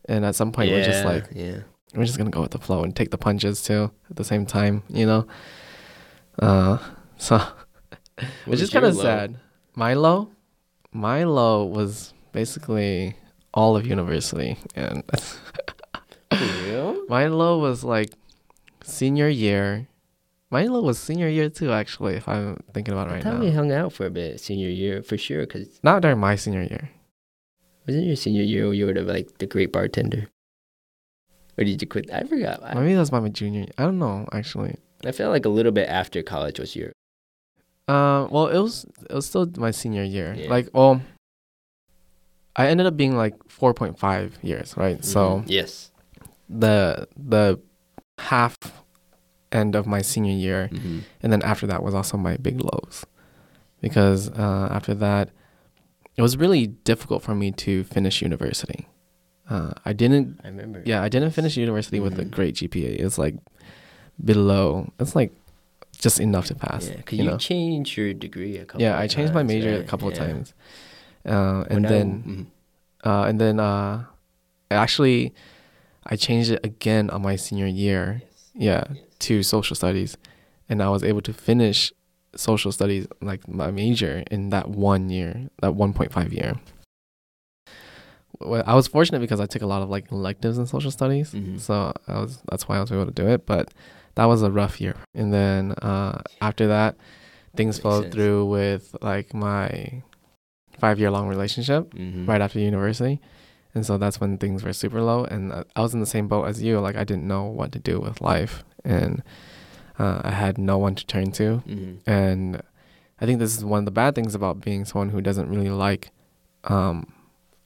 And 0.05 0.25
at 0.25 0.35
some 0.35 0.51
point, 0.51 0.71
we're 0.71 0.83
just 0.83 1.05
like, 1.05 1.27
yeah. 1.33 1.59
we're 1.95 2.05
just 2.05 2.17
gonna 2.17 2.29
go 2.29 2.41
with 2.41 2.51
the 2.51 2.59
flow 2.59 2.83
and 2.83 2.95
take 2.95 3.11
the 3.11 3.17
punches 3.17 3.61
too 3.63 3.91
at 4.09 4.15
the 4.15 4.23
same 4.23 4.45
time, 4.45 4.83
you 4.89 5.05
know. 5.05 5.27
Uh, 6.39 6.77
so 7.17 7.41
which 8.45 8.61
is 8.61 8.69
kind 8.69 8.85
of 8.85 8.95
sad. 8.95 9.37
My 9.75 9.93
low, 9.93 10.29
my 10.91 11.23
low 11.23 11.65
was 11.65 12.13
basically 12.31 13.15
all 13.53 13.75
of 13.75 13.85
university, 13.87 14.57
and? 14.75 15.03
my 17.13 17.27
low 17.27 17.59
was 17.59 17.83
like 17.83 18.09
senior 18.81 19.29
year. 19.29 19.87
My 20.49 20.65
low 20.65 20.81
was 20.81 20.97
senior 20.97 21.29
year 21.29 21.47
too, 21.47 21.71
actually. 21.71 22.15
If 22.15 22.27
I'm 22.27 22.57
thinking 22.73 22.91
about 22.93 23.07
it 23.07 23.11
I 23.11 23.13
right 23.15 23.25
now, 23.25 23.39
we 23.39 23.51
hung 23.51 23.71
out 23.71 23.93
for 23.93 24.07
a 24.07 24.09
bit 24.09 24.41
senior 24.41 24.69
year 24.69 25.03
for 25.03 25.15
sure. 25.15 25.41
Because 25.45 25.79
not 25.83 26.01
during 26.01 26.17
my 26.17 26.35
senior 26.35 26.63
year. 26.63 26.89
wasn't 27.85 28.07
your 28.07 28.15
senior 28.15 28.41
year 28.41 28.73
you 28.73 28.87
were 28.87 28.93
the, 28.93 29.03
like 29.03 29.37
the 29.37 29.45
great 29.45 29.71
bartender? 29.71 30.25
Or 31.55 31.63
did 31.63 31.79
you 31.79 31.87
quit? 31.87 32.09
I 32.11 32.23
forgot. 32.23 32.63
I, 32.63 32.73
Maybe 32.73 32.95
that 32.95 32.99
was 33.05 33.11
my 33.11 33.29
junior. 33.29 33.61
year. 33.69 33.73
I 33.77 33.83
don't 33.83 33.99
know 33.99 34.27
actually. 34.33 34.77
I 35.05 35.11
felt 35.11 35.29
like 35.31 35.45
a 35.45 35.53
little 35.53 35.71
bit 35.71 35.87
after 35.87 36.23
college 36.23 36.57
was 36.59 36.75
your. 36.75 36.93
Uh, 37.87 38.25
well, 38.33 38.47
it 38.47 38.57
was 38.57 38.87
it 39.07 39.13
was 39.13 39.27
still 39.27 39.45
my 39.57 39.69
senior 39.69 40.01
year. 40.03 40.33
Yeah. 40.33 40.49
Like, 40.49 40.69
well, 40.73 41.01
I 42.55 42.73
ended 42.73 42.87
up 42.87 42.97
being 42.97 43.15
like 43.15 43.35
four 43.47 43.75
point 43.75 43.99
five 43.99 44.39
years, 44.41 44.73
right? 44.75 45.05
So 45.05 45.41
Mhm. 45.41 45.43
yes. 45.45 45.92
The 46.59 47.07
the 47.17 47.59
half 48.19 48.57
end 49.51 49.75
of 49.75 49.85
my 49.85 50.01
senior 50.01 50.33
year, 50.33 50.69
Mm-hmm. 50.71 50.99
and 51.21 51.33
then 51.33 51.41
after 51.41 51.65
that 51.67 51.83
was 51.83 51.93
also 51.93 52.17
my 52.17 52.37
big 52.37 52.59
lows, 52.61 53.05
because 53.81 54.29
uh, 54.29 54.67
after 54.71 54.93
that, 54.95 55.29
it 56.15 56.21
was 56.21 56.37
really 56.37 56.67
difficult 56.67 57.21
for 57.23 57.35
me 57.35 57.51
to 57.65 57.83
finish 57.83 58.21
university. 58.21 58.87
Uh, 59.49 59.73
I 59.85 59.93
didn't. 59.93 60.39
I 60.43 60.47
remember. 60.47 60.81
Yeah, 60.85 61.01
I 61.03 61.09
didn't 61.09 61.31
finish 61.31 61.57
university 61.57 61.99
with 61.99 62.17
a 62.19 62.23
Mhm. 62.25 62.31
great 62.31 62.55
GPA. 62.55 62.95
It's 63.05 63.17
like 63.17 63.35
below. 64.23 64.91
It's 64.99 65.15
like 65.15 65.31
just 65.99 66.19
enough 66.19 66.45
to 66.47 66.55
pass. 66.55 66.89
Yeah, 66.89 66.97
because 66.97 67.19
you 67.19 67.31
you, 67.31 67.37
changed 67.37 67.97
your 67.97 68.13
degree 68.13 68.57
a 68.57 68.65
couple. 68.65 68.81
Yeah, 68.81 68.97
I 68.97 69.07
changed 69.07 69.33
my 69.33 69.41
times, 69.41 69.47
major 69.53 69.75
a 69.79 69.83
couple 69.83 70.07
of 70.07 70.13
times, 70.15 70.53
uh, 71.25 71.65
and 71.69 71.85
I- 71.85 71.89
then 71.89 72.07
mhm. 72.23 72.45
uh, 73.09 73.23
and 73.27 73.39
then 73.39 73.59
uh, 73.59 74.05
actually, 74.71 75.33
I 76.05 76.15
changed 76.15 76.51
it 76.51 76.59
again 76.65 77.09
on 77.09 77.21
my 77.21 77.35
senior 77.35 77.67
year. 77.67 78.21
Yeah, 78.55 78.83
to 79.19 79.41
social 79.43 79.75
studies, 79.75 80.15
and 80.69 80.81
I 80.83 80.89
was 80.89 81.03
able 81.03 81.21
to 81.21 81.33
finish 81.33 81.91
social 82.35 82.71
studies 82.71 83.07
like 83.21 83.47
my 83.47 83.71
major 83.71 84.23
in 84.29 84.49
that 84.49 84.69
one 84.69 85.09
year, 85.09 85.49
that 85.61 85.73
one 85.75 85.93
point 85.93 86.11
five 86.11 86.31
year. 86.33 86.55
Well, 88.39 88.63
I 88.65 88.75
was 88.75 88.87
fortunate 88.87 89.19
because 89.19 89.39
I 89.39 89.45
took 89.45 89.61
a 89.61 89.65
lot 89.67 89.81
of 89.81 89.89
like 89.89 90.11
electives 90.11 90.57
in 90.57 90.65
social 90.65 90.91
studies, 90.91 91.31
Mhm. 91.33 91.59
so 91.59 91.93
I 92.07 92.19
was 92.19 92.39
that's 92.49 92.67
why 92.67 92.77
I 92.77 92.81
was 92.81 92.91
able 92.91 93.05
to 93.05 93.11
do 93.11 93.27
it. 93.27 93.45
But 93.45 93.73
that 94.15 94.25
was 94.25 94.41
a 94.41 94.51
rough 94.51 94.81
year, 94.81 94.95
and 95.15 95.33
then 95.33 95.71
uh, 95.73 96.21
after 96.41 96.67
that, 96.67 96.95
things 97.55 97.79
followed 97.79 98.03
sense. 98.03 98.15
through 98.15 98.45
with 98.45 98.95
like 99.01 99.33
my 99.33 100.01
five 100.79 100.99
year 100.99 101.11
long 101.11 101.27
relationship 101.27 101.93
Mhm. 101.93 102.27
right 102.27 102.41
after 102.41 102.59
university. 102.59 103.19
And 103.75 103.85
so 103.85 103.97
that's 103.97 104.19
when 104.21 104.37
things 104.37 104.63
were 104.63 104.73
super 104.73 105.01
low. 105.01 105.23
And 105.25 105.51
uh, 105.51 105.63
I 105.75 105.81
was 105.81 105.93
in 105.93 105.99
the 105.99 106.05
same 106.05 106.27
boat 106.27 106.45
as 106.45 106.61
you. 106.61 106.79
Like, 106.79 106.95
I 106.95 107.03
didn't 107.03 107.27
know 107.27 107.45
what 107.45 107.71
to 107.71 107.79
do 107.79 107.99
with 107.99 108.21
life. 108.21 108.63
And 108.85 109.23
uh, 109.97 110.21
I 110.23 110.31
had 110.31 110.57
no 110.57 110.77
one 110.77 110.95
to 110.95 111.05
turn 111.05 111.31
to. 111.33 111.63
Mhm. 111.67 111.99
And 112.05 112.61
I 113.19 113.25
think 113.25 113.39
this 113.39 113.57
is 113.57 113.63
one 113.65 113.79
of 113.79 113.85
the 113.85 113.91
bad 113.91 114.13
things 114.15 114.35
about 114.35 114.61
being 114.61 114.85
someone 114.85 115.09
who 115.09 115.21
doesn't 115.21 115.49
really 115.49 115.69
like 115.69 116.11
um, 116.65 117.11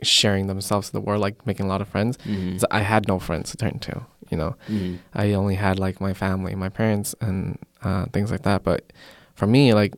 sharing 0.02 0.48
themselves 0.48 0.88
to 0.88 0.94
the 0.94 1.02
world, 1.02 1.22
like 1.22 1.46
making 1.46 1.66
a 1.66 1.70
lot 1.70 1.82
of 1.82 1.88
friends. 1.88 2.18
Mhm. 2.26 2.60
So 2.60 2.68
I 2.72 2.82
had 2.82 3.08
no 3.08 3.20
friends 3.20 3.52
to 3.52 3.58
turn 3.58 3.80
to, 3.80 4.06
you 4.30 4.38
know. 4.38 4.56
Mhm. 4.70 5.00
I 5.14 5.34
only 5.34 5.56
had 5.56 5.78
like 5.80 6.00
my 6.00 6.14
family, 6.14 6.56
my 6.56 6.70
parents, 6.70 7.16
and 7.22 7.58
uh, 7.84 8.06
things 8.14 8.32
like 8.32 8.44
that. 8.44 8.64
But 8.64 8.94
for 9.36 9.48
me, 9.48 9.74
like 9.74 9.94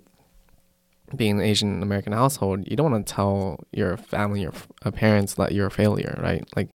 being 1.16 1.40
an 1.40 1.46
Asian 1.46 1.82
American 1.84 2.14
household, 2.14 2.68
you 2.70 2.76
don't 2.76 2.92
want 2.92 3.06
to 3.08 3.14
tell 3.14 3.60
your 3.72 3.98
family, 3.98 4.42
your 4.42 4.52
f- 4.54 4.68
uh, 4.84 4.92
parents 4.92 5.34
that 5.36 5.52
you're 5.52 5.68
a 5.68 5.72
failure, 5.72 6.18
right? 6.22 6.44
Like 6.56 6.70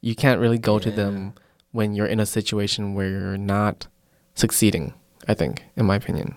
you 0.00 0.14
can't 0.14 0.40
really 0.40 0.58
go 0.58 0.78
to 0.78 0.90
them 0.90 1.34
when 1.72 1.94
you're 1.94 2.06
in 2.06 2.20
a 2.20 2.26
situation 2.26 2.94
where 2.94 3.08
you're 3.08 3.38
not 3.38 3.86
succeeding. 4.34 4.94
I 5.28 5.34
think, 5.34 5.62
in 5.76 5.86
my 5.86 5.94
opinion. 5.96 6.36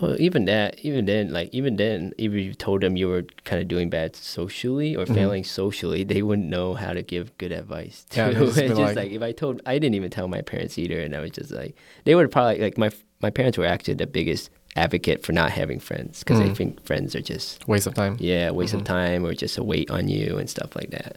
Well, 0.00 0.16
even 0.20 0.44
that, 0.46 0.78
even 0.80 1.06
then, 1.06 1.32
like 1.32 1.50
even 1.52 1.76
then, 1.76 2.12
even 2.18 2.38
if 2.38 2.44
you 2.44 2.54
told 2.54 2.80
them 2.82 2.96
you 2.96 3.08
were 3.08 3.24
kind 3.44 3.60
of 3.60 3.66
doing 3.68 3.90
bad 3.90 4.14
socially 4.16 4.94
or 4.96 5.04
Mhm. 5.04 5.14
failing 5.14 5.44
socially, 5.44 6.02
they 6.04 6.22
wouldn't 6.22 6.48
know 6.48 6.74
how 6.74 6.92
to 6.92 7.02
give 7.02 7.36
good 7.38 7.52
advice. 7.52 8.04
Too. 8.10 8.20
Yeah, 8.20 8.30
just 8.32 8.58
it's 8.58 8.68
just 8.68 8.78
like- 8.80 8.96
like, 8.96 9.10
if 9.12 9.22
I 9.22 9.32
told, 9.32 9.60
I 9.66 9.78
didn't 9.78 9.94
even 9.96 10.10
tell 10.10 10.28
my 10.28 10.40
parents 10.40 10.78
either, 10.78 10.98
and 11.00 11.14
I 11.16 11.20
was 11.20 11.32
just 11.32 11.50
like, 11.50 11.76
they 12.04 12.14
would 12.14 12.30
probably 12.30 12.60
like 12.60 12.78
my 12.78 12.90
my 13.20 13.30
parents 13.30 13.56
were 13.58 13.66
actually 13.66 13.94
the 13.94 14.06
biggest 14.06 14.50
advocate 14.76 15.22
for 15.24 15.32
not 15.32 15.50
having 15.50 15.78
friends 15.80 16.20
because 16.20 16.38
they 16.38 16.48
Mm. 16.48 16.56
think 16.56 16.84
friends 16.84 17.14
are 17.14 17.20
just 17.20 17.66
Waste 17.68 17.86
of 17.86 17.94
time. 17.94 18.16
yeah 18.18 18.50
waste 18.50 18.72
Mhm. 18.74 18.78
of 18.78 18.84
time 18.84 19.24
or 19.26 19.34
just 19.34 19.58
a 19.58 19.62
weight 19.64 19.90
on 19.90 20.08
you 20.08 20.38
and 20.38 20.48
stuff 20.48 20.74
like 20.74 20.90
that. 20.90 21.16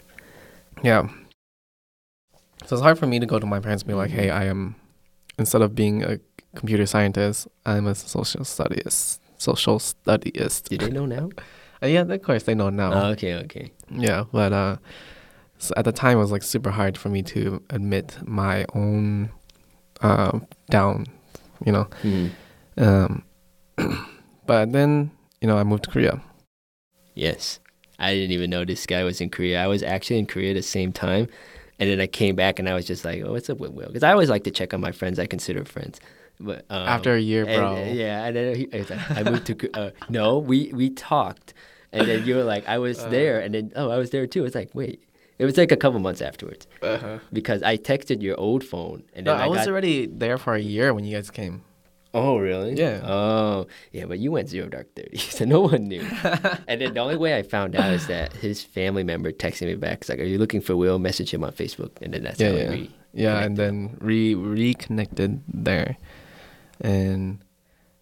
Yeah. 0.83 1.07
So 2.65 2.75
it's 2.75 2.81
hard 2.83 2.97
for 2.97 3.07
me 3.07 3.19
to 3.19 3.25
go 3.25 3.39
to 3.39 3.45
my 3.45 3.59
parents 3.59 3.83
and 3.83 3.87
be 3.87 3.93
like, 3.93 4.09
"Hey, 4.11 4.29
I 4.29 4.45
am 4.45 4.75
instead 5.37 5.61
of 5.61 5.75
being 5.75 6.03
a 6.03 6.19
computer 6.55 6.85
scientist, 6.85 7.47
I'm 7.65 7.85
a 7.87 7.95
social 7.95 8.43
studies 8.43 9.19
social 9.37 9.79
studiist." 9.79 10.69
Do 10.69 10.77
they 10.77 10.89
know 10.89 11.05
now? 11.05 11.29
Uh, 11.83 11.87
yeah, 11.87 12.01
of 12.01 12.21
course 12.23 12.43
they 12.43 12.55
know 12.55 12.69
now. 12.69 12.93
Oh, 12.93 13.05
okay, 13.11 13.35
okay. 13.35 13.69
yeah, 13.91 14.23
but 14.31 14.53
uh, 14.53 14.77
so 15.59 15.73
at 15.75 15.83
the 15.83 15.91
time 15.91 16.17
it 16.17 16.21
was 16.21 16.31
like 16.31 16.41
super 16.41 16.71
hard 16.71 16.97
for 16.97 17.09
me 17.09 17.21
to 17.23 17.61
admit 17.69 18.17
my 18.23 18.65
own 18.73 19.29
uh, 20.01 20.39
down, 20.69 21.05
you 21.65 21.71
know. 21.73 21.85
Mhm. 22.01 22.31
Um, 22.77 23.23
but 24.45 24.71
then 24.71 25.11
you 25.41 25.47
know 25.47 25.57
I 25.57 25.63
moved 25.63 25.83
to 25.85 25.89
Korea. 25.89 26.21
Yes. 27.13 27.59
I 27.97 28.13
didn't 28.13 28.31
even 28.31 28.49
know 28.49 28.65
this 28.65 28.85
guy 28.85 29.03
was 29.03 29.21
in 29.21 29.29
Korea. 29.29 29.63
I 29.63 29.67
was 29.67 29.81
actually 29.81 30.19
in 30.19 30.25
Korea 30.25 30.51
at 30.51 30.55
the 30.55 30.61
same 30.63 30.91
time. 30.91 31.27
And 31.79 31.89
then 31.89 32.01
I 32.01 32.07
came 32.07 32.35
back 32.35 32.59
and 32.59 32.67
I 32.67 32.73
was 32.73 32.85
just 32.85 33.05
like, 33.05 33.21
oh, 33.25 33.31
what's 33.31 33.49
up 33.49 33.59
with 33.59 33.71
Will? 33.71 33.87
Because 33.87 34.03
I 34.03 34.11
always 34.11 34.29
like 34.29 34.43
to 34.45 34.51
check 34.51 34.73
on 34.73 34.81
my 34.81 34.91
friends 34.91 35.17
I 35.17 35.25
consider 35.27 35.63
friends. 35.65 35.99
But 36.39 36.65
um, 36.69 36.87
After 36.87 37.13
a 37.15 37.19
year, 37.19 37.45
and- 37.45 37.55
bro. 37.55 37.83
yeah. 37.93 38.25
And 38.25 38.35
then 38.35 38.55
he, 38.55 38.67
I, 38.73 38.77
was 38.79 38.89
like, 38.89 39.11
I 39.11 39.23
moved 39.23 39.45
to, 39.47 39.69
uh, 39.79 39.91
no, 40.09 40.39
we, 40.39 40.71
we 40.73 40.89
talked. 40.89 41.53
And 41.93 42.05
then 42.07 42.25
you 42.25 42.35
were 42.35 42.43
like, 42.43 42.67
I 42.67 42.77
was 42.79 42.99
Uh. 42.99 43.07
there. 43.09 43.39
And 43.39 43.53
then, 43.55 43.71
oh, 43.77 43.89
I 43.89 43.97
was 43.97 44.09
there 44.09 44.27
too. 44.27 44.43
It's 44.43 44.55
like, 44.55 44.71
wait. 44.73 45.01
It 45.39 45.45
was 45.45 45.55
like 45.57 45.71
a 45.71 45.77
couple 45.77 45.99
months 45.99 46.21
afterwards 46.21 46.67
Uh-huh. 46.81 47.19
because 47.31 47.61
I 47.63 47.77
texted 47.77 48.21
your 48.21 48.37
old 48.39 48.63
phone. 48.63 49.03
And 49.13 49.25
No, 49.25 49.33
I, 49.33 49.45
I, 49.45 49.47
was 49.47 49.59
got, 49.59 49.67
already 49.69 50.05
there 50.07 50.37
for 50.37 50.53
a 50.55 50.61
year 50.61 50.93
when 50.93 51.03
you 51.05 51.15
guys 51.15 51.29
came. 51.31 51.61
Oh, 52.15 52.37
really? 52.37 52.73
Yeah. 52.75 53.01
Oh, 53.03 53.67
yeah, 53.91 54.05
but 54.05 54.19
you 54.19 54.31
went 54.31 54.47
zero 54.49 54.69
dark 54.69 54.87
30, 54.95 55.17
so 55.37 55.43
no 55.45 55.59
one 55.61 55.83
knew. 55.89 56.01
and 56.67 56.79
then 56.79 56.93
the 56.93 56.99
only 57.01 57.17
way 57.17 57.37
I 57.37 57.43
found 57.43 57.75
out 57.75 57.91
is 57.91 58.07
that 58.07 58.31
his 58.33 58.63
family 58.63 59.03
member 59.03 59.31
texted 59.33 59.67
me 59.67 59.75
back. 59.75 59.99
It's 59.99 60.09
like, 60.09 60.19
Are 60.19 60.23
you 60.23 60.37
looking 60.37 60.61
for 60.61 60.75
Will? 60.77 60.97
Message 60.97 61.33
him 61.33 61.43
on 61.43 61.51
Facebook. 61.51 61.91
And 62.01 62.13
then 62.13 62.23
that's 62.23 62.39
Yeah, 62.39 62.51
how 62.51 62.55
yeah. 62.57 62.69
we 62.69 62.95
Yeah, 63.13 63.39
and 63.43 63.57
then 63.57 63.97
re 63.99 64.33
reconnected 64.33 65.41
there, 65.53 65.97
and 66.81 67.39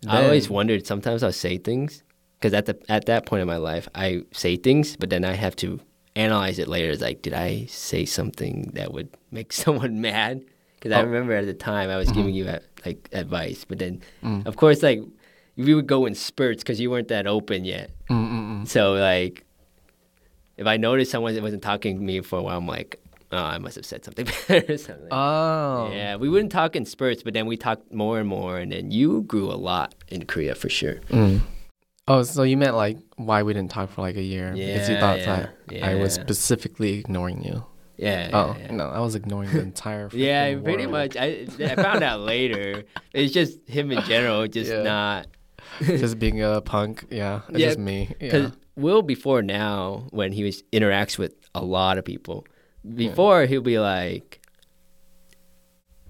I 0.07 0.23
always 0.23 0.49
wondered 0.49 0.85
sometimes 0.85 1.23
I'll 1.23 1.31
say 1.31 1.57
things 1.57 2.03
because 2.39 2.53
at, 2.53 2.65
the, 2.65 2.77
at 2.89 3.05
that 3.05 3.25
point 3.25 3.41
in 3.41 3.47
my 3.47 3.57
life, 3.57 3.87
I 3.95 4.23
say 4.31 4.57
things, 4.57 4.95
but 4.97 5.09
then 5.09 5.23
I 5.23 5.33
have 5.33 5.55
to 5.57 5.79
analyze 6.15 6.59
it 6.59 6.67
later. 6.67 6.91
It's 6.91 7.01
like, 7.01 7.21
Did 7.21 7.33
I 7.33 7.65
say 7.67 8.05
something 8.05 8.71
that 8.73 8.93
would 8.93 9.09
make 9.31 9.53
someone 9.63 10.01
mad? 10.01 10.43
Because 10.83 10.97
I 10.97 10.99
Oh. 11.01 11.05
remember 11.05 11.31
at 11.31 11.45
the 11.45 11.53
time 11.53 11.89
I 11.89 11.95
was 11.95 12.09
Mhm. 12.09 12.15
giving 12.15 12.35
you 12.35 12.45
uh, 12.45 12.59
like 12.85 13.07
advice, 13.13 13.63
but 13.63 13.79
then, 13.79 14.01
Mm. 14.21 14.45
of 14.45 14.57
course, 14.57 14.83
like, 14.83 15.01
we 15.55 15.73
would 15.73 15.87
go 15.87 16.05
in 16.05 16.13
spurts 16.13 16.61
because 16.61 16.81
you 16.81 16.91
weren't 16.91 17.07
that 17.07 17.25
open 17.25 17.63
yet. 17.63 17.89
Mm, 18.09 18.29
mm, 18.29 18.63
mm. 18.63 18.67
So 18.67 18.91
like, 18.91 19.45
if 20.57 20.67
I 20.67 20.75
noticed 20.75 21.09
someone 21.09 21.41
wasn't 21.41 21.63
talking 21.63 21.97
to 21.99 22.03
me 22.03 22.19
for 22.19 22.39
a 22.39 22.43
while, 22.43 22.57
I'm 22.57 22.67
like, 22.67 22.99
oh, 23.31 23.37
I 23.37 23.59
must 23.59 23.77
have 23.77 23.85
said 23.85 24.03
something 24.03 24.25
better 24.49 24.73
or 24.73 24.77
something. 24.77 25.07
Oh, 25.09 25.89
Yeah, 25.93 26.17
we 26.17 26.27
wouldn't 26.27 26.51
talk 26.51 26.75
in 26.75 26.83
spurts, 26.85 27.23
but 27.23 27.33
then 27.33 27.45
we 27.45 27.55
talked 27.55 27.93
more 27.93 28.19
and 28.19 28.27
more, 28.27 28.57
and 28.57 28.69
then 28.69 28.91
you 28.91 29.21
grew 29.21 29.49
a 29.49 29.55
lot 29.55 29.95
in 30.09 30.25
Korea 30.25 30.53
for 30.53 30.67
sure. 30.67 30.95
Mm. 31.11 31.39
Oh, 32.09 32.23
so 32.23 32.43
you 32.43 32.57
meant 32.57 32.75
like 32.75 32.97
why 33.15 33.43
we 33.43 33.53
didn't 33.53 33.71
talk 33.71 33.89
for 33.89 34.01
like 34.01 34.17
a 34.17 34.21
year 34.21 34.51
because 34.51 34.89
you 34.89 34.97
thought 34.97 35.21
yeah, 35.21 35.45
that 35.69 35.81
I 35.81 35.95
was 35.95 36.13
specifically 36.13 36.99
ignoring 36.99 37.41
you. 37.45 37.63
Yeah. 37.97 38.29
oh 38.33 38.55
yeah, 38.57 38.65
yeah. 38.65 38.71
no, 38.71 38.85
I 38.89 38.99
was 38.99 39.15
ignoring 39.15 39.51
the 39.51 39.61
entire. 39.61 40.09
Yeah, 40.13 40.55
pretty 40.59 40.87
world. 40.87 41.13
much. 41.13 41.17
I 41.17 41.45
I 41.59 41.75
found 41.75 42.03
out 42.03 42.19
later. 42.33 42.83
It's 43.13 43.33
just 43.33 43.59
him 43.67 43.91
in 43.91 44.03
general, 44.05 44.47
just 44.47 44.71
Yeah. 44.71 44.81
not. 44.83 45.27
just 45.81 46.17
being 46.19 46.41
a 46.41 46.61
punk. 46.61 47.05
Yeah, 47.09 47.41
it's 47.49 47.59
Yeah, 47.59 47.67
just 47.67 47.79
me. 47.79 48.09
Because. 48.19 48.51
Will 48.75 49.03
before 49.03 49.43
now, 49.43 50.07
when 50.09 50.31
he 50.31 50.43
was 50.43 50.63
interacts 50.73 51.19
with 51.19 51.35
a 51.53 51.63
lot 51.63 51.99
of 51.99 52.05
people, 52.05 52.47
before 52.95 53.45
he'll 53.45 53.61
be 53.61 53.77
like, 53.77 54.41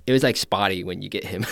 it 0.07 0.13
was 0.13 0.23
like 0.23 0.37
spotty 0.37 0.83
when 0.85 1.01
you 1.01 1.09
get 1.09 1.25
him. 1.25 1.45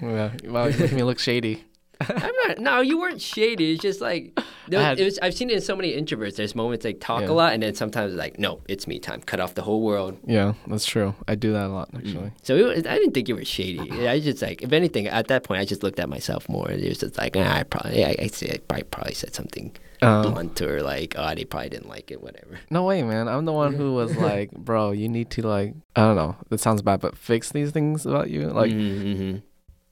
yeah. 0.00 0.30
Well, 0.44 0.70
you 0.70 0.78
make 0.78 0.92
me 0.92 1.02
look 1.02 1.18
shady. 1.18 1.64
I'm 2.16 2.32
not. 2.48 2.58
No, 2.58 2.80
you 2.80 2.98
weren't 2.98 3.20
shady. 3.20 3.72
It's 3.72 3.82
just 3.82 4.00
like 4.00 4.38
there 4.68 4.80
had- 4.80 4.98
it 5.00 5.04
was. 5.04 5.18
I've 5.20 5.34
seen 5.34 5.50
it 5.50 5.54
in 5.54 5.60
so 5.60 5.74
many 5.76 5.92
introverts. 6.00 6.36
There's 6.36 6.54
moments 6.54 6.84
like 6.84 7.00
talk 7.00 7.22
Yeah. 7.22 7.30
a 7.30 7.32
lot, 7.32 7.52
and 7.52 7.62
then 7.62 7.74
sometimes 7.74 8.14
like, 8.14 8.38
no, 8.38 8.60
it's 8.68 8.86
me 8.86 8.98
time. 8.98 9.20
Cut 9.22 9.40
off 9.40 9.54
the 9.54 9.62
whole 9.62 9.82
world. 9.82 10.18
Yeah, 10.26 10.54
that's 10.66 10.84
true. 10.86 11.14
I 11.28 11.34
do 11.34 11.52
that 11.52 11.66
a 11.66 11.72
lot 11.72 11.90
actually. 11.94 12.32
So 12.42 12.56
it, 12.56 12.86
I 12.86 12.98
didn't 12.98 13.12
think 13.14 13.28
you 13.28 13.36
were 13.36 13.44
shady. 13.44 14.06
I 14.08 14.20
just 14.20 14.42
like, 14.42 14.62
if 14.62 14.72
anything, 14.72 15.06
at 15.06 15.28
that 15.28 15.44
point, 15.44 15.60
I 15.60 15.64
just 15.64 15.82
looked 15.82 15.98
at 16.00 16.08
myself 16.08 16.48
more. 16.48 16.70
It 16.70 16.86
was 16.88 16.98
just 16.98 17.18
like, 17.18 17.36
ah, 17.36 17.56
I 17.58 17.62
probably, 17.64 18.04
I, 18.04 18.08
I, 18.10 18.16
I 18.24 18.58
probably, 18.68 18.84
probably 18.84 19.14
said 19.14 19.34
something 19.34 19.74
Um, 20.02 20.32
blunt 20.32 20.60
or 20.60 20.82
like, 20.82 21.14
oh, 21.16 21.32
they 21.34 21.44
probably 21.44 21.68
didn't 21.70 21.88
like 21.88 22.10
it, 22.10 22.20
whatever. 22.22 22.58
No 22.70 22.84
way, 22.84 23.02
man. 23.02 23.28
I'm 23.28 23.44
the 23.44 23.52
one 23.52 23.74
who 23.74 23.94
was 23.94 24.16
like, 24.28 24.50
bro, 24.52 24.90
you 24.90 25.08
need 25.08 25.30
to 25.30 25.46
like, 25.46 25.74
I 25.96 26.00
don't 26.02 26.16
know. 26.16 26.36
That 26.48 26.58
sounds 26.60 26.82
bad, 26.82 27.00
but 27.00 27.16
fix 27.16 27.52
these 27.52 27.70
things 27.70 28.04
about 28.06 28.28
you. 28.30 28.48
Like, 28.48 28.72
mm-hmm. 28.72 29.38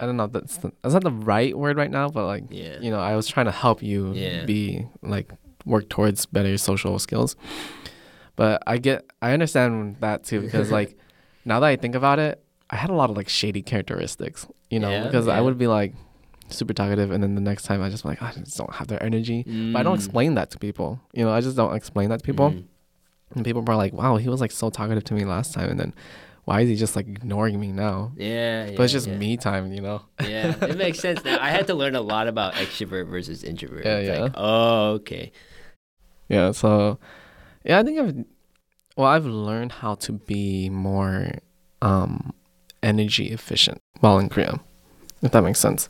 I 0.00 0.06
don't 0.06 0.16
know. 0.16 0.24
if 0.24 0.32
That's 0.32 0.56
the, 0.56 0.72
that's 0.82 0.94
not 0.94 1.04
the 1.04 1.10
right 1.12 1.56
word 1.56 1.76
right 1.76 1.90
now, 1.90 2.08
but 2.08 2.24
like, 2.26 2.44
yeah, 2.50 2.78
you 2.80 2.90
know, 2.90 2.98
I 3.00 3.14
was 3.16 3.26
trying 3.28 3.46
to 3.46 3.52
help 3.52 3.82
you 3.82 4.12
Yeah. 4.14 4.44
be 4.44 4.86
like 5.02 5.30
work 5.66 5.88
towards 5.90 6.24
better 6.26 6.56
social 6.58 6.98
skills. 6.98 7.36
But 8.36 8.62
I 8.66 8.78
get, 8.78 9.04
I 9.20 9.32
understand 9.32 9.96
that 10.00 10.24
too 10.24 10.40
because 10.40 10.70
like, 10.78 10.96
now 11.44 11.60
that 11.60 11.66
I 11.66 11.76
think 11.76 11.94
about 11.94 12.18
it, 12.18 12.42
I 12.70 12.76
had 12.76 12.90
a 12.90 12.94
lot 12.94 13.10
of 13.10 13.16
like 13.16 13.28
shady 13.28 13.62
characteristics. 13.62 14.46
You 14.70 14.78
know, 14.80 14.90
Yeah, 14.92 15.04
because 15.04 15.28
I 15.28 15.40
would 15.40 15.58
be 15.58 15.66
like 15.66 15.94
super 16.48 16.72
talkative, 16.72 17.10
and 17.10 17.22
then 17.22 17.34
the 17.34 17.40
next 17.40 17.64
time 17.64 17.82
I 17.82 17.90
just 17.90 18.04
like, 18.04 18.22
I 18.22 18.32
just 18.32 18.56
don't 18.56 18.72
have 18.74 18.86
their 18.88 19.02
energy. 19.02 19.44
But 19.72 19.80
I 19.80 19.82
don't 19.82 19.94
Mm. 19.94 20.02
explain 20.04 20.34
that 20.34 20.50
to 20.52 20.58
people. 20.58 21.00
You 21.12 21.24
know, 21.24 21.32
I 21.32 21.40
just 21.40 21.56
don't 21.56 21.74
explain 21.74 22.08
that 22.10 22.20
to 22.20 22.24
people. 22.24 22.50
Mhm. 22.50 22.64
And 23.36 23.44
people 23.44 23.62
are 23.68 23.76
like, 23.76 23.92
wow, 23.92 24.16
he 24.16 24.28
was 24.28 24.40
like 24.40 24.50
so 24.50 24.70
talkative 24.70 25.04
to 25.04 25.14
me 25.14 25.24
last 25.24 25.52
time. 25.54 25.68
And 25.70 25.78
then 25.78 25.94
why 26.50 26.62
is 26.62 26.68
he 26.68 26.74
just 26.74 26.96
like 26.96 27.06
ignoring 27.06 27.60
me 27.60 27.70
now? 27.70 28.10
Yeah, 28.16 28.66
yeah, 28.66 28.76
but 28.76 28.82
it's 28.82 28.92
just 28.92 29.06
yeah. 29.06 29.16
me 29.16 29.36
time, 29.36 29.72
you 29.72 29.80
know? 29.80 30.02
Yeah, 30.20 30.56
it 30.64 30.76
makes 30.76 30.98
sense 30.98 31.24
now. 31.24 31.38
I 31.40 31.50
had 31.50 31.68
to 31.68 31.74
learn 31.74 31.94
a 31.94 32.00
lot 32.00 32.26
about 32.26 32.54
extrovert 32.54 33.08
versus 33.08 33.44
introvert. 33.44 33.84
Yeah, 33.84 33.98
It's 33.98 34.08
yeah. 34.08 34.22
Like, 34.24 34.32
oh, 34.34 34.90
okay. 34.94 35.30
Yeah. 36.28 36.50
So, 36.50 36.98
yeah, 37.64 37.78
I 37.78 37.84
think 37.84 38.00
I've, 38.00 38.24
well, 38.96 39.06
I've 39.06 39.26
learned 39.26 39.70
how 39.70 39.94
to 39.94 40.12
be 40.12 40.68
more 40.70 41.34
um, 41.82 42.32
energy 42.82 43.28
efficient 43.28 43.78
while 44.00 44.18
in 44.18 44.28
Korea, 44.28 44.58
if 45.22 45.30
that 45.30 45.42
makes 45.42 45.60
sense. 45.60 45.88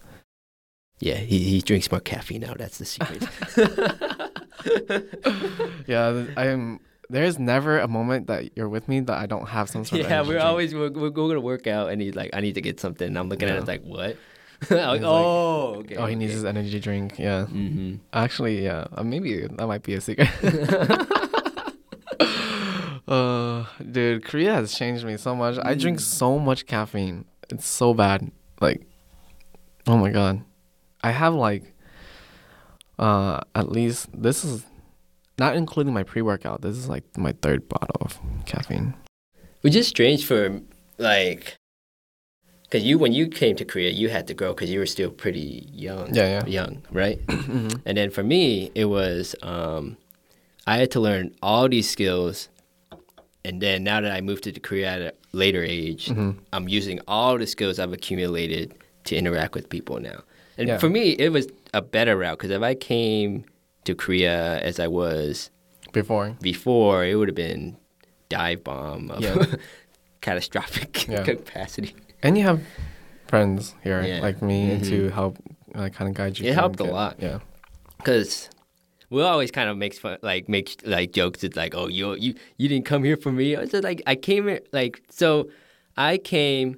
Yeah, 0.99 1.15
he, 1.15 1.39
he 1.39 1.63
drinks 1.63 1.91
more 1.91 2.01
caffeine 2.01 2.43
now. 2.43 2.53
That's 2.53 2.77
the 2.77 2.85
secret. 2.85 3.25
Yeah, 5.87 6.27
I'm. 6.37 6.81
There's 7.11 7.39
never 7.39 7.79
a 7.81 7.89
moment 7.89 8.27
that 8.29 8.57
you're 8.57 8.69
with 8.69 8.89
me 8.89 9.01
that 9.01 9.19
I 9.19 9.27
don't 9.27 9.49
have 9.49 9.69
some 9.69 9.85
sort 9.85 10.03
of. 10.03 10.11
yeah, 10.11 10.23
we're 10.23 10.39
always 10.41 10.75
we're, 10.75 10.91
we're 10.91 11.11
going 11.11 11.35
to 11.35 11.41
work 11.41 11.67
out, 11.67 11.91
and 11.91 12.01
he's 12.01 12.15
like, 12.15 12.31
"I 12.33 12.41
need 12.41 12.55
to 12.55 12.61
get 12.61 12.79
something." 12.81 13.07
And 13.09 13.19
I'm 13.19 13.29
looking 13.29 13.49
at 13.49 13.55
Yeah. 13.57 13.63
it 13.63 13.67
like, 13.69 13.83
"What?" 13.83 14.17
Like, 14.71 15.01
oh, 15.03 15.77
okay. 15.81 15.97
Oh, 15.97 16.05
he 16.07 16.15
needs 16.15 16.33
his 16.35 16.45
energy 16.45 16.79
drink. 16.81 17.19
Yeah. 17.19 17.47
hmm 17.47 17.95
Actually, 18.13 18.63
yeah. 18.63 18.85
Uh, 18.95 19.03
maybe 19.03 19.47
that 19.47 19.67
might 19.67 19.83
be 19.83 19.95
a 19.95 20.01
secret. 20.03 20.29
uh, 23.09 23.65
dude, 23.91 24.25
Korea 24.25 24.55
has 24.55 24.75
changed 24.75 25.05
me 25.05 25.17
so 25.17 25.35
much. 25.35 25.59
I 25.63 25.75
drink 25.75 25.99
Mm. 25.99 26.03
so 26.03 26.39
much 26.39 26.67
caffeine. 26.67 27.25
It's 27.49 27.67
so 27.67 27.95
bad. 27.95 28.31
Like, 28.61 28.83
oh 29.87 29.97
my 29.97 30.11
god, 30.11 30.45
I 31.03 31.11
have 31.11 31.35
like, 31.35 31.73
uh, 32.99 33.41
at 33.55 33.71
least 33.73 34.09
this 34.13 34.45
is 34.45 34.67
not 35.41 35.57
including 35.57 35.93
my 35.95 36.03
pre-workout. 36.05 36.61
This 36.61 36.77
is 36.77 36.87
like 36.89 37.03
my 37.17 37.33
third 37.43 37.67
bottle 37.69 37.97
of 38.03 38.21
caffeine. 38.45 38.93
Which 39.63 39.75
is 39.75 39.89
strange 39.89 40.25
for 40.27 40.61
like, 40.99 41.57
because 42.65 42.85
you 42.85 42.99
when 42.99 43.13
you 43.13 43.27
came 43.27 43.57
to 43.57 43.65
Korea, 43.65 43.91
you 43.91 44.11
had 44.11 44.27
to 44.29 44.35
grow 44.35 44.53
because 44.55 44.71
you 44.71 44.79
were 44.79 44.87
still 44.97 45.11
pretty 45.11 45.67
young. 45.73 46.15
Yeah, 46.15 46.29
yeah. 46.37 46.47
Young, 46.47 46.83
right? 46.93 47.19
Mhm. 47.27 47.81
And 47.87 47.97
then 47.99 48.11
for 48.11 48.23
me, 48.23 48.71
it 48.75 48.85
was 48.85 49.35
um, 49.43 49.97
I 50.67 50.77
had 50.77 50.91
to 50.93 51.01
learn 51.01 51.35
all 51.43 51.69
these 51.69 51.89
skills, 51.91 52.49
and 53.45 53.61
then 53.65 53.83
now 53.83 54.01
that 54.03 54.13
I 54.13 54.21
moved 54.21 54.45
to 54.45 54.53
Korea 54.61 54.89
at 54.97 55.01
a 55.03 55.13
later 55.33 55.65
age, 55.65 56.07
Mhm. 56.13 56.37
I'm 56.53 56.69
using 56.69 57.01
all 57.09 57.39
the 57.39 57.47
skills 57.47 57.79
I've 57.79 57.93
accumulated 57.95 58.75
to 59.05 59.17
interact 59.17 59.55
with 59.55 59.69
people 59.71 59.99
now. 60.01 60.21
And 60.59 60.69
Yeah. 60.69 60.79
for 60.79 60.91
me, 60.91 61.05
it 61.25 61.31
was 61.33 61.47
a 61.73 61.81
better 61.81 62.15
route 62.19 62.37
because 62.39 62.51
if 62.55 62.63
I 62.63 62.75
came 62.75 63.45
to 63.91 63.95
Korea 64.05 64.61
as 64.61 64.79
I 64.79 64.87
was 64.89 65.51
Before. 65.93 66.37
before, 66.41 67.05
it 67.05 67.15
would 67.17 67.29
have 67.29 67.35
been 67.37 67.77
dive 68.29 68.63
bomb 68.65 69.11
of 69.11 69.21
Yeah. 69.23 69.45
catastrophic 70.21 71.09
Yeah. 71.09 71.23
capacity. 71.33 71.95
And 72.23 72.37
you 72.39 72.45
have 72.45 72.61
friends 73.27 73.75
here 73.83 74.03
Yeah. 74.03 74.21
like 74.21 74.43
me 74.43 74.59
Mhm. 74.79 74.89
to 74.89 75.09
help 75.11 75.37
like 75.75 75.95
kind 75.95 76.09
of 76.09 76.15
guide 76.15 76.39
you. 76.39 76.49
It 76.51 76.55
helped 76.55 76.81
a 76.81 76.85
lot. 76.85 77.17
Yeah. 77.19 77.39
because 77.99 78.49
Will 79.11 79.27
always 79.27 79.51
kind 79.51 79.69
of 79.69 79.77
makes 79.77 79.99
fun, 79.99 80.19
like 80.23 80.49
makes 80.49 80.77
like 80.85 81.11
jokes. 81.13 81.43
It's 81.43 81.57
like, 81.57 81.75
oh, 81.75 81.89
you 81.89 82.15
you 82.15 82.35
you 82.59 82.69
didn't 82.69 82.85
come 82.87 83.03
here 83.03 83.17
for 83.17 83.33
me. 83.33 83.57
I 83.57 83.67
just 83.67 83.83
like, 83.83 84.01
I 84.07 84.15
came 84.15 84.47
here 84.47 84.61
like 84.73 85.03
so. 85.11 85.51
I 85.97 86.17
came 86.19 86.77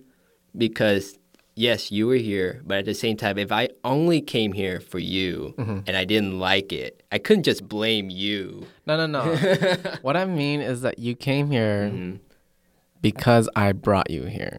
because 0.56 1.18
yes, 1.54 1.90
you 1.92 2.06
were 2.06 2.16
here, 2.16 2.62
but 2.66 2.78
at 2.78 2.84
the 2.84 2.94
same 2.94 3.16
time, 3.16 3.38
if 3.38 3.52
I 3.52 3.68
only 3.84 4.20
came 4.20 4.52
here 4.52 4.80
for 4.80 4.98
you 4.98 5.54
Mhm. 5.58 5.84
and 5.86 5.96
I 5.96 6.04
didn't 6.04 6.38
like 6.38 6.72
it, 6.72 7.02
I 7.12 7.18
couldn't 7.18 7.44
just 7.44 7.68
blame 7.68 8.10
you. 8.10 8.66
No, 8.86 8.96
no, 8.96 9.06
no. 9.06 9.36
what 10.02 10.16
I 10.16 10.24
mean 10.24 10.60
is 10.60 10.80
that 10.82 10.98
you 10.98 11.14
came 11.14 11.50
here 11.50 11.90
Mhm. 11.92 12.18
because 13.00 13.48
I 13.56 13.72
brought 13.72 14.10
you 14.10 14.24
here. 14.24 14.58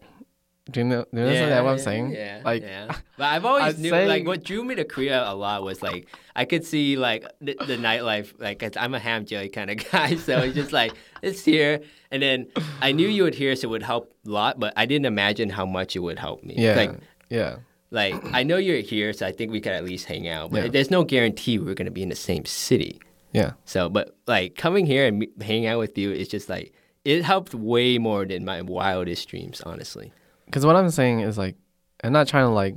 Do 0.70 0.80
you 0.80 0.84
know? 0.84 1.04
Do 1.12 1.20
you 1.20 1.26
understand 1.26 1.64
what 1.64 1.70
I'm 1.72 1.78
saying? 1.78 2.10
Yeah, 2.12 2.40
Like, 2.44 2.62
yeah. 2.62 2.96
But 3.18 3.24
I've 3.26 3.44
always 3.44 3.74
I'm 3.76 3.82
knew 3.82 3.90
like 3.94 4.26
what 4.26 4.42
drew 4.42 4.64
me 4.64 4.74
to 4.76 4.84
Korea 4.84 5.22
a 5.30 5.34
lot 5.34 5.62
was 5.62 5.82
like 5.82 6.08
I 6.34 6.46
could 6.46 6.64
see 6.64 6.96
like 6.96 7.24
the, 7.40 7.54
the 7.66 7.76
nightlife. 7.76 8.32
Like 8.40 8.60
'cause 8.60 8.72
I'm 8.76 8.94
a 8.94 8.98
ham 8.98 9.26
jelly 9.26 9.50
kind 9.50 9.70
of 9.70 9.76
guy, 9.92 10.16
so 10.16 10.38
it's 10.40 10.54
just 10.54 10.72
like 10.72 10.92
it's 11.22 11.44
here. 11.44 11.80
And 12.10 12.22
then 12.22 12.46
I 12.80 12.92
knew 12.92 13.06
you 13.08 13.24
would 13.24 13.34
here, 13.34 13.54
so 13.56 13.68
it 13.68 13.70
would 13.72 13.82
help 13.82 14.14
a 14.26 14.30
lot. 14.30 14.58
But 14.58 14.72
I 14.76 14.86
didn't 14.86 15.04
imagine 15.06 15.50
how 15.50 15.66
much 15.66 15.96
it 15.96 16.00
would 16.00 16.18
help 16.18 16.42
me. 16.42 16.54
yeah, 16.56 16.76
Like 16.76 16.92
yeah, 17.28 17.56
like 17.90 18.14
I 18.32 18.42
know 18.42 18.56
you're 18.56 18.80
here, 18.80 19.12
so 19.12 19.26
I 19.26 19.32
think 19.32 19.52
we 19.52 19.60
could 19.60 19.72
at 19.72 19.84
least 19.84 20.06
hang 20.06 20.26
out. 20.28 20.50
But 20.50 20.62
Yeah. 20.64 20.68
there's 20.70 20.90
no 20.90 21.04
guarantee 21.04 21.58
we're 21.58 21.74
gonna 21.74 21.90
be 21.90 22.02
in 22.02 22.08
the 22.08 22.16
same 22.16 22.46
city. 22.46 23.00
yeah. 23.32 23.52
So, 23.66 23.90
but 23.90 24.16
like 24.26 24.54
coming 24.56 24.86
here 24.86 25.06
and 25.06 25.26
hanging 25.42 25.66
out 25.66 25.78
with 25.78 25.98
you, 25.98 26.10
it's 26.10 26.30
just 26.30 26.48
like 26.48 26.72
it 27.04 27.22
helped 27.22 27.54
way 27.54 27.98
more 27.98 28.24
than 28.24 28.46
my 28.46 28.62
wildest 28.62 29.28
dreams, 29.28 29.60
honestly. 29.60 30.10
Because 30.46 30.64
what 30.66 30.76
I'm 30.76 30.90
saying 30.90 31.20
is 31.20 31.36
like, 31.38 31.56
I'm 32.02 32.12
not 32.12 32.28
trying 32.28 32.44
to 32.46 32.50
like 32.52 32.76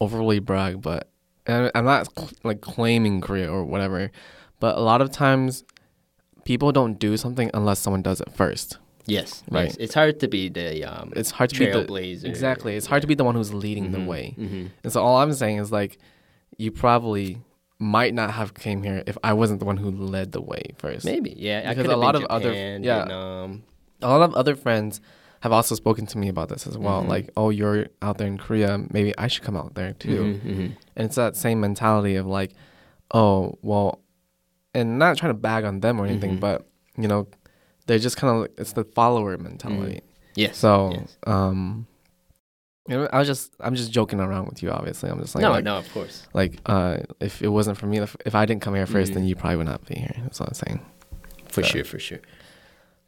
overly 0.00 0.38
brag, 0.40 0.80
but 0.82 1.08
and 1.46 1.70
I'm 1.74 1.84
not 1.84 2.08
like 2.42 2.60
claiming 2.60 3.20
Korea 3.20 3.50
or 3.52 3.64
whatever. 3.64 4.10
But 4.60 4.76
a 4.76 4.80
lot 4.80 5.00
of 5.02 5.10
times, 5.10 5.64
people 6.44 6.72
don't 6.72 6.98
do 6.98 7.16
something 7.16 7.50
unless 7.54 7.78
someone 7.80 8.02
does 8.02 8.20
it 8.20 8.32
first. 8.32 8.78
Yes, 9.06 9.42
Right. 9.50 9.64
yes. 9.66 9.76
It's 9.78 9.94
hard 9.94 10.18
to 10.20 10.28
be 10.28 10.48
the 10.48 10.84
um, 10.84 11.12
It's 11.14 11.30
hard 11.30 11.50
to 11.50 11.58
be 11.58 11.66
the 11.66 12.26
exactly. 12.26 12.74
It's 12.74 12.86
hard 12.86 13.02
to 13.02 13.08
be 13.08 13.14
the 13.14 13.24
one 13.24 13.34
who's 13.34 13.52
leading 13.52 13.92
the 13.92 13.98
Mhm, 13.98 14.06
way. 14.06 14.34
mhm. 14.38 14.70
And 14.82 14.92
so 14.92 15.02
all 15.02 15.18
I'm 15.18 15.32
saying 15.34 15.58
is 15.58 15.70
like, 15.70 15.98
you 16.56 16.70
probably 16.70 17.42
might 17.78 18.14
not 18.14 18.30
have 18.30 18.54
came 18.54 18.82
here 18.82 19.02
if 19.06 19.18
I 19.22 19.34
wasn't 19.34 19.58
the 19.60 19.66
one 19.66 19.76
who 19.76 19.90
led 19.90 20.32
the 20.32 20.40
way 20.40 20.62
first. 20.78 21.04
Maybe, 21.04 21.34
yeah. 21.36 21.68
Because 21.74 21.92
a 21.92 21.96
lot 21.96 22.14
of 22.14 22.24
other- 22.30 22.48
Japan, 22.50 22.82
yeah. 22.82 22.96
Vietnam. 23.04 23.64
a 24.00 24.08
lot 24.08 24.22
of 24.22 24.34
other 24.34 24.54
friends 24.56 25.00
have 25.44 25.52
also 25.52 25.74
spoken 25.74 26.06
to 26.06 26.16
me 26.18 26.28
about 26.28 26.48
this 26.48 26.66
as 26.66 26.76
well. 26.78 27.02
Mhm. 27.02 27.08
Like, 27.08 27.30
oh, 27.36 27.50
you're 27.50 27.86
out 28.00 28.16
there 28.18 28.26
in 28.26 28.38
Korea, 28.38 28.78
maybe 28.90 29.12
I 29.18 29.26
should 29.28 29.42
come 29.44 29.56
out 29.58 29.74
there 29.74 29.92
too. 29.92 30.20
Mhm, 30.24 30.40
mhm. 30.40 30.76
And 30.96 31.04
it's 31.06 31.16
that 31.16 31.36
same 31.36 31.60
mentality 31.60 32.16
of 32.16 32.26
like, 32.26 32.52
oh, 33.12 33.58
well, 33.60 34.00
and 34.74 34.98
not 34.98 35.18
trying 35.18 35.30
to 35.36 35.38
bag 35.38 35.64
on 35.64 35.80
them 35.80 36.00
or 36.00 36.06
anything, 36.06 36.36
Mhm. 36.36 36.40
but 36.40 36.66
you 36.96 37.08
know, 37.08 37.26
they're 37.86 37.98
just 37.98 38.16
kind 38.16 38.34
of 38.34 38.40
like, 38.42 38.52
it's 38.56 38.72
the 38.72 38.84
follower 38.84 39.36
mentality. 39.36 40.00
Yes. 40.34 40.56
So, 40.56 40.92
yes. 40.94 41.16
um, 41.26 41.86
you 42.88 42.96
know, 42.96 43.08
I 43.12 43.18
was 43.18 43.28
just, 43.28 43.52
I'm 43.60 43.74
just 43.74 43.92
joking 43.92 44.20
around 44.20 44.46
with 44.48 44.62
you. 44.62 44.70
Obviously, 44.70 45.10
I'm 45.10 45.20
just 45.20 45.34
like, 45.34 45.42
no, 45.42 45.50
like, 45.50 45.64
no, 45.64 45.76
of 45.76 45.92
course. 45.92 46.26
like, 46.32 46.58
uh, 46.66 46.98
if 47.20 47.42
it 47.42 47.48
wasn't 47.48 47.76
for 47.76 47.86
me, 47.86 47.98
if, 47.98 48.16
if 48.24 48.34
I 48.34 48.46
didn't 48.46 48.62
come 48.62 48.74
here 48.74 48.86
1st 48.86 49.10
Mhm. 49.10 49.14
then 49.14 49.24
you 49.24 49.36
probably 49.36 49.56
would 49.58 49.66
not 49.66 49.84
be 49.84 49.96
here. 49.96 50.14
That's 50.22 50.40
what 50.40 50.48
I'm 50.48 50.54
saying. 50.54 50.80
For 51.48 51.62
So- 51.62 51.68
sure, 51.68 51.84
for 51.84 51.98
sure. 51.98 52.20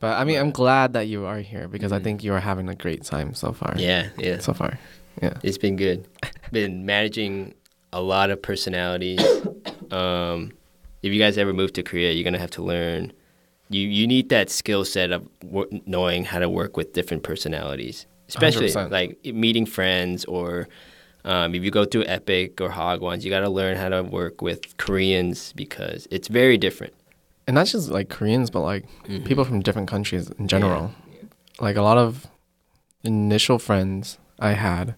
But 0.01 0.19
I 0.19 0.25
mean, 0.25 0.39
I'm 0.39 0.51
glad 0.51 0.93
that 0.93 1.07
you 1.09 1.25
are 1.25 1.39
here 1.39 1.69
because 1.69 1.91
I 1.93 1.99
Mhm. 1.99 2.05
think 2.05 2.25
you 2.25 2.33
are 2.35 2.41
having 2.41 2.69
a 2.69 2.75
great 2.75 3.03
time 3.05 3.35
so 3.35 3.53
far. 3.53 3.75
Yeah, 3.79 4.09
yeah. 4.19 4.39
So 4.41 4.53
far. 4.53 4.79
Yeah. 5.23 5.35
It's 5.43 5.59
been 5.59 5.77
good. 5.77 6.07
been 6.53 6.85
managing 6.85 7.55
a 7.93 8.01
lot 8.03 8.31
of 8.31 8.41
personalities. 8.43 9.21
Um, 9.93 10.51
if 11.05 11.13
you 11.13 11.21
guys 11.21 11.39
ever 11.39 11.53
move 11.53 11.73
to 11.75 11.83
Korea, 11.85 12.11
you're 12.11 12.25
gonna 12.25 12.41
have 12.41 12.51
to 12.53 12.63
learn. 12.63 13.13
You 13.71 13.83
you 13.87 14.07
need 14.09 14.31
that 14.31 14.51
skill 14.51 14.85
set 14.85 15.13
of 15.13 15.23
wor- 15.45 15.69
knowing 15.87 16.25
how 16.25 16.41
to 16.41 16.49
work 16.49 16.77
with 16.77 16.93
different 16.93 17.23
personalities, 17.23 18.05
especially 18.29 18.67
100%. 18.69 18.91
like 18.91 19.25
meeting 19.25 19.65
friends 19.67 20.25
or. 20.25 20.69
Um, 21.25 21.55
if 21.57 21.65
you 21.65 21.73
go 21.73 21.85
through 21.85 22.05
EPIK 22.05 22.61
or 22.61 22.71
Hagwons, 22.71 23.25
you 23.25 23.31
got 23.31 23.41
to 23.41 23.49
learn 23.49 23.77
how 23.77 23.89
to 23.89 24.03
work 24.05 24.43
with 24.43 24.77
Koreans 24.77 25.53
because 25.57 26.07
it's 26.13 26.29
very 26.29 26.57
different. 26.57 26.95
And 27.47 27.55
not 27.55 27.67
just 27.67 27.91
like 27.91 28.09
Koreans, 28.09 28.51
but 28.51 28.61
like 28.63 28.85
Mhm. 29.09 29.25
people 29.25 29.45
from 29.45 29.61
different 29.61 29.89
countries 29.89 30.31
in 30.39 30.49
general. 30.49 30.93
Like 31.61 31.77
a 31.77 31.83
lot 31.83 31.97
of 31.99 32.27
initial 33.05 33.59
friends 33.59 34.19
I 34.39 34.53
had, 34.53 34.95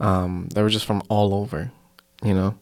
um, 0.00 0.48
they 0.54 0.62
were 0.62 0.70
just 0.70 0.86
from 0.86 1.02
all 1.08 1.34
over, 1.34 1.72
you 2.22 2.34
know, 2.34 2.54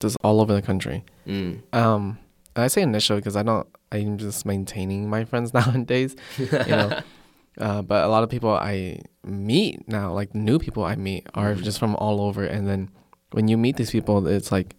just 0.00 0.16
all 0.24 0.40
over 0.40 0.54
the 0.54 0.62
country. 0.62 1.04
Mm. 1.26 1.60
Um, 1.74 2.18
and 2.54 2.64
I 2.64 2.68
say 2.68 2.82
initial 2.82 3.16
because 3.16 3.36
I 3.36 3.42
don't, 3.42 3.66
I'm 3.92 4.16
just 4.18 4.46
maintaining 4.46 5.08
my 5.10 5.24
friends 5.24 5.52
nowadays, 5.58 6.16
you 6.38 6.72
know. 6.72 7.00
uh, 7.58 7.82
but 7.82 8.04
a 8.04 8.08
lot 8.08 8.22
of 8.24 8.30
people 8.30 8.50
I 8.50 9.00
meet 9.24 9.86
now, 9.88 10.12
like 10.12 10.34
new 10.34 10.58
people 10.58 10.82
I 10.84 10.96
meet, 10.96 11.26
are 11.34 11.54
Mhm. 11.54 11.62
just 11.62 11.78
from 11.78 11.94
all 11.96 12.20
over. 12.22 12.44
And 12.44 12.66
then 12.66 12.88
when 13.32 13.48
you 13.48 13.56
meet 13.58 13.76
these 13.76 13.90
people, 13.90 14.26
it's 14.26 14.50
like 14.50 14.74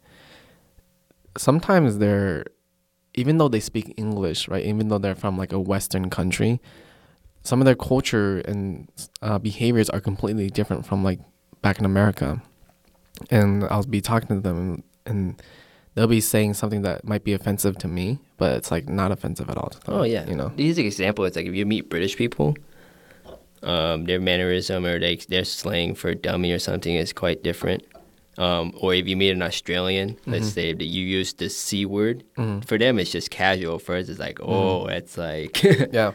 sometimes 1.37 1.99
they're, 1.99 2.45
even 3.17 3.39
though 3.39 3.49
they 3.49 3.59
speak 3.59 3.93
English, 3.97 4.47
right? 4.47 4.63
Even 4.63 4.87
though 4.87 4.99
they're 4.99 5.15
from 5.15 5.37
like 5.37 5.51
a 5.51 5.59
Western 5.59 6.09
country, 6.09 6.61
some 7.43 7.59
of 7.59 7.65
their 7.65 7.75
culture 7.75 8.39
and 8.41 8.87
uh, 9.21 9.39
behaviors 9.39 9.89
are 9.89 9.99
completely 9.99 10.49
different 10.49 10.85
from 10.85 11.03
like 11.03 11.19
back 11.61 11.79
in 11.79 11.85
America. 11.85 12.41
And 13.31 13.63
I'll 13.65 13.83
be 13.83 14.01
talking 14.01 14.27
to 14.27 14.39
them 14.39 14.83
and 15.05 15.41
they'll 15.95 16.07
be 16.07 16.21
saying 16.21 16.53
something 16.53 16.83
that 16.83 17.03
might 17.05 17.23
be 17.23 17.33
offensive 17.33 17.75
to 17.79 17.87
me, 17.87 18.19
but 18.37 18.55
it's 18.55 18.69
like 18.69 18.87
not 18.87 19.11
offensive 19.11 19.49
at 19.49 19.57
all 19.57 19.69
to 19.69 19.79
them. 19.79 19.95
Oh 19.95 20.03
yeah, 20.03 20.29
you 20.29 20.35
know. 20.35 20.51
Here's 20.55 20.77
an 20.77 20.85
example. 20.85 21.25
It's 21.25 21.35
like 21.35 21.47
if 21.47 21.55
you 21.55 21.65
meet 21.65 21.89
British 21.89 22.15
people, 22.15 22.55
um, 23.63 24.05
their 24.05 24.19
mannerism 24.19 24.85
or 24.85 24.99
they, 24.99 25.15
their 25.15 25.43
slang 25.43 25.95
for 25.95 26.13
dummy 26.13 26.51
or 26.51 26.59
something 26.59 26.93
is 26.93 27.13
quite 27.13 27.41
different. 27.41 27.83
Um, 28.37 28.71
or 28.79 28.93
if 28.93 29.07
you 29.07 29.17
meet 29.17 29.31
an 29.31 29.41
Australian, 29.41 30.17
let's 30.27 30.49
Mhm. 30.49 30.53
say 30.53 30.73
that 30.73 30.85
you 30.85 31.03
use 31.03 31.33
the 31.33 31.49
c 31.49 31.85
word, 31.85 32.23
Mhm. 32.37 32.63
for 32.65 32.77
them 32.77 32.99
it's 32.99 33.11
just 33.11 33.31
casual. 33.31 33.79
For 33.79 33.95
us, 33.95 34.09
it's 34.09 34.19
like, 34.19 34.39
oh, 34.41 34.85
it's 34.87 35.17
like, 35.17 35.61
yeah 35.91 36.11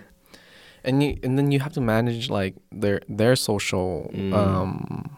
and 0.85 1.01
you 1.03 1.17
and 1.23 1.39
then 1.39 1.53
you 1.53 1.61
have 1.61 1.73
to 1.73 1.81
manage 1.81 2.29
like 2.29 2.55
their 2.73 3.01
their 3.09 3.37
social 3.37 4.11
Mm. 4.13 4.33
um 4.35 5.11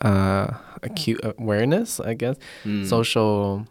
uh 0.00 0.48
acute 0.82 1.20
awareness 1.22 2.00
i 2.00 2.14
guess 2.14 2.36
Mm, 2.64 2.86
social 2.86 3.66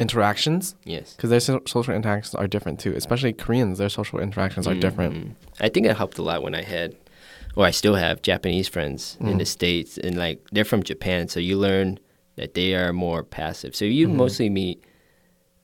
interactions 0.00 0.74
yes, 0.84 1.14
because 1.14 1.28
their 1.30 1.40
so- 1.40 1.62
social 1.66 1.94
interactions 1.94 2.34
are 2.34 2.46
different 2.46 2.80
too 2.80 2.92
especially 2.96 3.32
koreans 3.34 3.76
their 3.78 3.90
social 3.90 4.18
interactions 4.18 4.66
are 4.66 4.74
Mm, 4.74 4.80
different 4.80 5.14
mm. 5.14 5.30
I 5.60 5.68
think 5.68 5.86
it 5.86 5.96
helped 5.96 6.18
a 6.18 6.22
lot 6.22 6.42
when 6.42 6.54
I 6.54 6.62
had, 6.62 6.96
or 7.56 7.64
I 7.66 7.70
still 7.70 7.94
have 7.94 8.22
Japanese 8.22 8.68
friends 8.68 9.16
in 9.20 9.26
Mm. 9.36 9.38
the 9.38 9.44
states, 9.46 9.98
and 9.98 10.16
like 10.16 10.40
they're 10.52 10.64
from 10.64 10.82
Japan, 10.82 11.28
so 11.28 11.40
you 11.40 11.56
learn 11.58 11.98
that 12.36 12.54
they 12.54 12.74
are 12.74 12.92
more 12.92 13.22
passive. 13.22 13.76
So 13.76 13.84
you 13.84 14.08
Mhm. 14.08 14.14
mostly 14.16 14.48
meet 14.50 14.82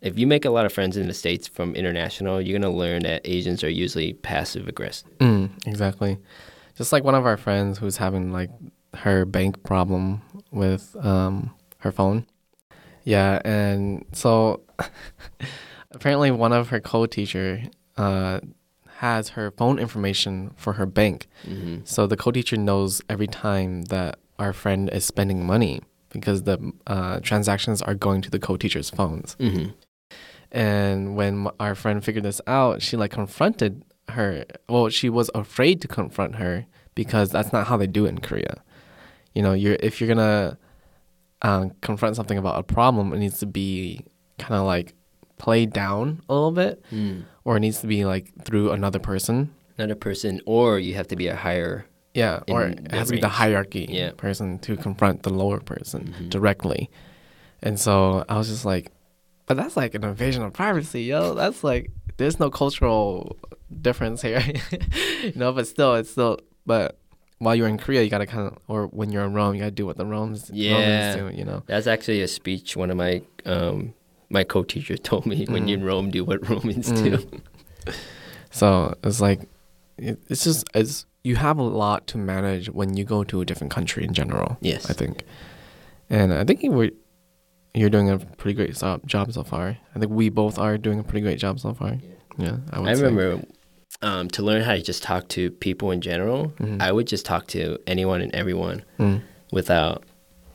if 0.03 0.18
you 0.18 0.26
make 0.26 0.47
a 0.47 0.51
lot 0.51 0.64
of 0.64 0.72
friends 0.72 0.97
in 0.97 1.09
the 1.09 1.12
states 1.14 1.47
from 1.47 1.74
international, 1.74 2.41
you're 2.41 2.59
gonna 2.59 2.74
learn 2.74 3.03
that 3.03 3.20
Asians 3.26 3.62
are 3.62 3.68
usually 3.68 4.14
passive 4.14 4.66
aggressive. 4.66 5.11
Mm, 5.18 5.51
exactly. 5.66 6.16
Just 6.74 6.91
like 6.91 7.05
one 7.05 7.14
of 7.14 7.26
our 7.26 7.36
friends 7.36 7.76
who's 7.78 7.99
having 7.99 8.32
like 8.32 8.49
her 8.95 9.26
bank 9.26 9.62
problem 9.62 10.22
with 10.51 10.97
um 11.05 11.51
her 11.78 11.93
phone. 11.93 12.24
Yeah, 13.05 13.41
and 13.45 14.07
so 14.12 14.62
apparently 15.91 16.30
one 16.30 16.53
of 16.53 16.68
her 16.68 16.80
co-teacher 16.80 17.62
uh 17.97 18.41
has 19.05 19.30
her 19.30 19.51
phone 19.51 19.78
information 19.78 20.53
for 20.57 20.72
her 20.74 20.86
bank. 20.86 21.26
hmm 21.44 21.78
So 21.84 22.07
the 22.07 22.16
co-teacher 22.16 22.57
knows 22.57 23.01
every 23.09 23.26
time 23.26 23.72
that 23.94 24.18
our 24.38 24.53
friend 24.53 24.88
is 24.92 25.05
spending 25.05 25.46
money 25.46 25.80
because 26.14 26.42
the 26.42 26.59
uh, 26.86 27.20
transactions 27.20 27.80
are 27.82 27.94
going 27.94 28.20
to 28.22 28.30
the 28.30 28.38
co-teacher's 28.38 28.90
phones. 28.90 29.36
hmm 29.40 29.68
And 30.53 31.16
when 31.16 31.48
our 31.59 31.74
friend 31.74 32.05
figured 32.05 32.24
this 32.24 32.40
out, 32.46 32.82
she 32.82 32.96
like 32.96 33.12
confronted 33.12 33.84
her. 34.09 34.44
Well, 34.68 34.88
she 34.88 35.09
was 35.09 35.30
afraid 35.34 35.80
to 35.82 35.88
confront 35.88 36.36
her 36.36 36.66
because 36.94 37.30
that's 37.30 37.53
not 37.53 37.66
how 37.68 37.76
they 37.76 37.86
do 37.86 38.05
it 38.07 38.11
in 38.11 38.18
Korea. 38.20 38.62
You 39.34 39.42
know, 39.42 39.53
you're 39.53 39.76
if 39.80 40.01
you're 40.01 40.09
gonna 40.14 40.59
um, 41.42 41.70
confront 41.80 42.16
something 42.16 42.36
about 42.38 42.59
a 42.59 42.62
problem, 42.62 43.12
it 43.12 43.18
needs 43.18 43.38
to 43.38 43.46
be 43.46 44.05
kind 44.38 44.55
of 44.61 44.66
like 44.66 44.94
played 45.38 45.72
down 45.72 46.20
a 46.28 46.34
little 46.34 46.51
bit, 46.53 46.82
Mm. 46.92 47.24
Or 47.45 47.57
it 47.57 47.61
needs 47.61 47.80
to 47.80 47.86
be 47.86 48.05
like 48.05 48.30
through 48.45 48.70
another 48.72 48.99
person. 48.99 49.51
Another 49.78 49.95
person, 49.95 50.41
or 50.47 50.78
you 50.78 50.95
have 50.95 51.09
to 51.09 51.16
be 51.16 51.28
a 51.28 51.36
higher. 51.36 51.86
Yeah, 52.14 52.41
or 52.49 52.64
it 52.64 52.91
has 52.91 53.07
to 53.09 53.14
be 53.14 53.20
the 53.20 53.28
hierarchy 53.28 53.86
Yeah. 53.88 54.11
person 54.16 54.59
to 54.61 54.76
confront 54.76 55.22
the 55.22 55.30
lower 55.30 55.61
person 55.61 56.12
Mhm. 56.18 56.28
directly. 56.30 56.91
And 57.62 57.78
so 57.78 58.24
I 58.28 58.36
was 58.36 58.49
just 58.49 58.64
like, 58.64 58.91
but 59.47 59.57
that's 59.57 59.76
like 59.76 59.95
an 59.95 60.05
invasion 60.05 60.43
of 60.43 60.53
privacy, 60.53 61.03
yo. 61.05 61.34
That's 61.34 61.62
like 61.64 61.91
there's 62.16 62.38
no 62.41 62.51
cultural 62.51 63.36
difference 63.80 64.22
here, 64.22 64.43
you 65.22 65.32
know. 65.36 65.53
But 65.53 65.66
still, 65.68 65.95
it's 65.95 66.11
still. 66.11 66.41
But 66.66 66.99
while 67.38 67.55
you're 67.55 67.68
in 67.68 67.78
Korea, 67.78 68.03
you 68.03 68.11
gotta 68.11 68.26
kind 68.26 68.49
of, 68.49 68.59
or 68.68 68.86
when 68.88 69.11
you're 69.12 69.24
in 69.24 69.32
Rome, 69.32 69.55
you 69.55 69.61
gotta 69.61 69.70
do 69.70 69.86
what 69.86 69.97
the 69.97 70.05
Romans, 70.05 70.51
Yeah. 70.53 71.14
Romans 71.14 71.32
do, 71.34 71.38
you 71.38 71.45
know. 71.45 71.62
That's 71.66 71.86
actually 71.86 72.20
a 72.22 72.28
speech 72.28 72.76
one 72.76 72.91
of 72.91 72.97
my 72.97 73.22
um, 73.47 73.95
my 74.31 74.45
co-teacher 74.45 74.97
told 75.11 75.26
me. 75.26 75.45
When 75.47 75.68
you're 75.68 75.78
in 75.78 75.85
Rome, 75.85 76.11
do 76.11 76.24
what 76.24 76.49
Romans 76.49 76.91
do. 76.91 77.18
Mm. 77.18 77.41
So 78.53 78.95
it's 79.05 79.20
like, 79.20 79.43
it's 79.97 80.43
just 80.43 80.66
it's 80.74 81.07
you 81.22 81.37
have 81.37 81.59
a 81.59 81.62
lot 81.62 82.07
to 82.09 82.18
manage 82.18 82.68
when 82.68 82.97
you 82.97 83.05
go 83.05 83.22
to 83.24 83.41
a 83.41 83.45
different 83.45 83.72
country 83.72 84.03
in 84.05 84.12
general. 84.12 84.57
Yes. 84.61 84.91
I 84.91 84.93
think, 84.93 85.22
and 86.09 86.33
I 86.33 86.43
think 86.45 86.62
you 86.64 86.91
you're 87.74 87.91
doing 87.91 88.11
a 88.11 88.18
pretty 88.18 88.55
great 88.57 88.74
job, 88.76 89.07
job 89.07 89.33
so 89.33 89.45
far. 89.45 89.78
I 89.95 89.99
think 90.01 90.11
we 90.11 90.28
both 90.31 90.59
are 90.59 90.76
doing 90.78 90.99
a 90.99 91.05
pretty 91.05 91.20
great 91.20 91.39
job 91.39 91.61
so 91.61 91.72
far. 91.74 91.99
Yeah, 92.39 92.57
I. 92.72 92.81
I 92.81 92.93
remember 92.93 93.41
um, 94.03 94.26
to 94.31 94.43
learn 94.43 94.62
how 94.62 94.74
to 94.74 94.83
just 94.83 95.03
talk 95.05 95.28
to 95.28 95.51
people 95.53 95.93
in 95.93 96.01
general. 96.01 96.49
Mhm. 96.59 96.83
I 96.83 96.91
would 96.91 97.07
just 97.07 97.24
talk 97.24 97.47
to 97.49 97.78
anyone 97.87 98.20
and 98.20 98.35
everyone 98.35 98.83
Mm. 98.99 99.22
without 99.53 100.03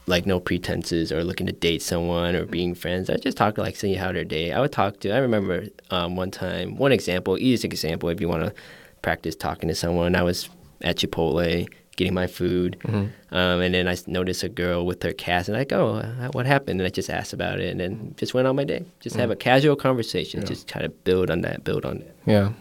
like 0.07 0.25
no 0.25 0.39
pretenses 0.39 1.11
or 1.11 1.23
looking 1.23 1.47
to 1.47 1.53
date 1.53 1.81
someone 1.81 2.35
or 2.35 2.45
being 2.45 2.75
friends. 2.75 3.09
I 3.09 3.17
just 3.17 3.37
talk 3.37 3.57
like 3.57 3.75
seeing 3.75 3.97
how 3.97 4.11
their 4.11 4.23
day. 4.23 4.51
I 4.51 4.59
would 4.59 4.71
talk 4.71 4.99
to. 5.01 5.11
I 5.11 5.17
remember 5.17 5.65
um, 5.89 6.15
one 6.15 6.31
time, 6.31 6.75
one 6.77 6.91
example, 6.91 7.37
easy 7.39 7.67
example. 7.67 8.09
If 8.09 8.21
you 8.21 8.29
want 8.29 8.43
to 8.45 8.53
practice 9.01 9.35
talking 9.35 9.67
to 9.69 9.75
someone, 9.75 10.15
I 10.15 10.21
was 10.23 10.49
at 10.81 10.97
Chipotle 10.97 11.67
getting 11.95 12.13
my 12.13 12.27
food, 12.27 12.77
Mhm. 12.83 13.09
um, 13.31 13.61
and 13.61 13.73
then 13.73 13.87
I 13.87 13.95
noticed 14.05 14.43
a 14.43 14.49
girl 14.49 14.85
with 14.85 15.01
her 15.03 15.13
cast, 15.13 15.47
and 15.47 15.57
I 15.57 15.63
go, 15.63 16.01
oh, 16.03 16.29
"What 16.33 16.45
happened?" 16.45 16.81
And 16.81 16.85
I 16.85 16.89
just 16.89 17.09
asked 17.09 17.31
about 17.31 17.61
it, 17.61 17.69
and 17.71 17.79
then 17.79 18.13
just 18.17 18.33
went 18.33 18.47
on 18.49 18.55
my 18.57 18.65
day. 18.65 18.83
Just 18.99 19.15
have 19.15 19.31
a 19.31 19.35
casual 19.35 19.77
conversation. 19.77 20.41
Yeah. 20.41 20.47
Just 20.47 20.67
try 20.67 20.81
to 20.81 20.89
build 20.89 21.31
on 21.31 21.39
that. 21.41 21.63
Build 21.63 21.85
on 21.85 21.99
that. 21.99 22.15
Yeah, 22.25 22.51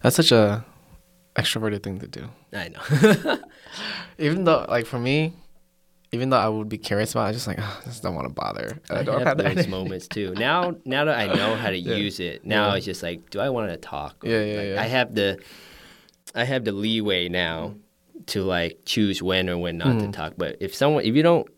that's 0.00 0.16
such 0.16 0.32
a 0.32 0.64
extroverted 1.36 1.82
thing 1.82 1.98
to 2.00 2.06
do. 2.08 2.28
I 2.54 2.68
know. 2.68 3.38
Even 4.18 4.44
though, 4.44 4.64
like 4.70 4.86
for 4.86 4.98
me, 4.98 5.34
even 6.12 6.28
though 6.28 6.36
I 6.38 6.46
would 6.48 6.68
be 6.68 6.76
curious 6.78 7.12
about, 7.12 7.24
it, 7.24 7.28
I 7.28 7.32
just 7.32 7.46
like 7.46 7.58
"Ah, 7.58 7.80
I 7.80 7.84
just 7.86 8.02
don't 8.02 8.14
want 8.14 8.28
to 8.28 8.34
bother. 8.34 8.78
I, 8.90 8.98
I 8.98 9.02
don't 9.02 9.26
have 9.26 9.38
those 9.38 9.46
energy. 9.46 9.70
moments 9.70 10.08
too. 10.08 10.34
Now, 10.34 10.76
now 10.84 11.06
that 11.06 11.18
I 11.18 11.26
know 11.34 11.56
how 11.56 11.70
to 11.70 11.76
Yeah. 11.78 11.96
use 11.96 12.20
it, 12.20 12.44
now 12.44 12.68
Yeah. 12.70 12.76
it's 12.76 12.84
just 12.84 13.02
like, 13.02 13.30
do 13.30 13.40
I 13.40 13.48
want 13.48 13.70
to 13.70 13.78
talk? 13.78 14.22
Or, 14.22 14.28
Yeah, 14.28 14.42
yeah, 14.44 14.56
like, 14.60 14.68
yeah. 14.68 14.82
I 14.82 14.86
have 14.86 15.14
the, 15.14 15.38
I 16.34 16.44
have 16.44 16.64
the 16.64 16.72
leeway 16.72 17.28
now 17.30 17.74
to 18.26 18.42
like 18.42 18.80
choose 18.84 19.22
when 19.22 19.48
or 19.48 19.56
when 19.56 19.78
not 19.78 19.98
to 20.00 20.06
Mhm. 20.06 20.12
talk. 20.12 20.34
But 20.36 20.58
if 20.60 20.74
someone, 20.74 21.04
if 21.04 21.14
you 21.16 21.22
don't 21.22 21.48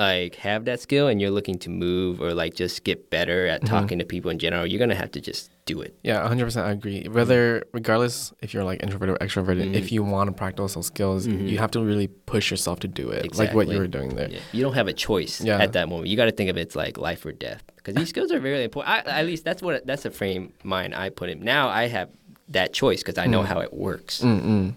like 0.00 0.36
have 0.36 0.64
that 0.64 0.80
skill 0.80 1.08
and 1.08 1.20
you're 1.20 1.30
looking 1.30 1.58
to 1.58 1.68
move 1.68 2.22
or 2.22 2.32
like 2.32 2.54
just 2.54 2.84
get 2.84 3.10
better 3.10 3.46
at 3.46 3.60
Mhm. 3.62 3.68
talking 3.68 3.98
to 3.98 4.04
people 4.06 4.30
in 4.30 4.38
general, 4.38 4.66
you're 4.66 4.78
gonna 4.78 4.94
have 4.94 5.10
to 5.12 5.20
just 5.20 5.50
do 5.66 5.82
it. 5.82 5.94
Yeah, 6.02 6.22
100% 6.26 6.64
I 6.64 6.70
agree. 6.72 7.06
Whether, 7.06 7.64
regardless 7.72 8.32
if 8.40 8.54
you're 8.54 8.64
like 8.64 8.82
introverted 8.82 9.16
or 9.16 9.18
extroverted, 9.26 9.74
if 9.74 9.88
Mhm. 9.88 9.92
you 9.92 10.02
want 10.02 10.28
to 10.28 10.32
practice 10.32 10.72
those 10.74 10.86
skills, 10.86 11.26
Mhm. 11.28 11.48
you 11.50 11.58
have 11.58 11.70
to 11.72 11.80
really 11.80 12.08
push 12.08 12.50
yourself 12.50 12.80
to 12.80 12.88
do 12.88 13.10
it. 13.10 13.36
Like 13.36 13.52
what 13.52 13.68
you 13.68 13.78
were 13.78 13.86
doing 13.86 14.16
there. 14.16 14.30
Yeah. 14.30 14.38
You 14.52 14.62
don't 14.62 14.72
have 14.74 14.88
a 14.88 14.94
choice 14.94 15.42
Yeah. 15.42 15.58
at 15.62 15.74
that 15.74 15.88
moment. 15.90 16.08
You 16.08 16.16
got 16.16 16.24
to 16.24 16.32
think 16.32 16.48
of 16.48 16.56
it's 16.56 16.74
like 16.74 16.96
life 16.96 17.24
or 17.26 17.32
death 17.32 17.62
because 17.76 17.94
these 17.94 18.08
skills 18.08 18.32
are 18.32 18.40
very 18.40 18.64
important. 18.64 19.06
I, 19.06 19.20
at 19.20 19.26
least 19.26 19.44
that's 19.44 19.62
what 19.62 19.86
that's 19.86 20.04
the 20.04 20.10
frame 20.10 20.54
mind 20.64 20.94
I 20.94 21.10
put 21.10 21.28
in. 21.28 21.44
Now 21.44 21.68
I 21.68 21.88
have 21.88 22.08
that 22.48 22.72
choice 22.72 23.00
because 23.02 23.18
I 23.18 23.26
know 23.26 23.42
Mm. 23.42 23.46
how 23.52 23.60
it 23.60 23.72
works. 23.74 24.22
Mm-mm. 24.22 24.72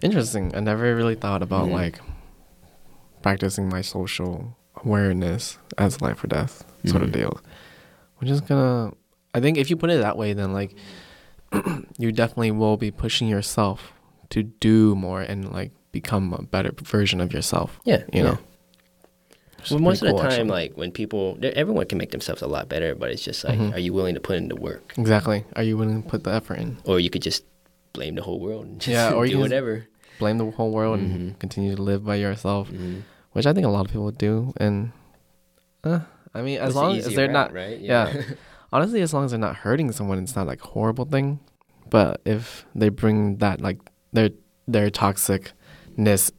Interesting. 0.00 0.52
I 0.54 0.60
never 0.60 0.94
really 0.94 1.16
thought 1.16 1.42
about 1.42 1.66
Mhm. 1.68 1.72
like 1.72 1.98
practicing 3.28 3.68
my 3.68 3.82
social 3.82 4.56
awareness 4.84 5.58
as 5.76 6.00
life 6.00 6.24
or 6.24 6.28
death 6.28 6.64
sort 6.86 7.02
of 7.02 7.10
Mhm. 7.10 7.12
deal. 7.12 7.40
We're 8.20 8.28
just 8.28 8.46
gonna. 8.48 8.92
I 9.34 9.40
think 9.40 9.58
if 9.58 9.68
you 9.68 9.76
put 9.76 9.90
it 9.90 10.00
that 10.00 10.16
way, 10.16 10.32
then 10.32 10.52
like 10.54 10.74
you 11.98 12.10
definitely 12.12 12.52
will 12.52 12.76
be 12.78 12.90
pushing 12.90 13.28
yourself 13.28 13.92
to 14.30 14.42
do 14.44 14.94
more 14.94 15.20
and 15.20 15.52
like 15.52 15.72
become 15.92 16.32
a 16.32 16.42
better 16.42 16.72
version 16.82 17.20
of 17.20 17.32
yourself. 17.34 17.78
Yeah, 17.84 17.98
You 18.12 18.20
yeah. 18.20 18.22
know. 18.24 18.38
Well, 19.70 19.80
most 19.80 20.02
of 20.02 20.08
the 20.08 20.16
time, 20.16 20.26
actually. 20.32 20.48
like 20.48 20.72
when 20.76 20.90
people, 20.92 21.36
everyone 21.42 21.84
can 21.86 21.98
make 21.98 22.12
themselves 22.12 22.40
a 22.42 22.46
lot 22.46 22.68
better, 22.68 22.94
but 22.94 23.10
it's 23.10 23.22
just 23.24 23.44
like, 23.44 23.58
Mhm. 23.58 23.74
are 23.74 23.78
you 23.80 23.92
willing 23.92 24.14
to 24.14 24.20
put 24.20 24.36
in 24.36 24.48
the 24.48 24.56
work, 24.56 24.94
exactly. 24.96 25.44
Are 25.56 25.62
you 25.64 25.76
willing 25.76 26.02
to 26.02 26.08
put 26.08 26.24
the 26.24 26.30
effort 26.32 26.58
in? 26.58 26.78
or 26.84 26.98
you 27.00 27.10
could 27.10 27.22
just 27.22 27.44
blame 27.92 28.14
the 28.14 28.22
whole 28.22 28.38
world 28.40 28.64
and 28.66 28.80
just 28.80 28.88
Yeah, 28.96 29.12
or 29.12 29.26
you 29.26 29.32
do 29.32 29.36
can- 29.36 29.42
whatever. 29.42 29.86
Blame 30.18 30.38
the 30.38 30.50
whole 30.50 30.70
world 30.72 30.98
and 30.98 31.34
Mhm. 31.34 31.38
continue 31.38 31.74
to 31.76 31.82
live 31.82 32.04
by 32.04 32.16
yourself, 32.16 32.70
Mhm. 32.70 33.02
Which 33.38 33.46
I 33.46 33.52
think 33.54 33.64
a 33.66 33.70
lot 33.70 33.86
of 33.86 33.92
people 33.92 34.10
do. 34.10 34.52
And 34.58 34.90
uh, 35.84 36.00
I 36.34 36.42
mean, 36.42 36.58
as 36.58 36.74
the 36.74 36.80
long 36.80 36.96
as 36.98 37.14
they're 37.14 37.26
route, 37.26 37.32
not 37.32 37.52
right? 37.54 37.78
yeah. 37.78 38.22
honestly, 38.72 39.00
as 39.00 39.14
long 39.14 39.24
as 39.24 39.30
they're 39.30 39.38
not 39.40 39.56
hurting 39.56 39.92
someone, 39.92 40.18
it's 40.18 40.34
not 40.36 40.46
like 40.46 40.62
a 40.62 40.66
horrible 40.66 41.04
thing. 41.04 41.38
But 41.88 42.20
if 42.24 42.66
they 42.74 42.88
bring 42.90 43.36
that 43.38 43.60
like 43.60 43.78
their 44.12 44.30
their 44.66 44.90
toxicness 44.90 46.32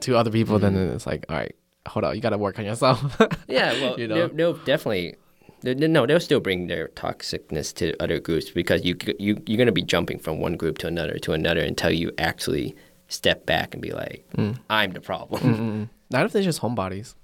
to 0.00 0.16
other 0.16 0.30
people, 0.30 0.58
then 0.58 0.74
Mhm. 0.74 0.94
it's 0.94 1.06
like, 1.06 1.24
all 1.28 1.36
right, 1.36 1.54
hold 1.88 2.04
on, 2.04 2.14
you 2.14 2.20
got 2.20 2.30
to 2.30 2.38
work 2.38 2.58
on 2.58 2.64
yourself. 2.64 2.98
Yeah, 3.48 3.72
well, 3.80 3.98
You 3.98 4.06
know? 4.08 4.14
they'll, 4.14 4.52
they'll 4.52 4.64
definitely. 4.64 5.16
No, 5.64 6.04
they'll 6.06 6.20
still 6.20 6.40
bring 6.40 6.66
their 6.66 6.88
toxicness 6.88 7.72
to 7.76 7.96
other 8.02 8.20
groups 8.20 8.50
because 8.50 8.84
you 8.84 8.96
you 9.18 9.40
you're 9.46 9.56
gonna 9.56 9.72
be 9.72 9.82
jumping 9.94 10.18
from 10.18 10.38
one 10.38 10.56
group 10.58 10.76
to 10.78 10.86
another 10.86 11.16
to 11.20 11.32
another 11.32 11.60
until 11.60 11.90
you 11.90 12.12
actually 12.18 12.76
step 13.08 13.46
back 13.46 13.72
and 13.72 13.80
be 13.82 13.90
like, 13.92 14.24
Mm. 14.36 14.58
I'm 14.68 14.90
the 14.92 15.00
problem. 15.00 15.40
Mm-mm. 15.42 15.88
Not 16.14 16.26
if 16.26 16.32
they're 16.32 16.42
just 16.42 16.60
homebodies. 16.60 17.16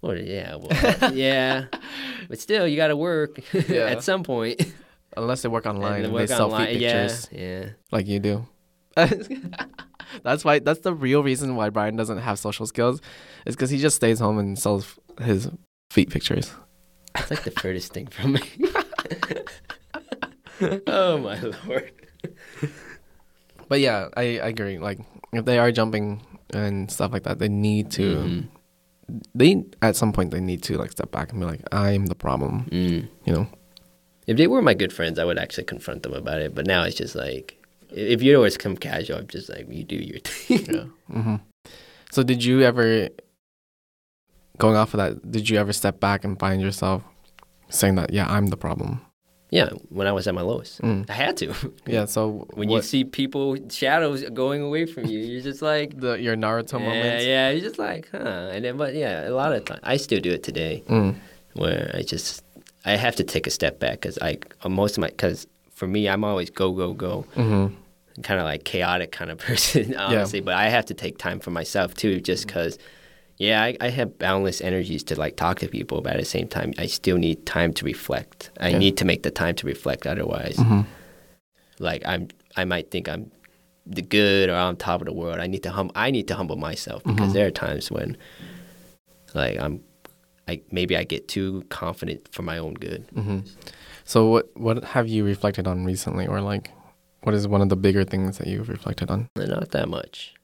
Well, 0.00 0.16
yeah, 0.16 0.56
well, 0.56 1.12
yeah, 1.12 1.66
but 2.30 2.40
still, 2.40 2.66
you 2.66 2.78
got 2.78 2.88
to 2.88 2.96
work 2.96 3.38
Yeah. 3.68 3.82
at 3.82 4.02
some 4.02 4.24
point. 4.24 4.72
Unless 5.18 5.42
they 5.42 5.50
work 5.50 5.66
online 5.66 6.06
And 6.06 6.16
they 6.16 6.26
sell 6.26 6.46
online, 6.46 6.68
feet 6.68 6.80
yeah, 6.80 7.02
pictures 7.02 7.28
yeah. 7.30 7.66
like 7.90 8.06
you 8.06 8.20
do. 8.20 8.48
that's 10.22 10.46
why. 10.46 10.60
That's 10.60 10.80
the 10.80 10.94
real 10.94 11.22
reason 11.22 11.56
why 11.56 11.68
Brian 11.68 11.94
doesn't 11.94 12.18
have 12.18 12.38
social 12.38 12.64
skills, 12.64 13.02
is 13.44 13.54
because 13.54 13.68
he 13.68 13.76
just 13.76 13.96
stays 13.96 14.18
home 14.18 14.38
and 14.38 14.58
sells 14.58 14.98
his 15.20 15.50
feet 15.90 16.08
pictures. 16.08 16.54
It's 17.14 17.30
like 17.30 17.42
the 17.44 17.50
furthest 17.50 17.92
thing 17.92 18.06
from 18.06 18.32
me. 18.32 18.40
oh 20.86 21.18
my 21.18 21.38
lord. 21.68 21.92
But 23.68 23.80
yeah, 23.80 24.08
I, 24.16 24.38
I 24.38 24.48
agree. 24.48 24.78
Like 24.78 25.00
if 25.34 25.44
they 25.44 25.58
are 25.58 25.70
jumping 25.70 26.22
and 26.54 26.90
stuff 26.90 27.12
like 27.12 27.22
that, 27.24 27.38
they 27.38 27.48
need 27.48 27.90
to. 27.92 28.16
Mhm. 28.16 28.48
They 29.34 29.64
at 29.82 29.96
some 29.96 30.12
point 30.12 30.30
they 30.30 30.40
need 30.40 30.62
to 30.64 30.78
like 30.78 30.92
step 30.92 31.10
back 31.10 31.32
and 31.32 31.40
be 31.40 31.46
like, 31.46 31.62
I'm 31.72 32.06
the 32.06 32.14
problem. 32.14 32.66
Mm. 32.70 33.08
You 33.24 33.32
know. 33.32 33.46
If 34.26 34.36
they 34.36 34.46
were 34.46 34.62
my 34.62 34.74
good 34.74 34.92
friends, 34.92 35.18
I 35.18 35.24
would 35.24 35.38
actually 35.38 35.64
confront 35.64 36.02
them 36.04 36.14
about 36.14 36.40
it. 36.40 36.54
But 36.54 36.66
now 36.66 36.84
it's 36.84 36.96
just 36.96 37.14
like, 37.16 37.60
if 37.90 38.22
you 38.22 38.36
always 38.36 38.56
come 38.56 38.76
casual, 38.76 39.18
I'm 39.18 39.26
just 39.26 39.48
like, 39.50 39.66
you 39.68 39.82
do 39.84 39.96
your 39.96 40.20
thing. 40.24 40.66
Yeah. 40.66 40.84
hmm 41.12 41.36
So 42.12 42.22
did 42.22 42.44
you 42.44 42.62
ever, 42.62 43.08
going 44.58 44.76
off 44.76 44.94
of 44.94 44.98
that, 44.98 45.30
did 45.30 45.50
you 45.50 45.58
ever 45.58 45.72
step 45.72 45.98
back 45.98 46.24
and 46.24 46.38
find 46.38 46.62
yourself 46.62 47.02
saying 47.68 47.96
that, 47.96 48.12
yeah, 48.12 48.30
I'm 48.30 48.46
the 48.46 48.56
problem? 48.56 49.00
Yeah, 49.58 49.68
when 49.90 50.06
I 50.06 50.12
was 50.12 50.26
at 50.26 50.34
my 50.34 50.40
lowest, 50.42 50.80
Mm. 50.80 51.04
I 51.10 51.12
had 51.12 51.36
to. 51.42 51.46
Yeah. 51.86 52.06
So 52.06 52.46
when 52.58 52.70
you 52.70 52.80
see 52.82 53.04
people 53.04 53.56
shadows 53.68 54.24
going 54.42 54.62
away 54.62 54.86
from 54.86 55.04
you, 55.04 55.18
you're 55.20 55.42
just 55.50 55.60
like, 55.62 55.88
the 56.04 56.12
your 56.26 56.36
Naruto 56.36 56.78
yeah, 56.80 56.86
moments. 56.88 57.24
yeah. 57.26 57.50
You're 57.50 57.60
just 57.68 57.78
like, 57.78 58.08
huh. 58.12 58.50
And 58.54 58.64
then, 58.64 58.76
but 58.78 58.94
yeah, 58.94 59.28
a 59.28 59.34
lot 59.42 59.52
of 59.52 59.64
time 59.66 59.80
I 59.82 59.98
still 59.98 60.20
do 60.20 60.30
it 60.32 60.42
today, 60.42 60.82
Mm. 60.88 61.14
where 61.54 61.90
I 61.98 62.02
just 62.14 62.42
I 62.84 62.96
have 62.96 63.14
to 63.16 63.24
take 63.24 63.46
a 63.46 63.50
step 63.50 63.78
back 63.78 64.00
because 64.00 64.18
I 64.28 64.38
most 64.68 64.96
of 64.96 65.02
my 65.02 65.08
because 65.08 65.46
for 65.78 65.86
me 65.86 66.08
I'm 66.08 66.24
always 66.24 66.48
go 66.50 66.72
go 66.72 66.94
go, 66.94 67.14
Mm-hmm. 67.36 67.66
kind 68.22 68.40
of 68.40 68.46
like 68.52 68.64
chaotic 68.64 69.12
kind 69.18 69.30
of 69.30 69.38
person 69.48 69.94
honestly. 69.96 70.40
But 70.40 70.54
I 70.54 70.70
have 70.76 70.86
to 70.86 70.94
take 70.94 71.18
time 71.18 71.38
for 71.40 71.50
myself 71.50 71.92
too, 71.94 72.20
just 72.30 72.46
because. 72.46 72.78
Yeah, 73.42 73.60
I, 73.68 73.76
I 73.80 73.88
have 73.98 74.18
boundless 74.18 74.60
energies 74.60 75.02
to 75.04 75.18
like 75.18 75.34
talk 75.36 75.58
to 75.60 75.68
people, 75.68 76.00
but 76.00 76.12
at 76.14 76.20
the 76.20 76.24
same 76.36 76.46
time, 76.56 76.72
I 76.78 76.86
still 76.86 77.18
need 77.18 77.44
time 77.44 77.72
to 77.78 77.84
reflect. 77.84 78.50
I 78.60 78.68
Yeah. 78.70 78.78
need 78.78 78.96
to 78.98 79.04
make 79.04 79.22
the 79.24 79.32
time 79.42 79.54
to 79.56 79.66
reflect. 79.66 80.06
Otherwise, 80.06 80.56
Mm-hmm. 80.56 80.82
like 81.88 82.02
I'm 82.06 82.28
I 82.56 82.64
might 82.64 82.90
think 82.92 83.08
I'm 83.08 83.30
the 83.98 84.02
good 84.02 84.48
or 84.48 84.54
on 84.54 84.76
top 84.76 85.00
of 85.02 85.06
the 85.06 85.12
world. 85.12 85.38
I 85.40 85.48
need 85.48 85.62
to 85.64 85.70
hum 85.70 85.90
I 85.96 86.10
need 86.16 86.28
to 86.28 86.34
humble 86.36 86.56
myself 86.56 87.02
because 87.04 87.30
Mhm. 87.30 87.32
there 87.36 87.46
are 87.48 87.50
times 87.66 87.90
when 87.90 88.16
like 89.34 89.58
I'm 89.58 89.74
I 90.46 90.60
maybe 90.70 90.96
I 90.96 91.04
get 91.04 91.26
too 91.26 91.64
confident 91.68 92.28
for 92.34 92.42
my 92.42 92.58
own 92.58 92.74
good. 92.74 93.02
Mm-hmm. 93.14 93.40
So 94.04 94.26
what 94.32 94.46
what 94.56 94.84
have 94.94 95.08
you 95.08 95.24
reflected 95.24 95.66
on 95.66 95.84
recently, 95.84 96.26
or 96.28 96.40
like, 96.52 96.70
what 97.24 97.34
is 97.34 97.48
one 97.48 97.62
of 97.62 97.68
the 97.70 97.76
bigger 97.86 98.04
things 98.04 98.38
that 98.38 98.46
you've 98.46 98.68
reflected 98.68 99.10
on? 99.10 99.26
Not 99.36 99.70
that 99.70 99.88
much. 99.88 100.34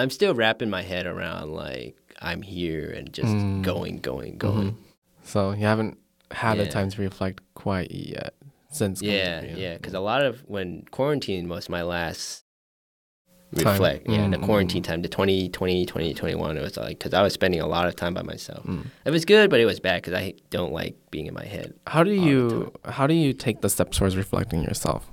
I'm 0.00 0.10
still 0.10 0.34
wrapping 0.34 0.70
my 0.70 0.82
head 0.82 1.06
around 1.06 1.52
like 1.52 1.96
I'm 2.20 2.42
here 2.42 2.90
and 2.90 3.12
just 3.12 3.34
Mm. 3.34 3.62
going, 3.62 3.98
going, 3.98 4.38
going. 4.38 4.72
Mhm. 4.72 4.76
So 5.22 5.50
you 5.52 5.66
haven't 5.66 5.98
had 6.30 6.58
the 6.58 6.64
Yeah. 6.64 6.70
time 6.70 6.90
to 6.90 7.00
reflect 7.02 7.42
quite 7.54 7.90
yet 7.90 8.34
since. 8.70 9.02
Yeah, 9.02 9.40
here. 9.42 9.54
yeah. 9.56 9.74
Because 9.76 9.94
a 9.94 10.00
lot 10.00 10.24
of 10.24 10.40
when 10.46 10.84
quarantine 10.90 11.48
was 11.48 11.68
my 11.68 11.82
last 11.82 12.44
Time. 13.54 13.64
reflect. 13.72 14.08
Yeah, 14.08 14.28
the 14.28 14.38
Mm, 14.38 14.42
quarantine 14.44 14.82
time, 14.82 15.02
the 15.02 15.08
2020, 15.08 15.86
2021, 15.86 16.56
it 16.56 16.62
was 16.62 16.76
like, 16.76 16.98
because 16.98 17.14
I 17.14 17.22
was 17.22 17.32
spending 17.32 17.60
a 17.60 17.66
lot 17.66 17.86
of 17.86 17.94
time 17.94 18.12
by 18.12 18.22
myself. 18.22 18.64
Mm. 18.66 18.86
It 19.04 19.10
was 19.12 19.24
good, 19.24 19.50
but 19.50 19.60
it 19.60 19.66
was 19.66 19.78
bad 19.78 20.02
because 20.02 20.14
I 20.14 20.34
don't 20.50 20.72
like 20.72 20.96
being 21.10 21.26
in 21.26 21.32
my 21.34 21.44
head. 21.44 21.72
How 21.86 22.02
do 22.02 22.10
you 22.12 22.72
how 22.84 23.06
do 23.06 23.14
you 23.14 23.32
take 23.32 23.60
the 23.60 23.68
steps 23.68 23.98
towards 23.98 24.16
reflecting 24.16 24.62
yourself 24.62 25.08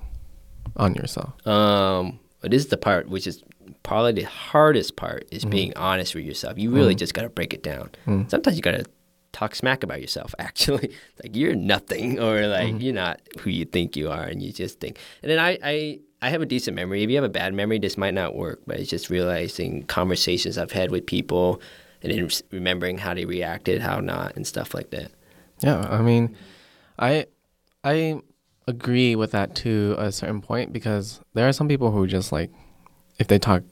on 0.76 0.96
yourself? 0.96 1.46
Um, 1.48 2.20
this 2.42 2.64
is 2.64 2.70
the 2.70 2.78
part 2.78 3.08
which 3.08 3.28
is 3.28 3.44
probably 3.84 4.14
the 4.14 4.24
hardest 4.24 4.96
part 4.96 5.26
is 5.32 5.44
Mhm. 5.46 5.50
being 5.52 5.74
honest 5.76 6.16
with 6.16 6.24
yourself. 6.26 6.58
You 6.58 6.72
really 6.72 6.96
Mhm. 6.96 7.00
just 7.00 7.14
got 7.14 7.24
to 7.24 7.30
break 7.30 7.54
it 7.54 7.62
down. 7.64 7.90
Mm. 8.08 8.30
Sometimes 8.30 8.56
you 8.56 8.62
got 8.62 8.72
to 8.72 8.86
talk 9.34 9.56
smack 9.56 9.84
about 9.84 10.00
yourself, 10.02 10.34
actually. 10.40 10.90
like, 11.22 11.36
you're 11.36 11.56
nothing, 11.56 12.20
or 12.26 12.48
like, 12.48 12.76
Mhm. 12.76 12.82
you're 12.82 12.94
not 12.94 13.20
who 13.40 13.50
you 13.50 13.66
think 13.66 13.96
you 13.98 14.10
are, 14.10 14.24
and 14.24 14.42
you 14.42 14.52
just 14.54 14.80
think. 14.80 14.98
And 15.22 15.30
then 15.32 15.40
I, 15.40 15.58
I, 15.64 16.00
I 16.22 16.30
have 16.30 16.42
a 16.42 16.46
decent 16.46 16.76
memory. 16.76 17.04
If 17.04 17.10
you 17.10 17.16
have 17.18 17.26
a 17.26 17.30
bad 17.30 17.54
memory, 17.54 17.80
this 17.80 17.98
might 17.98 18.14
not 18.14 18.36
work, 18.36 18.62
but 18.66 18.80
it's 18.80 18.90
just 18.90 19.10
realizing 19.10 19.84
conversations 19.84 20.58
I've 20.58 20.72
had 20.72 20.90
with 20.92 21.06
people 21.06 21.60
and 22.02 22.12
then 22.14 22.30
remembering 22.52 22.98
how 23.00 23.14
they 23.14 23.26
reacted, 23.26 23.82
how 23.82 24.00
not, 24.00 24.36
and 24.36 24.46
stuff 24.48 24.74
like 24.74 24.90
that. 24.92 25.12
Yeah, 25.62 25.86
I 25.90 26.02
mean, 26.02 26.36
I 27.00 27.26
I 27.84 28.22
agree 28.68 29.16
with 29.16 29.32
that 29.32 29.56
to 29.56 29.96
a 29.98 30.12
certain 30.12 30.42
point 30.42 30.72
because 30.72 31.20
there 31.34 31.48
are 31.48 31.54
some 31.54 31.68
people 31.68 31.92
who 31.92 32.08
just 32.08 32.32
like 32.32 32.50
if 33.20 33.28
they 33.28 33.38
talk 33.40 33.64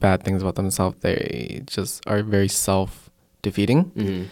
bad 0.00 0.22
things 0.22 0.42
about 0.42 0.54
themselves, 0.54 0.98
they 1.00 1.62
just 1.66 2.02
are 2.06 2.22
very 2.22 2.48
self 2.48 3.10
defeating. 3.42 3.84
Mm-hmm. 3.96 4.24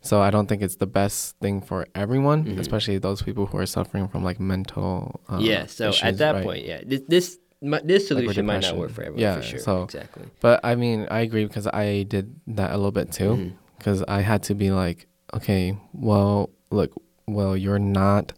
So 0.00 0.20
I 0.20 0.30
don't 0.30 0.48
think 0.48 0.62
it's 0.62 0.76
the 0.76 0.86
best 0.86 1.36
thing 1.38 1.60
for 1.60 1.86
everyone, 1.94 2.44
Mhm. 2.44 2.58
especially 2.58 2.98
those 2.98 3.22
people 3.22 3.46
who 3.46 3.56
are 3.58 3.66
suffering 3.66 4.08
from 4.08 4.24
like 4.24 4.40
mental. 4.40 5.20
Uh, 5.28 5.38
yeah. 5.40 5.66
So 5.66 5.90
issues, 5.90 6.02
at 6.02 6.18
that 6.18 6.34
right? 6.34 6.44
point, 6.44 6.64
yeah, 6.66 6.80
this 6.84 7.02
this 7.08 7.38
mi- 7.60 7.78
this 7.84 8.10
Like 8.10 8.18
solution 8.18 8.46
might 8.46 8.62
not 8.62 8.76
work 8.76 8.90
for 8.90 9.02
everyone. 9.02 9.20
Yeah, 9.22 9.36
for 9.36 9.42
sure. 9.42 9.58
so- 9.60 9.82
exactly. 9.84 10.24
But 10.40 10.58
I 10.64 10.74
mean, 10.74 11.06
I 11.10 11.20
agree 11.20 11.44
because 11.44 11.68
I 11.68 12.02
did 12.02 12.34
that 12.48 12.70
a 12.72 12.76
little 12.76 12.90
bit 12.90 13.12
too. 13.12 13.52
Because 13.78 14.02
I 14.08 14.20
had 14.22 14.42
to 14.44 14.54
be 14.54 14.70
like, 14.72 15.06
okay, 15.34 15.76
well, 15.92 16.50
look, 16.70 16.90
well, 17.26 17.56
you're 17.56 17.78
not, 17.80 18.32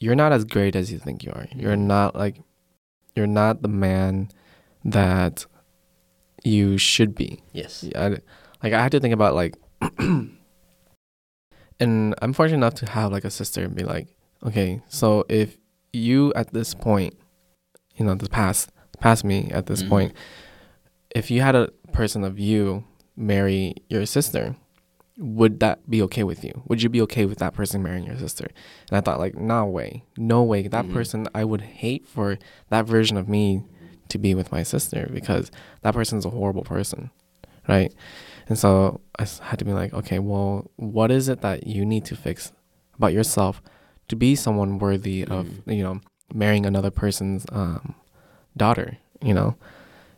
you're 0.00 0.14
not 0.16 0.32
as 0.32 0.44
great 0.44 0.76
as 0.76 0.92
you 0.92 0.98
think 0.98 1.22
you 1.24 1.32
are. 1.32 1.46
You're 1.54 1.76
Mhm. 1.76 1.86
not 1.86 2.14
like, 2.16 2.36
you're 3.16 3.26
not 3.28 3.62
the 3.62 3.68
man 3.68 4.28
that 4.84 5.46
you 6.44 6.78
should 6.78 7.14
be. 7.14 7.42
Yes. 7.52 7.84
I, 7.96 8.08
like 8.62 8.72
I 8.72 8.82
had 8.82 8.92
to 8.92 9.00
think 9.00 9.14
about 9.14 9.34
like, 9.34 9.56
and 11.80 12.14
I'm 12.22 12.32
fortunate 12.32 12.58
enough 12.58 12.74
to 12.74 12.86
have 12.90 13.12
like 13.12 13.24
a 13.24 13.30
sister 13.30 13.64
and 13.64 13.74
be 13.74 13.84
like, 13.84 14.08
okay, 14.46 14.82
so 14.88 15.24
if 15.28 15.56
you 15.92 16.32
at 16.34 16.52
this 16.52 16.74
point, 16.74 17.14
you 17.96 18.04
know, 18.04 18.14
the 18.14 18.28
past, 18.28 18.70
past 19.00 19.24
me 19.24 19.50
at 19.50 19.66
this 19.66 19.82
Mhm. 19.82 19.88
point, 19.88 20.12
if 21.14 21.30
you 21.30 21.40
had 21.40 21.54
a 21.54 21.68
person 21.92 22.24
of 22.24 22.38
you 22.38 22.84
marry 23.16 23.74
your 23.88 24.04
sister, 24.06 24.56
would 25.16 25.60
that 25.60 25.88
be 25.88 26.02
okay 26.02 26.24
with 26.24 26.42
you? 26.42 26.62
Would 26.66 26.82
you 26.82 26.88
be 26.88 27.00
okay 27.02 27.24
with 27.24 27.38
that 27.38 27.54
person 27.54 27.82
marrying 27.82 28.04
your 28.06 28.18
sister? 28.18 28.48
And 28.90 28.98
I 28.98 29.00
thought 29.00 29.20
like, 29.20 29.36
no 29.36 29.64
way, 29.64 30.02
no 30.16 30.42
way. 30.42 30.66
That 30.66 30.86
Mhm. 30.86 30.92
person, 30.92 31.28
I 31.34 31.44
would 31.44 31.60
hate 31.60 32.08
for 32.08 32.36
that 32.70 32.86
version 32.86 33.16
of 33.16 33.28
me 33.28 33.62
to 34.08 34.18
be 34.18 34.34
with 34.34 34.52
my 34.52 34.62
sister 34.62 35.08
because 35.12 35.50
that 35.82 35.94
person's 35.94 36.24
a 36.24 36.30
horrible 36.30 36.62
person, 36.64 37.10
right? 37.68 37.92
And 38.48 38.58
so 38.58 39.00
I 39.18 39.26
had 39.42 39.58
to 39.58 39.64
be 39.64 39.72
like, 39.72 39.94
okay, 39.94 40.18
well, 40.18 40.70
what 40.76 41.10
is 41.10 41.28
it 41.28 41.40
that 41.40 41.66
you 41.66 41.84
need 41.84 42.04
to 42.06 42.16
fix 42.16 42.52
about 42.96 43.12
yourself 43.12 43.62
to 44.08 44.16
be 44.16 44.36
someone 44.36 44.78
worthy 44.78 45.22
of, 45.24 45.46
Mm. 45.46 45.76
you 45.76 45.82
know, 45.82 46.00
marrying 46.32 46.66
another 46.66 46.90
person's 46.90 47.46
um, 47.52 47.94
daughter, 48.56 48.98
you 49.22 49.32
know? 49.34 49.56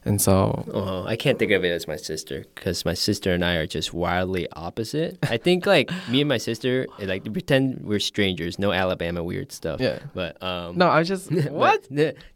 And 0.04 0.20
so, 0.22 0.64
Oh, 0.72 1.04
I 1.04 1.16
can't 1.16 1.36
think 1.36 1.50
of 1.50 1.64
it 1.64 1.70
as 1.70 1.88
my 1.88 1.96
sister 1.96 2.44
because 2.54 2.84
my 2.84 2.94
sister 2.94 3.32
and 3.32 3.44
I 3.44 3.54
are 3.56 3.66
just 3.66 3.92
wildly 3.92 4.46
opposite. 4.52 5.18
I 5.28 5.36
think 5.36 5.66
like 5.66 5.90
me 6.08 6.20
and 6.20 6.28
my 6.28 6.38
sister, 6.38 6.86
eh, 7.00 7.06
like 7.06 7.24
pretend 7.32 7.84
we're 7.84 7.98
strangers, 7.98 8.56
no 8.58 8.70
Alabama 8.72 9.24
weird 9.24 9.50
stuff. 9.50 9.80
yeah. 9.80 9.98
But 10.14 10.40
um, 10.42 10.76
No, 10.78 10.86
I 10.88 10.98
was 11.00 11.08
just, 11.08 11.30
what? 11.50 11.88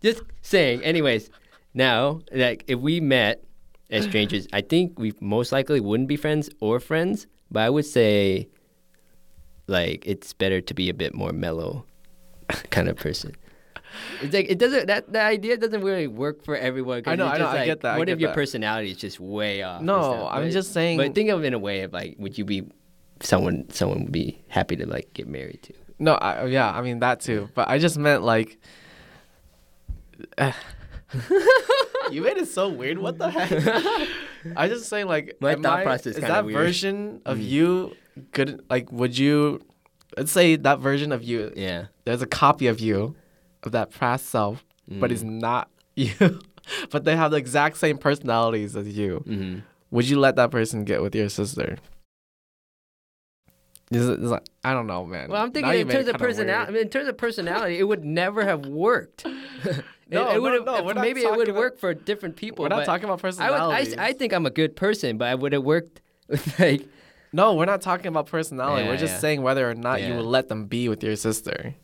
just 0.02 0.22
saying. 0.42 0.82
Anyways, 0.82 1.30
now 1.74 2.20
like 2.32 2.64
if 2.66 2.78
we 2.78 3.00
met 3.00 3.44
as 3.90 4.04
strangers, 4.04 4.46
I 4.52 4.60
think 4.60 4.98
we 4.98 5.12
most 5.20 5.50
likely 5.52 5.80
wouldn't 5.80 6.08
be 6.08 6.16
friends 6.16 6.48
or 6.60 6.78
friends. 6.80 7.26
But 7.50 7.60
I 7.64 7.70
would 7.70 7.84
say, 7.86 8.48
like, 9.66 10.06
it's 10.06 10.32
better 10.32 10.60
to 10.60 10.74
be 10.74 10.88
a 10.88 10.94
bit 10.94 11.12
more 11.14 11.32
mellow, 11.32 11.84
kind 12.70 12.88
of 12.88 12.96
person. 12.96 13.34
It's 14.22 14.32
like 14.32 14.46
it 14.48 14.58
doesn't 14.60 14.86
that 14.86 15.12
the 15.12 15.20
idea 15.20 15.56
doesn't 15.56 15.80
really 15.82 16.06
work 16.06 16.44
for 16.44 16.56
everyone. 16.56 17.02
I 17.06 17.16
know, 17.16 17.26
I 17.26 17.32
know, 17.32 17.38
just 17.38 17.56
I 17.56 17.64
get 17.66 17.80
that, 17.80 17.94
I 17.94 17.98
What 17.98 18.06
get 18.06 18.12
if 18.12 18.20
your 18.20 18.28
that. 18.28 18.34
personality 18.36 18.92
is 18.92 18.96
just 18.96 19.18
way 19.18 19.62
off? 19.64 19.82
No, 19.82 20.28
I'm 20.30 20.44
but- 20.44 20.52
just 20.52 20.72
saying. 20.72 20.96
But 20.98 21.12
think 21.16 21.30
of 21.30 21.42
it 21.42 21.46
in 21.48 21.54
a 21.54 21.58
way 21.58 21.80
of 21.80 21.92
like, 21.92 22.14
would 22.20 22.38
you 22.38 22.44
be 22.44 22.70
someone 23.20 23.68
someone 23.70 24.04
would 24.04 24.12
be 24.12 24.40
happy 24.46 24.76
to 24.76 24.86
like 24.86 25.12
get 25.12 25.26
married 25.26 25.62
to? 25.64 25.74
No, 25.98 26.14
I, 26.14 26.46
yeah, 26.46 26.70
I 26.70 26.80
mean 26.82 27.00
that 27.00 27.18
too. 27.20 27.48
But 27.56 27.68
I 27.68 27.78
just 27.78 27.98
meant 27.98 28.22
like. 28.22 28.58
you 32.10 32.22
made 32.22 32.36
it 32.36 32.48
so 32.48 32.68
weird. 32.68 32.98
What 32.98 33.18
the 33.18 33.30
heck? 33.30 33.50
I 34.56 34.68
just 34.68 34.88
saying 34.88 35.06
like 35.06 35.36
My 35.40 35.54
thought 35.54 35.80
I- 35.80 35.84
process 35.84 36.16
is 36.16 36.22
that 36.22 36.44
weird. 36.44 36.58
version 36.58 37.20
of 37.24 37.38
Mm. 37.38 37.48
you 37.48 37.96
good? 38.32 38.64
Like, 38.70 38.90
would 38.92 39.16
you? 39.18 39.60
Let's 40.16 40.32
say 40.32 40.56
that 40.56 40.80
version 40.80 41.12
of 41.12 41.22
you. 41.22 41.52
Yeah, 41.56 41.86
There's 42.04 42.22
a 42.22 42.26
copy 42.26 42.66
of 42.66 42.80
you, 42.80 43.14
of 43.62 43.72
that 43.72 43.90
past 43.92 44.26
self, 44.26 44.64
but 44.88 45.12
it's 45.12 45.22
Mm. 45.22 45.40
not 45.40 45.68
you. 45.96 46.40
but 46.90 47.04
they 47.04 47.16
have 47.16 47.30
the 47.30 47.36
exact 47.36 47.76
same 47.78 47.96
personalities 47.98 48.76
as 48.76 48.88
you. 48.96 49.18
hmm 49.26 49.58
Would 49.90 50.08
you 50.08 50.18
let 50.20 50.36
that 50.36 50.50
person 50.50 50.84
get 50.84 51.02
with 51.02 51.14
your 51.14 51.28
sister? 51.28 51.78
Is 53.90 54.08
it, 54.08 54.22
is 54.22 54.30
it- 54.30 54.48
I 54.62 54.72
don't 54.72 54.86
know, 54.86 55.04
man. 55.04 55.30
Well, 55.30 55.42
I'm 55.42 55.50
thinking 55.50 55.72
in 55.72 55.88
terms 55.88 56.06
of 56.06 56.14
kinda 56.14 56.18
personality. 56.18 56.68
I 56.68 56.72
mean, 56.72 56.82
in 56.82 56.88
terms 56.90 57.08
of 57.08 57.16
personality, 57.18 57.78
it 57.78 57.82
would 57.84 58.04
never 58.04 58.44
have 58.44 58.66
worked. 58.66 59.26
No, 60.10 60.30
it 60.30 60.34
no, 60.34 60.40
would've- 60.40 60.64
no, 60.66 60.80
not 60.82 60.96
maybe 60.96 61.22
it 61.22 61.30
would 61.36 61.48
about- 61.48 61.58
work 61.58 61.78
for 61.78 61.94
different 61.94 62.36
people. 62.36 62.64
We're 62.64 62.68
not 62.68 62.84
talking 62.84 63.04
about 63.08 63.24
I, 63.40 63.50
would, 63.50 63.98
I. 63.98 64.06
I 64.08 64.12
think 64.12 64.32
I'm 64.32 64.46
a 64.46 64.50
good 64.50 64.76
person, 64.76 65.18
but 65.18 65.28
I 65.28 65.34
would 65.34 65.52
have 65.52 65.62
worked 65.64 66.00
with 66.28 66.58
like. 66.58 66.86
No, 67.32 67.54
we're 67.54 67.64
not 67.66 67.80
talking 67.80 68.08
about 68.08 68.26
personality. 68.26 68.82
Yeah, 68.84 68.90
we're 68.90 68.96
just 68.96 69.14
yeah. 69.14 69.18
saying 69.20 69.42
whether 69.42 69.70
or 69.70 69.74
not 69.74 70.02
you 70.02 70.14
would 70.16 70.24
let 70.24 70.48
them 70.48 70.66
be 70.66 70.88
with 70.88 71.00
your 71.04 71.14
sister. 71.14 71.76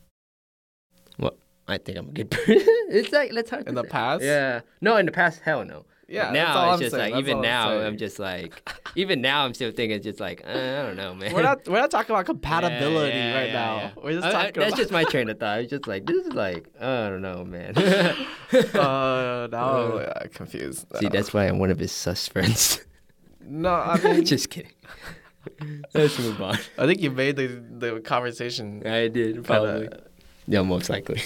Well, 1.17 1.35
I 1.69 1.77
think 1.77 1.97
I'm 1.97 2.09
a 2.09 2.11
good 2.11 2.29
person. 2.31 2.57
it's 2.89 3.13
like 3.13 3.31
let's 3.31 3.49
talk 3.49 3.61
In 3.65 3.75
the 3.75 3.83
past? 3.85 4.23
Yeah. 4.23 4.61
No, 4.81 4.97
in 4.97 5.05
the 5.05 5.11
past, 5.13 5.39
hell 5.41 5.63
no. 5.63 5.85
Yeah, 6.09 6.31
now 6.31 6.57
all 6.57 6.65
it's 6.69 6.73
I'm 6.75 6.79
just 6.79 6.91
saying. 6.95 7.03
like 7.03 7.13
That's 7.13 7.19
even 7.27 7.33
all 7.37 7.43
I'm 7.43 7.79
now 7.81 7.85
I'm, 7.87 7.97
just 7.97 8.17
like 8.17 8.69
even 8.95 9.19
now 9.21 9.43
I'm 9.43 9.53
still 9.53 9.71
thinking 9.71 10.01
just 10.01 10.21
like 10.21 10.41
uh, 10.45 10.49
I 10.51 10.81
don't 10.83 10.95
know, 10.95 11.13
man. 11.13 11.33
We're 11.33 11.41
not 11.43 11.67
we're 11.67 11.81
not 11.81 11.91
talking 11.91 12.15
about 12.15 12.25
compatibility 12.25 13.09
Yeah, 13.17 13.33
yeah, 13.33 13.39
right 13.41 13.53
now. 13.53 14.01
We're 14.01 14.13
just 14.13 14.25
I- 14.25 14.29
I- 14.29 14.31
talking 14.31 14.53
that's 14.61 14.73
about 14.73 14.77
just 14.77 14.91
my 14.91 15.03
train 15.03 15.29
of 15.29 15.37
thought. 15.37 15.59
It's 15.59 15.69
just 15.69 15.85
like 15.85 16.05
this 16.05 16.25
is 16.25 16.31
like 16.33 16.67
I 16.79 17.09
don't 17.09 17.21
know, 17.21 17.43
man. 17.43 17.77
uh, 17.77 18.15
now 19.51 19.97
Uh, 19.97 20.13
I'm 20.21 20.29
confused. 20.29 20.85
See, 20.99 21.07
Uh, 21.07 21.09
that's 21.09 21.33
why 21.33 21.45
I'm 21.47 21.59
one 21.59 21.71
of 21.71 21.79
his 21.79 21.91
sus 21.91 22.27
friends. 22.27 22.79
no, 23.41 23.73
I 23.73 23.99
mean, 24.01 24.23
just 24.25 24.49
kidding. 24.49 24.71
Let's 25.93 26.17
move 26.19 26.41
on. 26.41 26.57
I 26.77 26.85
think 26.85 27.01
you 27.01 27.11
made 27.11 27.35
the 27.35 27.47
the 27.79 27.99
conversation 27.99 28.85
I 28.85 29.07
did 29.07 29.33
kinda- 29.35 29.41
probably. 29.43 29.89
Yeah, 30.47 30.61
most 30.61 30.89
likely. 30.89 31.21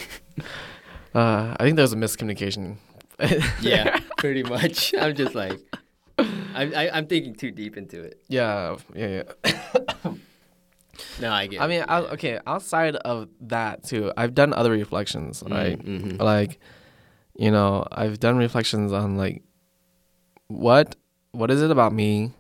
Uh, 1.14 1.56
I 1.60 1.64
think 1.64 1.76
there 1.76 1.84
was 1.84 1.94
a 1.94 1.98
miscommunication. 1.98 2.78
yeah, 3.62 4.00
pretty 4.18 4.44
much. 4.44 4.94
I'm 5.00 5.16
just 5.16 5.36
like, 5.36 5.60
I, 6.18 6.72
I 6.76 6.90
I'm 6.98 7.08
thinking 7.08 7.36
too 7.36 7.52
deep 7.52 7.78
into 7.78 8.02
it. 8.04 8.22
yeah, 8.28 8.76
yeah, 8.96 9.24
yeah. 9.46 10.12
No, 11.20 11.32
I 11.32 11.48
get. 11.48 11.62
I 11.62 11.68
mean, 11.68 11.84
I, 11.88 12.00
okay. 12.02 12.40
Outside 12.46 12.96
of 12.98 13.30
that 13.42 13.84
too, 13.84 14.12
I've 14.18 14.36
done 14.36 14.54
other 14.54 14.72
reflections, 14.72 15.44
right? 15.50 15.80
Mm-hmm. 15.84 16.22
Like, 16.22 16.60
you 17.36 17.50
know, 17.52 17.86
I've 17.92 18.20
done 18.20 18.38
reflections 18.38 18.92
on 18.94 19.18
like, 19.18 19.42
what, 20.48 20.96
what 21.32 21.50
is 21.50 21.62
it 21.62 21.72
about 21.72 21.94
me? 21.94 22.34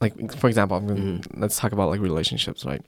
Like, 0.00 0.36
for 0.36 0.48
example, 0.48 0.76
I'm 0.76 0.86
gonna, 0.86 1.00
Mhm. 1.00 1.26
let's 1.40 1.56
talk 1.58 1.72
about 1.72 1.88
like 1.88 2.00
relationships, 2.00 2.64
right? 2.64 2.82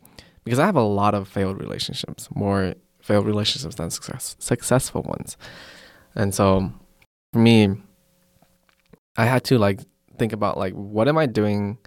Because 0.45 0.59
I 0.59 0.67
have 0.67 0.77
a 0.77 0.83
lot 0.83 1.15
of 1.15 1.27
failed 1.29 1.59
relationships, 1.59 2.29
more 2.35 2.75
failed 3.01 3.27
relationships 3.27 3.77
than 3.77 3.91
success, 3.91 4.37
successful 4.39 5.03
ones, 5.03 5.37
and 6.15 6.35
so 6.35 6.73
me, 7.37 7.74
I 9.16 9.26
had 9.26 9.45
to 9.45 9.59
like 9.59 9.80
think 10.18 10.32
about 10.32 10.59
like 10.59 10.72
what 10.74 11.09
am 11.09 11.18
I 11.18 11.26
doing 11.26 11.78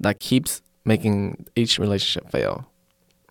that 0.00 0.20
keeps 0.20 0.62
making 0.84 1.46
each 1.56 1.78
relationship 1.78 2.30
fail? 2.30 2.66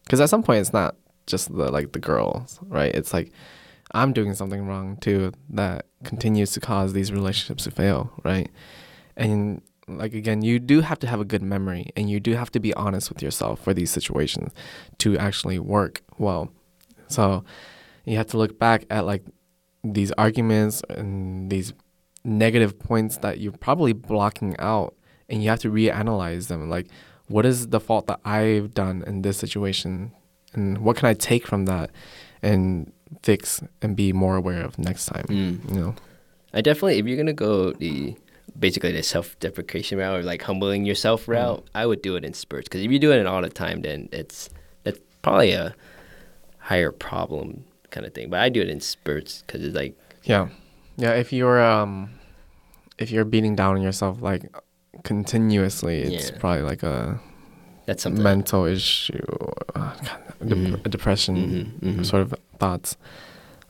Because 0.04 0.20
at 0.20 0.30
some 0.30 0.44
point, 0.44 0.62
it's 0.62 0.74
not 0.74 0.96
just 1.28 1.54
the 1.54 1.72
like 1.72 1.92
the 1.94 2.00
girls, 2.00 2.60
right? 2.64 2.94
It's 2.94 3.14
like 3.14 3.32
I'm 3.94 4.14
doing 4.14 4.34
something 4.34 4.66
wrong 4.66 4.98
too 4.98 5.32
that 5.50 5.86
continues 6.04 6.52
to 6.52 6.60
cause 6.60 6.94
these 6.94 7.12
relationships 7.12 7.66
to 7.66 7.72
fail, 7.72 8.12
right? 8.24 8.50
And 9.18 9.62
like 9.88 10.14
again, 10.14 10.42
you 10.42 10.60
do 10.60 10.82
have 10.82 11.00
to 11.00 11.08
have 11.08 11.20
a 11.20 11.26
good 11.26 11.42
memory 11.42 11.92
and 11.96 12.10
you 12.10 12.20
do 12.20 12.34
have 12.34 12.52
to 12.52 12.60
be 12.60 12.74
honest 12.76 13.10
with 13.10 13.22
yourself 13.22 13.62
for 13.62 13.74
these 13.74 13.92
situations 13.92 14.54
to 15.00 15.18
actually 15.18 15.60
work 15.60 16.02
well. 16.18 16.52
So 17.08 17.44
you 18.06 18.18
have 18.18 18.28
to 18.28 18.38
look 18.38 18.58
back 18.58 18.86
at 18.90 19.06
like 19.06 19.24
these 19.84 20.12
arguments 20.14 20.82
and 20.90 21.50
these 21.50 21.74
negative 22.24 22.78
points 22.78 23.18
that 23.18 23.40
you're 23.40 23.52
probably 23.52 23.94
blocking 23.94 24.56
out 24.60 24.96
and 25.28 25.44
you 25.44 25.50
have 25.50 25.60
to 25.60 25.72
reanalyze 25.72 26.48
them 26.48 26.70
like 26.70 26.88
what 27.28 27.46
is 27.46 27.68
the 27.70 27.80
fault 27.80 28.08
that 28.08 28.20
I've 28.26 28.74
done 28.74 29.04
in 29.08 29.22
this 29.22 29.38
situation 29.38 30.12
and 30.54 30.80
what 30.80 30.98
can 30.98 31.08
I 31.08 31.14
take 31.14 31.48
from 31.48 31.66
that 31.66 31.90
and 32.42 32.92
fix 33.24 33.62
and 33.82 33.96
be 33.96 34.14
more 34.14 34.36
aware 34.36 34.64
of 34.64 34.78
next 34.78 35.06
time. 35.06 35.26
Mm. 35.26 35.70
You 35.70 35.80
know. 35.80 35.96
I 36.54 36.62
definitely, 36.62 37.00
if 37.00 37.06
you're 37.06 37.18
gonna 37.18 37.34
go 37.34 37.72
the 37.72 38.16
basically 38.60 38.92
the 38.92 39.04
self-deprecation 39.04 39.98
route 39.98 40.20
or 40.20 40.24
like 40.24 40.42
humbling 40.42 40.86
yourself 40.86 41.28
route, 41.28 41.66
I 41.74 41.86
would 41.86 42.02
do 42.02 42.16
it 42.16 42.26
in 42.26 42.34
spurts. 42.34 42.68
Because 42.68 42.82
if 42.82 42.92
you're 42.92 43.00
doing 43.00 43.20
it 43.20 43.26
all 43.26 43.42
the 43.42 43.50
time, 43.50 43.82
then 43.82 44.10
it's 44.12 44.50
that's 44.84 45.00
probably 45.22 45.54
a 45.54 45.74
higher 46.58 46.92
problem 46.92 47.64
kind 47.92 48.06
of 48.06 48.14
thing. 48.14 48.30
But 48.30 48.40
I 48.40 48.50
do 48.50 48.62
it 48.62 48.70
in 48.70 48.80
spurts 48.80 49.44
because 49.46 49.64
it's 49.64 49.76
like, 49.76 49.96
Yeah. 50.24 50.50
Yeah, 50.98 51.12
if 51.12 51.32
you're 51.34 51.62
um 51.62 52.12
if 52.98 53.12
you're 53.12 53.26
beating 53.26 53.56
down 53.56 53.76
on 53.76 53.82
yourself 53.82 54.22
like 54.22 54.44
continuously, 55.04 56.02
it's 56.02 56.30
Yeah. 56.32 56.38
probably 56.40 56.64
like 56.64 56.84
a 56.84 57.20
that's 57.86 58.04
something. 58.04 58.24
mental 58.24 58.66
issue, 58.66 59.20
uh, 59.76 59.94
dep- 60.46 60.58
Mhm. 60.58 60.86
a 60.86 60.90
depression 60.90 61.36
Mhm, 61.82 61.96
mhm. 61.98 62.06
sort 62.06 62.22
of 62.22 62.36
thoughts. 62.60 62.96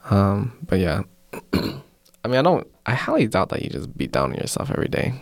Um, 0.10 0.58
but 0.68 0.80
yeah, 0.80 1.04
I 1.54 2.28
mean, 2.28 2.36
I 2.38 2.42
don't. 2.42 2.68
I 2.86 2.94
highly 2.94 3.28
doubt 3.28 3.50
that 3.50 3.62
you 3.64 3.70
just 3.70 3.96
beat 3.98 4.12
down 4.12 4.32
on 4.32 4.38
yourself 4.38 4.70
every 4.72 4.88
day. 4.90 5.14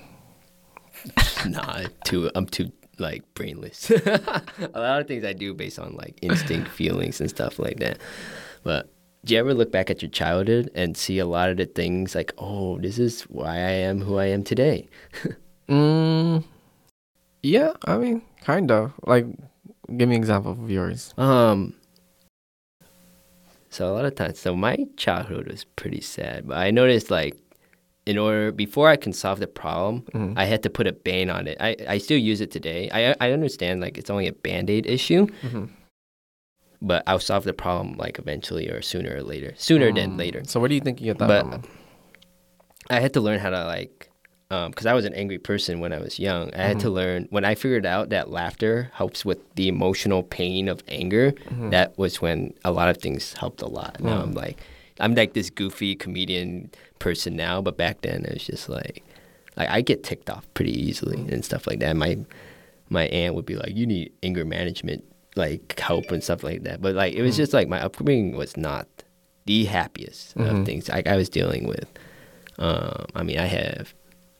nah, 1.46 1.84
too. 2.04 2.30
I'm 2.36 2.46
too 2.46 2.72
like 2.98 3.24
brainless. 3.36 3.90
a 4.06 4.72
lot 4.74 5.02
of 5.02 5.08
things 5.08 5.24
I 5.24 5.34
do 5.34 5.54
based 5.54 5.80
on 5.80 5.96
like 5.96 6.18
instinct, 6.22 6.70
feelings, 6.70 7.22
and 7.22 7.30
stuff 7.30 7.60
like 7.60 7.78
that. 7.80 8.00
But 8.64 8.90
do 9.26 9.34
you 9.34 9.40
ever 9.40 9.54
look 9.54 9.72
back 9.72 9.90
at 9.90 10.02
your 10.02 10.10
childhood 10.12 10.70
and 10.76 10.96
see 10.96 11.20
a 11.20 11.26
lot 11.26 11.50
of 11.50 11.58
the 11.58 11.66
things 11.66 12.16
like, 12.16 12.34
oh, 12.38 12.80
this 12.80 12.98
is 13.00 13.24
why 13.24 13.56
I 13.56 13.72
am 13.88 14.02
who 14.02 14.18
I 14.18 14.26
am 14.28 14.44
today? 14.44 14.88
Mm, 15.70 16.44
yeah, 17.44 17.74
I 17.86 17.98
mean, 18.00 18.24
kind 18.42 18.72
of. 18.72 18.92
Like, 19.06 19.28
give 19.98 20.10
me 20.10 20.16
an 20.16 20.22
example 20.22 20.54
of 20.54 20.72
yours. 20.72 21.14
Um. 21.16 21.76
So 23.70 23.88
a 23.88 23.94
lot 23.94 24.06
of 24.06 24.16
times, 24.16 24.40
so 24.40 24.56
my 24.56 24.88
childhood 24.98 25.48
was 25.48 25.64
pretty 25.76 26.02
sad, 26.02 26.48
but 26.48 26.58
I 26.58 26.72
noticed 26.72 27.12
like, 27.12 27.36
in 28.08 28.18
order 28.18 28.52
before 28.52 28.90
I 28.90 28.96
can 28.96 29.14
solve 29.14 29.40
the 29.40 29.46
problem, 29.48 30.02
Mhm. 30.14 30.34
I 30.36 30.46
had 30.46 30.64
to 30.64 30.70
put 30.72 30.88
a 30.88 30.92
band 30.92 31.30
on 31.30 31.46
it. 31.46 31.58
I 31.60 31.76
I 31.88 31.98
still 32.00 32.18
use 32.18 32.42
it 32.42 32.50
today. 32.50 32.90
I 32.92 33.14
I 33.22 33.32
understand 33.32 33.80
like 33.82 33.98
it's 34.00 34.10
only 34.10 34.26
a 34.26 34.34
band 34.34 34.72
aid 34.72 34.88
issue, 34.88 35.28
Mhm. 35.44 35.70
But 36.82 37.04
I'll 37.08 37.20
solve 37.20 37.44
the 37.44 37.54
problem 37.54 37.98
like 37.98 38.20
eventually 38.20 38.70
or 38.70 38.82
sooner 38.82 39.16
or 39.18 39.24
later. 39.24 39.54
Sooner 39.58 39.92
than 39.92 40.12
Mm. 40.12 40.18
later. 40.20 40.42
So, 40.46 40.60
where 40.60 40.70
do 40.70 40.76
you 40.76 40.82
think 40.82 41.00
you 41.02 41.08
get 41.08 41.18
that 41.20 41.28
But- 41.28 41.42
from? 41.50 41.64
I 42.90 43.00
had 43.00 43.14
to 43.14 43.22
learn 43.22 43.40
how 43.40 43.50
to 43.52 43.66
like, 43.66 44.10
because 44.50 44.86
I 44.88 44.94
was 44.94 45.06
an 45.06 45.14
angry 45.14 45.38
person 45.38 45.80
when 45.80 45.94
I 45.94 46.00
was 46.00 46.18
young. 46.18 46.52
I 46.56 46.64
had 46.64 46.80
to 46.80 46.90
learn 46.90 47.28
when 47.30 47.46
I 47.46 47.54
figured 47.54 47.86
out 47.86 48.10
that 48.10 48.32
laughter 48.32 48.90
helps 48.94 49.24
with 49.24 49.38
the 49.56 49.68
emotional 49.68 50.24
pain 50.24 50.68
of 50.68 50.82
anger. 50.88 51.34
Mhm. 51.50 51.70
That 51.72 51.96
was 52.00 52.20
when 52.22 52.54
a 52.66 52.72
lot 52.72 52.90
of 52.90 52.98
things 52.98 53.34
helped 53.34 53.62
a 53.62 53.68
lot. 53.68 54.02
Now 54.02 54.18
Mm. 54.20 54.24
I'm 54.24 54.32
like, 54.34 54.58
I'm 55.00 55.14
like 55.14 55.34
this 55.34 55.50
goofy 55.52 55.96
comedian 55.96 56.72
person 56.98 57.36
now, 57.36 57.62
but 57.62 57.78
back 57.78 58.02
then 58.02 58.26
it 58.26 58.34
was 58.34 58.46
just 58.46 58.70
like, 58.70 59.04
like 59.56 59.70
I 59.70 59.82
get 59.82 60.04
ticked 60.04 60.30
off 60.30 60.48
pretty 60.56 60.72
easily 60.74 61.18
and 61.32 61.46
stuff 61.46 61.68
like 61.68 61.80
that. 61.80 61.96
My 61.96 62.18
my 62.92 63.04
aunt 63.10 63.36
would 63.36 63.46
be 63.46 63.56
like, 63.56 63.76
"You 63.76 63.86
need 63.86 64.12
anger 64.24 64.44
management, 64.44 65.04
like 65.36 65.80
help 65.80 66.12
and 66.12 66.24
stuff 66.24 66.44
like 66.44 66.64
that." 66.64 66.82
But 66.82 66.96
like 66.96 67.14
it 67.14 67.22
was 67.22 67.38
just 67.38 67.54
like 67.54 67.68
my 67.68 67.82
upbringing 67.82 68.36
was 68.36 68.56
not 68.58 68.88
the 69.46 69.66
happiest 69.66 70.36
Mhm. 70.38 70.60
of 70.62 70.66
things 70.66 70.90
like 70.90 71.08
I 71.08 71.16
was 71.16 71.30
dealing 71.30 71.68
with. 71.68 71.88
Um, 72.58 73.06
I 73.16 73.24
mean, 73.24 73.40
I 73.40 73.46
have 73.48 73.94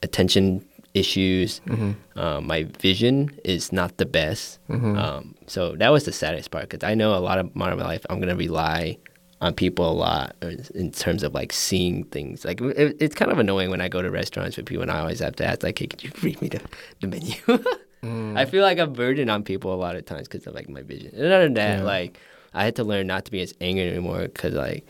attention 0.04 0.66
issues. 0.94 1.62
Mhm. 1.68 1.96
Um, 2.16 2.48
my 2.48 2.64
vision 2.80 3.30
is 3.46 3.72
not 3.72 3.98
the 3.98 4.06
best. 4.06 4.60
Mhm. 4.70 4.98
Um, 4.98 5.36
so 5.48 5.76
that 5.76 5.90
was 5.90 6.04
the 6.06 6.12
saddest 6.12 6.52
part 6.52 6.68
because 6.70 6.88
I 6.88 6.96
know 6.96 7.16
a 7.16 7.20
lot 7.22 7.38
of 7.40 7.56
my 7.56 7.74
life 7.74 8.06
I'm 8.10 8.20
gonna 8.20 8.36
rely 8.36 8.98
on 9.42 9.54
people 9.54 9.90
a 9.90 9.94
lot 9.94 10.36
in 10.76 10.92
terms 10.92 11.24
of 11.24 11.34
like 11.34 11.54
seeing 11.54 12.04
things. 12.06 12.44
Like 12.44 12.60
it, 12.62 12.98
it's 13.00 13.16
kind 13.16 13.32
of 13.32 13.40
annoying 13.40 13.70
when 13.70 13.82
I 13.82 13.88
go 13.88 14.02
to 14.02 14.10
restaurants 14.12 14.58
with 14.58 14.66
people 14.66 14.82
and 14.82 14.92
I 14.92 15.00
always 15.00 15.20
have 15.20 15.36
to 15.38 15.46
ask 15.46 15.64
like, 15.64 15.80
"Hey, 15.80 15.88
could 15.88 16.04
you 16.04 16.12
read 16.22 16.42
me 16.42 16.50
the, 16.50 16.60
the 17.02 17.08
menu?" 17.08 17.36
Mm. 18.04 18.38
I 18.38 18.46
feel 18.46 18.64
like 18.64 18.80
I'm 18.80 18.94
burdened 18.94 19.30
on 19.30 19.44
people 19.44 19.74
a 19.74 19.76
lot 19.76 19.96
of 19.96 20.06
times 20.06 20.28
because 20.28 20.48
of 20.48 20.54
like 20.54 20.70
my 20.70 20.82
vision. 20.84 21.12
And 21.16 21.26
other 21.26 21.44
than 21.46 21.54
that, 21.56 21.80
Yeah. 21.80 21.84
like 21.84 22.20
I 22.54 22.64
had 22.66 22.76
to 22.78 22.84
learn 22.84 23.08
not 23.08 23.26
to 23.26 23.32
be 23.32 23.42
as 23.42 23.54
angry 23.60 23.90
anymore 23.90 24.22
because 24.22 24.54
like 24.54 24.86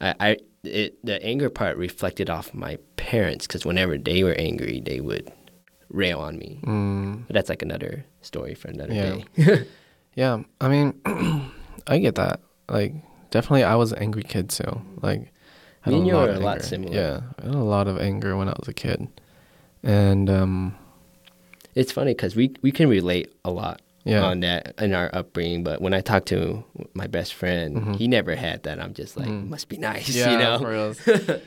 I, 0.00 0.14
I 0.20 0.36
it, 0.62 1.04
the 1.04 1.22
anger 1.24 1.50
part 1.50 1.76
reflected 1.76 2.28
off 2.30 2.52
my 2.54 2.78
parents 2.96 3.46
because 3.46 3.64
whenever 3.64 3.96
they 3.98 4.22
were 4.22 4.34
angry, 4.38 4.80
they 4.84 5.00
would 5.00 5.32
rail 5.88 6.20
on 6.20 6.38
me. 6.38 6.60
Mm. 6.64 7.26
But 7.26 7.34
that's 7.34 7.48
like 7.48 7.62
another 7.62 8.04
story 8.20 8.54
for 8.54 8.68
another 8.68 8.92
Yeah. 8.94 9.16
day. 9.36 9.66
Yeah, 10.14 10.42
I 10.60 10.68
mean, 10.68 11.00
I 11.86 11.98
get 11.98 12.16
that. 12.16 12.40
Like, 12.68 12.94
definitely, 13.30 13.62
I 13.62 13.76
was 13.76 13.92
an 13.92 13.98
angry 14.02 14.24
kid 14.24 14.50
too. 14.50 14.82
Like, 15.00 15.32
had 15.82 15.92
Me 15.92 15.98
and 15.98 16.06
you 16.08 16.14
lot 16.14 16.28
of 16.30 16.36
a 16.36 16.40
lot 16.40 16.62
similar. 16.62 16.92
Yeah, 16.94 17.20
I 17.38 17.46
had 17.46 17.54
a 17.54 17.58
lot 17.58 17.86
of 17.86 17.96
anger 17.98 18.36
when 18.36 18.48
I 18.48 18.54
was 18.58 18.66
a 18.66 18.72
kid, 18.74 19.06
and 19.84 20.28
um, 20.28 20.74
it's 21.80 21.92
funny 21.92 22.12
because 22.14 22.34
we 22.40 22.44
we 22.62 22.70
can 22.78 22.88
relate 22.88 23.26
a 23.44 23.50
lot 23.50 23.80
yeah, 24.04 24.22
on 24.30 24.40
that 24.40 24.74
in 24.78 24.92
our 24.94 25.08
upbringing. 25.20 25.62
But 25.64 25.76
when 25.84 25.94
I 25.98 26.00
talk 26.10 26.22
to 26.26 26.64
my 26.94 27.06
best 27.16 27.34
friend, 27.40 27.70
Mhm. 27.76 27.96
he 28.00 28.06
never 28.08 28.34
had 28.46 28.62
that. 28.64 28.76
I'm 28.82 28.94
just 28.94 29.16
like, 29.16 29.28
Mhm. 29.28 29.48
must 29.54 29.68
be 29.68 29.78
nice, 29.90 30.08
yeah, 30.14 30.30
you 30.32 30.38
know. 30.38 30.58
for 30.58 30.70
reals. 30.70 30.98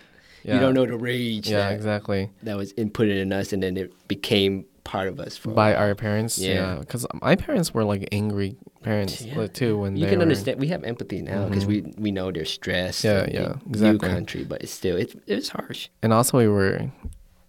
You 0.46 0.60
don't 0.60 0.74
know 0.74 0.86
the 0.86 0.98
rage 0.98 1.48
Yeah, 1.50 1.60
that, 1.70 1.72
exactly. 1.80 2.30
that 2.44 2.58
was 2.58 2.74
inputted 2.74 3.18
in 3.22 3.32
us, 3.32 3.54
and 3.54 3.64
then 3.64 3.78
it 3.78 3.94
became 4.10 4.66
part 4.84 5.08
of 5.08 5.18
us. 5.18 5.38
For 5.38 5.52
By 5.52 5.74
our 5.74 5.96
parents, 5.96 6.38
Yeah. 6.38 6.54
yeah, 6.54 6.76
because 6.82 7.08
my 7.22 7.36
parents 7.38 7.74
were 7.74 7.86
like 7.86 8.10
angry 8.12 8.58
parents 8.82 9.22
Yeah. 9.24 9.48
too. 9.48 9.78
When 9.80 9.96
you 9.96 10.04
they 10.04 10.10
can 10.12 10.20
were, 10.20 10.24
understand. 10.28 10.60
We 10.60 10.68
have 10.76 10.84
empathy 10.84 11.22
now 11.22 11.48
because 11.48 11.64
Mhm. 11.64 11.68
we 11.74 11.78
we 12.06 12.12
know 12.12 12.28
they're 12.36 12.44
stressed. 12.60 13.06
Yeah, 13.06 13.24
yeah, 13.32 13.54
they- 13.66 13.88
New 13.88 13.96
exactly. 13.96 14.10
country, 14.10 14.44
but 14.44 14.58
it's 14.64 14.74
still 14.82 14.98
it's 15.04 15.16
it's 15.28 15.48
harsh. 15.56 15.88
and 16.04 16.12
also 16.12 16.38
we 16.44 16.50
were. 16.50 16.92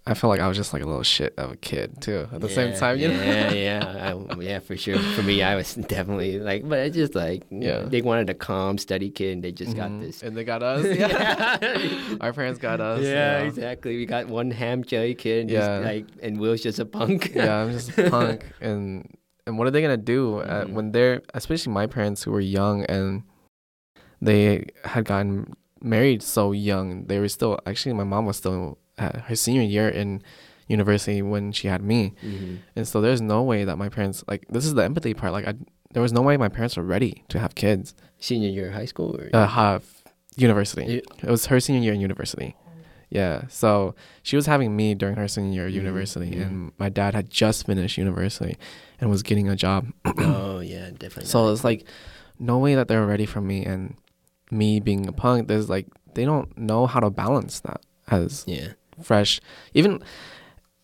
I 0.06 0.12
felt 0.12 0.28
like 0.30 0.40
I 0.40 0.48
was 0.48 0.56
just 0.58 0.74
like 0.74 0.82
a 0.82 0.86
little 0.86 1.02
shit 1.02 1.32
of 1.38 1.52
a 1.52 1.56
kid 1.56 2.02
too. 2.02 2.28
At 2.30 2.42
the 2.42 2.48
same 2.50 2.76
time, 2.76 2.98
you 2.98 3.08
know. 3.08 3.14
yeah, 3.22 3.52
yeah, 3.52 4.14
I, 4.14 4.40
yeah, 4.42 4.58
for 4.58 4.76
sure. 4.76 4.98
For 4.98 5.22
me, 5.22 5.42
I 5.42 5.54
was 5.56 5.74
definitely 5.76 6.38
like, 6.40 6.68
but 6.68 6.80
it's 6.80 6.94
just 6.94 7.14
like, 7.14 7.44
Yeah. 7.50 7.80
they 7.86 8.02
wanted 8.02 8.28
a 8.28 8.34
calm, 8.34 8.76
steady 8.76 9.08
kid, 9.08 9.32
and 9.32 9.42
they 9.42 9.50
just 9.52 9.74
got 9.74 9.90
Mhm. 9.90 10.02
this. 10.02 10.22
and 10.22 10.36
they 10.36 10.44
got 10.44 10.62
us. 10.62 10.84
Yeah. 10.98 12.16
Our 12.20 12.34
parents 12.34 12.60
got 12.60 12.82
us. 12.82 13.00
yeah, 13.02 13.38
know. 13.40 13.44
exactly. 13.46 13.96
We 13.96 14.04
got 14.04 14.28
one 14.28 14.50
ham 14.50 14.84
jelly 14.84 15.14
kid, 15.14 15.48
Yeah. 15.48 15.60
just 15.80 15.84
like, 15.86 16.06
and 16.22 16.38
Will's 16.38 16.60
just 16.60 16.78
a 16.78 16.84
punk. 16.84 17.32
yeah, 17.34 17.62
I'm 17.62 17.72
just 17.72 17.96
a 17.98 18.10
punk, 18.10 18.44
and 18.60 19.08
and 19.46 19.56
what 19.58 19.66
are 19.66 19.70
they 19.70 19.80
gonna 19.82 19.96
do 19.96 20.40
uh 20.40 20.64
Mhm. 20.66 20.72
when 20.74 20.92
they're, 20.92 21.22
especially 21.32 21.72
my 21.72 21.86
parents 21.86 22.22
who 22.24 22.30
were 22.30 22.40
young 22.40 22.84
and 22.84 23.22
they 24.20 24.66
had 24.84 25.04
gotten 25.06 25.54
married 25.82 26.22
so 26.22 26.52
young. 26.52 27.06
They 27.06 27.18
were 27.18 27.28
still 27.28 27.58
actually 27.66 27.94
my 27.94 28.04
mom 28.04 28.26
was 28.26 28.36
still 28.36 28.76
at 28.98 29.16
her 29.22 29.36
senior 29.36 29.62
year 29.62 29.88
in 29.88 30.22
university 30.68 31.20
when 31.22 31.52
she 31.52 31.68
had 31.68 31.82
me, 31.82 32.14
Mhm. 32.24 32.58
and 32.76 32.88
so 32.88 33.00
there's 33.00 33.20
no 33.20 33.42
way 33.42 33.64
that 33.64 33.76
my 33.76 33.88
parents 33.88 34.24
like 34.28 34.46
this 34.48 34.64
is 34.64 34.74
the 34.74 34.84
empathy 34.84 35.12
part. 35.14 35.32
Like 35.32 35.46
I, 35.46 35.54
there 35.92 36.02
was 36.02 36.12
no 36.12 36.22
way 36.22 36.36
my 36.36 36.48
parents 36.48 36.76
were 36.76 36.82
ready 36.84 37.24
to 37.28 37.38
have 37.38 37.54
kids. 37.54 37.94
Senior 38.18 38.48
year 38.48 38.68
of 38.68 38.74
high 38.74 38.86
school 38.86 39.14
or 39.16 39.28
Uh, 39.34 39.46
have 39.46 39.84
university. 40.36 40.84
Yeah. 40.84 41.00
It 41.28 41.30
was 41.30 41.46
her 41.46 41.60
senior 41.60 41.82
year 41.82 41.92
in 41.94 42.00
university. 42.00 42.56
Yeah, 43.10 43.46
so 43.48 43.94
she 44.24 44.34
was 44.34 44.46
having 44.46 44.74
me 44.74 44.94
during 44.94 45.14
her 45.16 45.28
senior 45.28 45.52
year 45.52 45.66
of 45.66 45.72
Mhm, 45.72 45.76
university, 45.76 46.30
mhm. 46.32 46.42
and 46.42 46.72
my 46.78 46.88
dad 46.88 47.14
had 47.14 47.30
just 47.30 47.66
finished 47.66 47.96
university 47.98 48.56
and 49.00 49.08
was 49.10 49.22
getting 49.22 49.48
a 49.48 49.54
job. 49.54 49.92
oh 50.18 50.58
yeah, 50.60 50.90
definitely. 50.90 51.26
So 51.26 51.52
it's 51.52 51.62
like 51.62 51.84
no 52.40 52.58
way 52.58 52.74
that 52.74 52.88
they're 52.88 53.06
ready 53.06 53.26
for 53.26 53.40
me, 53.40 53.64
and 53.64 53.94
me 54.50 54.80
being 54.80 55.06
a 55.06 55.12
punk. 55.12 55.46
There's 55.48 55.68
like 55.68 55.86
they 56.14 56.24
don't 56.24 56.56
know 56.58 56.86
how 56.86 57.00
to 57.00 57.10
balance 57.10 57.60
that 57.60 57.82
as 58.08 58.42
yeah, 58.48 58.68
fresh. 59.02 59.40
Even 59.74 60.02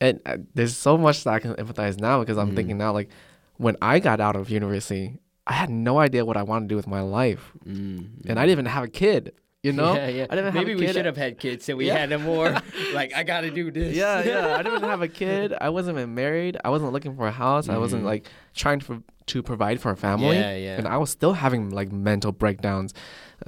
and 0.00 0.20
uh, 0.26 0.38
there's 0.54 0.76
so 0.76 0.96
much 0.96 1.24
that 1.24 1.34
I 1.34 1.40
can 1.40 1.54
empathize 1.54 2.00
now 2.00 2.20
because 2.20 2.38
I'm 2.38 2.52
Mhm. 2.52 2.56
thinking 2.56 2.78
now 2.78 2.92
like 2.92 3.10
when 3.58 3.76
I 3.82 3.98
got 3.98 4.20
out 4.20 4.36
of 4.36 4.48
university, 4.50 5.18
I 5.46 5.52
had 5.52 5.68
no 5.70 5.98
idea 5.98 6.24
what 6.24 6.36
I 6.36 6.42
wanted 6.42 6.68
to 6.68 6.72
do 6.72 6.76
with 6.76 6.86
my 6.86 7.00
life, 7.02 7.52
mm, 7.66 8.06
and 8.26 8.38
I 8.38 8.42
didn't 8.46 8.52
even 8.52 8.66
have 8.66 8.84
a 8.84 8.88
kid. 8.88 9.32
You 9.62 9.72
know, 9.72 9.92
yeah, 9.94 10.08
yeah. 10.08 10.26
I 10.30 10.36
didn't 10.36 10.54
have 10.54 10.54
Maybe 10.54 10.72
a 10.72 10.76
we 10.76 10.90
should 10.90 11.04
have 11.04 11.18
had 11.18 11.38
kids 11.38 11.66
so 11.66 11.76
we 11.76 11.86
Yeah. 11.86 11.98
had 11.98 12.08
them 12.08 12.22
more. 12.22 12.56
like 12.94 13.12
I 13.14 13.24
gotta 13.24 13.50
do 13.50 13.70
this. 13.70 13.94
yeah, 13.94 14.22
yeah. 14.24 14.56
I 14.56 14.62
didn't 14.62 14.84
have 14.84 15.02
a 15.02 15.08
kid. 15.22 15.52
I 15.60 15.68
wasn't 15.68 15.98
even 15.98 16.14
married. 16.14 16.56
I 16.64 16.70
wasn't 16.70 16.92
looking 16.94 17.14
for 17.14 17.26
a 17.26 17.30
house. 17.30 17.68
I 17.68 17.76
wasn't 17.76 18.04
Mhm. 18.04 18.06
like 18.06 18.30
trying 18.54 18.80
to 18.80 19.02
to 19.26 19.42
provide 19.42 19.78
for 19.78 19.90
a 19.90 19.96
family. 19.96 20.38
Yeah, 20.38 20.56
yeah. 20.56 20.78
And 20.78 20.88
I 20.88 20.96
was 20.96 21.10
still 21.10 21.34
having 21.34 21.68
like 21.68 21.92
mental 21.92 22.32
breakdowns. 22.32 22.94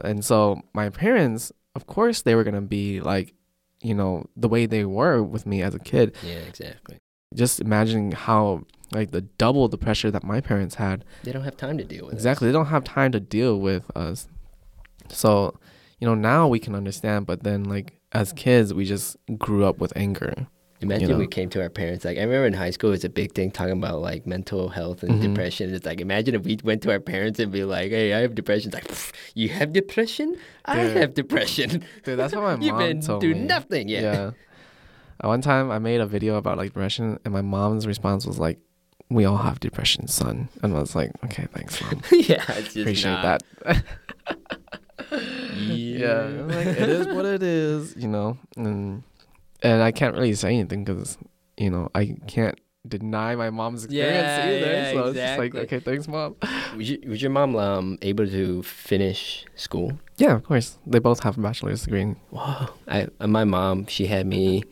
And 0.05 0.23
so 0.23 0.61
my 0.75 0.91
parents, 0.91 1.51
of 1.75 1.87
course, 1.87 2.21
they 2.21 2.35
were 2.35 2.45
gonna 2.45 2.61
be 2.61 3.01
like, 3.01 3.33
you 3.83 3.95
know, 3.95 4.26
the 4.37 4.49
way 4.49 4.66
they 4.66 4.85
were 4.85 5.22
with 5.22 5.47
me 5.47 5.62
as 5.62 5.74
a 5.74 5.78
kid. 5.78 6.14
yeah, 6.22 6.39
exactly. 6.39 6.99
Just 7.35 7.61
imagining 7.61 8.12
how 8.12 8.64
like 8.93 9.11
the 9.11 9.22
double 9.22 9.68
the 9.68 9.78
pressure 9.78 10.11
that 10.11 10.22
my 10.22 10.41
parents 10.41 10.74
had. 10.74 11.05
They 11.24 11.33
don't 11.33 11.45
have 11.45 11.57
time 11.57 11.78
to 11.78 11.85
deal 11.85 12.05
with 12.07 12.14
Exactly. 12.14 12.49
They 12.49 12.53
don't 12.53 12.66
have 12.66 12.85
time 12.85 13.12
to 13.12 13.20
deal 13.20 13.59
with 13.59 13.91
us. 13.97 14.28
So, 15.09 15.59
you 15.99 16.07
know, 16.07 16.14
now 16.14 16.47
we 16.47 16.59
can 16.59 16.74
understand, 16.74 17.26
but 17.26 17.43
then 17.43 17.64
like 17.64 17.99
as 18.12 18.33
kids 18.33 18.74
we 18.74 18.85
just 18.85 19.16
grew 19.39 19.64
up 19.64 19.78
with 19.78 19.93
anger. 19.97 20.47
Imagine 20.83 21.11
know. 21.11 21.18
we 21.18 21.26
came 21.26 21.49
to 21.51 21.62
our 21.62 21.68
parents. 21.70 22.05
Like 22.05 22.18
I 22.18 22.22
remember 22.22 22.47
in 22.47 22.53
high 22.55 22.70
school, 22.70 22.91
it 22.91 22.93
was 22.93 23.05
a 23.05 23.09
big 23.09 23.33
thing 23.33 23.51
talking 23.51 23.72
about 23.72 24.01
like 24.01 24.26
mental 24.26 24.68
health 24.68 25.03
and 25.03 25.12
Mhm. 25.12 25.22
depression. 25.22 25.72
It's 25.74 25.87
like 25.87 26.01
imagine 26.01 26.35
if 26.35 26.43
we 26.45 26.59
went 26.64 26.83
to 26.83 26.91
our 26.91 27.01
parents 27.01 27.39
and 27.41 27.51
be 27.53 27.64
like, 27.64 27.91
"Hey, 27.91 28.12
I 28.14 28.20
have 28.20 28.35
depression." 28.35 28.72
It's 28.74 28.74
like, 28.91 29.14
you 29.35 29.49
have 29.51 29.72
depression? 29.72 30.37
I 30.64 30.78
have 30.78 31.14
depression. 31.14 31.85
Dude, 32.05 32.18
that's 32.18 32.35
what 32.35 32.43
my 32.43 32.51
mom 32.57 32.62
You've 32.62 32.78
been 32.78 33.01
told 33.01 33.20
through 33.22 33.35
me. 33.35 33.41
nothing. 33.41 33.89
Yeah. 33.89 34.33
Uh, 35.22 35.28
one 35.28 35.41
time 35.41 35.70
I 35.70 35.78
made 35.78 36.01
a 36.01 36.07
video 36.07 36.37
about 36.37 36.57
like 36.59 36.70
depression, 36.70 37.18
and 37.24 37.33
my 37.33 37.43
mom's 37.43 37.87
response 37.87 38.26
was 38.26 38.39
like, 38.39 38.59
"We 39.09 39.24
all 39.24 39.37
have 39.39 39.61
depression, 39.61 40.09
son." 40.09 40.49
And 40.62 40.74
I 40.76 40.80
was 40.80 40.97
like, 40.97 41.12
"Okay, 41.24 41.47
thanks, 41.53 41.80
mom. 41.83 42.03
Yeah, 42.12 42.43
Appreciate 42.51 43.12
not- 43.12 43.43
that." 43.64 43.85
Yeah. 45.57 46.22
I'm 46.24 46.49
like 46.49 46.66
it 46.66 46.89
is 46.89 47.07
what 47.09 47.24
it 47.26 47.43
is, 47.43 47.95
you 47.97 48.09
know. 48.09 48.39
And 48.57 49.03
and 49.63 49.83
I 49.83 49.93
can't 49.93 50.15
really 50.15 50.35
say 50.35 50.49
anything 50.55 50.85
because 50.85 51.19
you 51.57 51.71
know 51.71 51.89
I 51.95 52.17
can't 52.27 52.59
deny 52.87 53.37
my 53.37 53.51
mom's 53.51 53.85
experience 53.85 54.33
Yeah, 54.39 54.47
either. 54.51 54.73
yeah, 54.73 54.91
so 54.93 55.05
it's 55.07 55.17
just 55.19 55.39
like, 55.39 55.55
exactly. 55.55 55.61
okay, 55.61 55.81
thanks, 55.81 56.09
mom. 56.09 56.35
Was, 56.77 56.91
you, 56.91 56.99
was 57.07 57.23
your 57.23 57.31
mom 57.31 57.55
um, 57.55 57.97
able 58.03 58.27
to 58.27 58.63
finish 58.65 59.45
school? 59.55 59.99
Yeah, 60.17 60.35
of 60.35 60.43
course. 60.43 60.79
They 60.85 60.99
both 60.99 61.21
have 61.23 61.39
a 61.39 61.41
bachelor's 61.41 61.85
degree. 61.85 62.17
Wow. 62.33 62.71
I 62.89 63.07
uh, 63.21 63.29
my 63.29 63.45
mom, 63.45 63.87
she 63.87 64.07
had 64.07 64.27
me, 64.27 64.65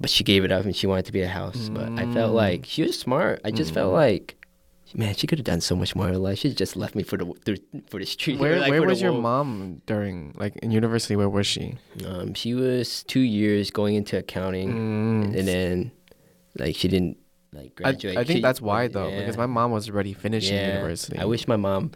but 0.00 0.10
she 0.10 0.24
gave 0.24 0.44
it 0.44 0.50
up 0.52 0.64
and 0.64 0.74
she 0.74 0.86
wanted 0.86 1.04
to 1.06 1.12
be 1.12 1.22
a 1.22 1.28
house. 1.28 1.68
But 1.68 1.90
I 1.96 2.06
felt 2.12 2.32
Mm. 2.32 2.34
like 2.34 2.64
she 2.66 2.82
was 2.82 2.98
smart. 2.98 3.40
I 3.44 3.50
just 3.50 3.72
felt 3.72 3.90
Mm. 3.92 3.94
like, 3.94 4.35
man, 4.96 5.14
she 5.14 5.26
could 5.26 5.38
have 5.38 5.44
done 5.44 5.60
so 5.60 5.76
much 5.76 5.94
more 5.94 6.06
in 6.08 6.14
her 6.14 6.18
life. 6.18 6.38
She 6.38 6.52
just 6.54 6.74
left 6.76 6.94
me 6.94 7.02
for 7.02 7.16
the, 7.18 7.26
for 7.90 7.98
the 8.00 8.06
street. 8.06 8.38
Where 8.42 8.58
like, 8.58 8.70
where 8.70 8.82
was 8.82 9.00
your 9.02 9.12
mom 9.12 9.82
during 9.86 10.34
like 10.36 10.56
in 10.62 10.70
university? 10.70 11.14
Where 11.16 11.28
was 11.28 11.46
she? 11.46 11.76
Um, 12.06 12.34
she 12.34 12.54
was 12.54 13.04
two 13.04 13.20
years 13.20 13.70
going 13.70 13.94
into 13.94 14.16
accounting, 14.18 14.72
Mm. 14.72 15.38
and 15.38 15.46
then 15.48 15.92
like 16.58 16.74
she 16.76 16.88
didn't 16.88 17.18
like 17.52 17.72
I, 17.84 17.92
graduate. 17.92 18.16
I 18.16 18.24
think 18.24 18.38
She- 18.38 18.42
that's 18.42 18.60
why 18.60 18.88
though, 18.88 19.10
because 19.10 19.36
my 19.36 19.46
mom 19.46 19.70
was 19.70 19.88
already 19.90 20.12
finishing 20.14 20.56
Yeah. 20.56 20.74
university. 20.74 21.18
I 21.18 21.24
wish 21.26 21.46
my 21.46 21.56
mom 21.56 21.92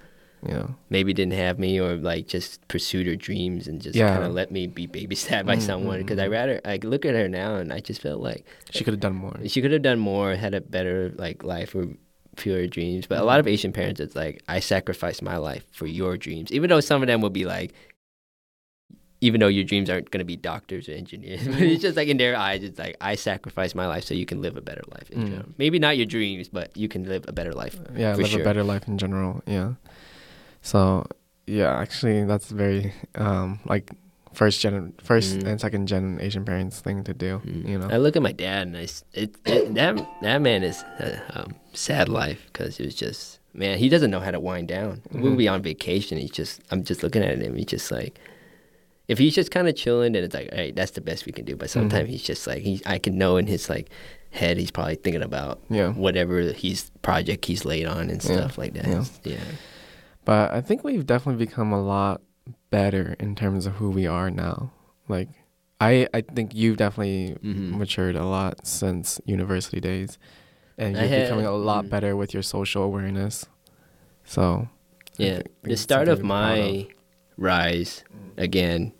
you 0.46 0.54
know. 0.54 0.74
maybe 0.88 1.12
didn't 1.12 1.34
have 1.34 1.58
me 1.58 1.78
or 1.78 1.96
like 1.96 2.26
just 2.26 2.66
pursued 2.68 3.06
her 3.06 3.16
dreams 3.16 3.68
and 3.68 3.80
just 3.82 3.94
Yeah. 3.96 4.12
kind 4.14 4.24
of 4.24 4.32
let 4.32 4.50
me 4.50 4.66
be 4.66 4.86
babysat 4.86 5.44
by 5.44 5.56
Mm, 5.56 5.62
someone 5.62 5.96
mm, 5.98 6.02
because 6.06 6.18
I 6.18 6.28
mm. 6.28 6.32
rather 6.32 6.60
I 6.64 6.78
look 6.82 7.04
at 7.04 7.14
her 7.14 7.28
now 7.28 7.56
and 7.56 7.72
I 7.72 7.80
just 7.80 8.00
felt 8.00 8.20
like 8.22 8.44
She 8.70 8.84
could 8.84 8.94
have 8.94 9.00
done 9.00 9.16
more. 9.16 9.36
she 9.46 9.60
could 9.60 9.72
have 9.72 9.82
done 9.82 9.98
more, 9.98 10.34
had 10.36 10.54
a 10.54 10.60
better 10.62 11.12
like 11.16 11.44
life 11.44 11.74
or 11.74 11.88
fewer 12.36 12.66
dreams. 12.66 13.06
But 13.06 13.18
a 13.18 13.24
lot 13.24 13.40
of 13.40 13.46
Asian 13.46 13.72
parents, 13.72 14.00
it's 14.00 14.16
like 14.16 14.42
I 14.48 14.60
sacrifice 14.60 15.20
my 15.22 15.36
life 15.36 15.64
for 15.72 15.86
your 15.86 16.16
dreams, 16.16 16.50
even 16.52 16.70
though 16.70 16.80
some 16.80 17.02
of 17.02 17.06
them 17.06 17.20
will 17.20 17.30
be 17.30 17.44
like. 17.44 17.72
Even 19.22 19.38
though 19.40 19.48
your 19.48 19.64
dreams 19.64 19.90
aren't 19.90 20.10
going 20.10 20.20
to 20.20 20.24
be 20.24 20.36
doctors 20.36 20.88
or 20.88 20.92
engineers, 20.92 21.44
but 21.46 21.60
it's 21.60 21.82
just 21.82 21.94
like 21.94 22.08
in 22.08 22.16
their 22.16 22.34
eyes, 22.34 22.62
it's 22.62 22.78
like 22.78 22.96
I 23.02 23.16
sacrifice 23.16 23.74
my 23.74 23.86
life 23.86 24.02
so 24.04 24.14
you 24.14 24.24
can 24.24 24.40
live 24.40 24.56
a 24.56 24.62
better 24.62 24.80
life. 24.90 25.10
In 25.10 25.18
Mm. 25.18 25.26
general. 25.28 25.48
Maybe 25.58 25.78
not 25.78 25.98
your 25.98 26.06
dreams, 26.06 26.48
but 26.48 26.74
you 26.74 26.88
can 26.88 27.04
live 27.04 27.26
a 27.28 27.32
better 27.32 27.52
life. 27.52 27.78
yeah, 27.94 28.14
live 28.14 28.28
sure. 28.28 28.40
a 28.40 28.44
better 28.44 28.64
life 28.64 28.88
in 28.88 28.96
general. 28.96 29.42
Yeah. 29.46 29.74
So, 30.62 31.04
yeah, 31.46 31.70
actually, 31.78 32.24
that's 32.24 32.48
very 32.48 32.94
um 33.14 33.60
like 33.66 33.90
first 34.32 34.60
gen, 34.60 34.92
1st 35.02 35.38
Mhm. 35.38 35.46
and 35.46 35.60
second 35.60 35.86
gen 35.88 36.18
Asian 36.20 36.44
parents 36.44 36.80
thing 36.80 37.02
to 37.04 37.12
do. 37.14 37.40
Mm. 37.44 37.68
You 37.68 37.78
know. 37.78 37.88
I 37.90 37.96
look 37.96 38.16
at 38.16 38.22
my 38.22 38.32
dad 38.32 38.68
and 38.68 38.76
I, 38.76 38.86
it, 39.12 39.34
it 39.44 39.74
that 39.74 40.06
that 40.22 40.40
man 40.40 40.62
is 40.62 40.82
a 40.98 41.20
um, 41.40 41.54
sad 41.72 42.08
life 42.08 42.40
because 42.46 42.78
it 42.80 42.84
was 42.86 42.94
just 42.94 43.38
man 43.54 43.78
he 43.78 43.88
doesn't 43.88 44.10
know 44.10 44.20
how 44.20 44.30
to 44.30 44.38
wind 44.40 44.68
down. 44.68 45.02
We'll 45.12 45.32
Mhm. 45.32 45.38
be 45.38 45.48
on 45.48 45.62
vacation. 45.62 46.18
He's 46.18 46.30
just 46.30 46.60
I'm 46.70 46.84
just 46.84 47.02
looking 47.02 47.22
at 47.22 47.38
him. 47.40 47.56
He's 47.56 47.66
just 47.66 47.90
like 47.90 48.18
if 49.08 49.18
he's 49.18 49.34
just 49.34 49.50
kind 49.50 49.66
of 49.68 49.74
chilling, 49.74 50.12
then 50.12 50.22
it's 50.22 50.34
like 50.34 50.52
hey 50.54 50.70
that's 50.70 50.92
the 50.92 51.00
best 51.00 51.26
we 51.26 51.32
can 51.32 51.44
do. 51.44 51.56
But 51.56 51.68
sometimes 51.70 52.06
Mhm. 52.08 52.12
he's 52.12 52.22
just 52.22 52.46
like 52.46 52.62
he 52.62 52.80
I 52.86 52.98
can 52.98 53.18
know 53.18 53.36
in 53.36 53.46
his 53.48 53.68
like 53.68 53.90
head 54.30 54.56
he's 54.58 54.70
probably 54.70 54.94
thinking 54.94 55.22
about 55.22 55.60
yeah. 55.68 55.90
whatever 55.92 56.52
he's 56.52 56.90
project 57.02 57.44
he's 57.46 57.64
laid 57.64 57.86
on 57.86 58.10
and 58.10 58.22
Yeah. 58.24 58.36
stuff 58.36 58.56
like 58.58 58.74
that. 58.74 58.86
Yeah. 58.86 59.04
yeah. 59.24 59.36
But 60.24 60.52
I 60.52 60.60
think 60.60 60.84
we've 60.84 61.04
definitely 61.04 61.44
become 61.44 61.72
a 61.72 61.82
lot 61.82 62.20
better 62.70 63.16
in 63.18 63.34
terms 63.34 63.66
of 63.66 63.74
who 63.74 63.90
we 63.90 64.06
are 64.06 64.30
now. 64.30 64.72
Like, 65.08 65.28
I 65.80 66.06
I 66.14 66.20
think 66.20 66.54
you've 66.54 66.76
definitely 66.76 67.36
Mhm. 67.42 67.78
matured 67.78 68.16
a 68.16 68.24
lot 68.24 68.66
since 68.66 69.20
university 69.24 69.80
days, 69.80 70.18
and 70.78 70.96
you're 70.96 71.06
had- 71.08 71.24
becoming 71.24 71.46
a 71.46 71.52
lot 71.56 71.84
mm. 71.86 71.90
better 71.90 72.16
with 72.16 72.32
your 72.34 72.42
social 72.42 72.82
awareness. 72.82 73.46
So, 74.24 74.68
Yeah, 75.18 75.42
the 75.62 75.76
start 75.76 76.08
of 76.08 76.18
to 76.18 76.22
be 76.22 76.28
proud 76.28 76.58
my 76.58 76.86
rise 77.36 78.04
again 78.38 78.92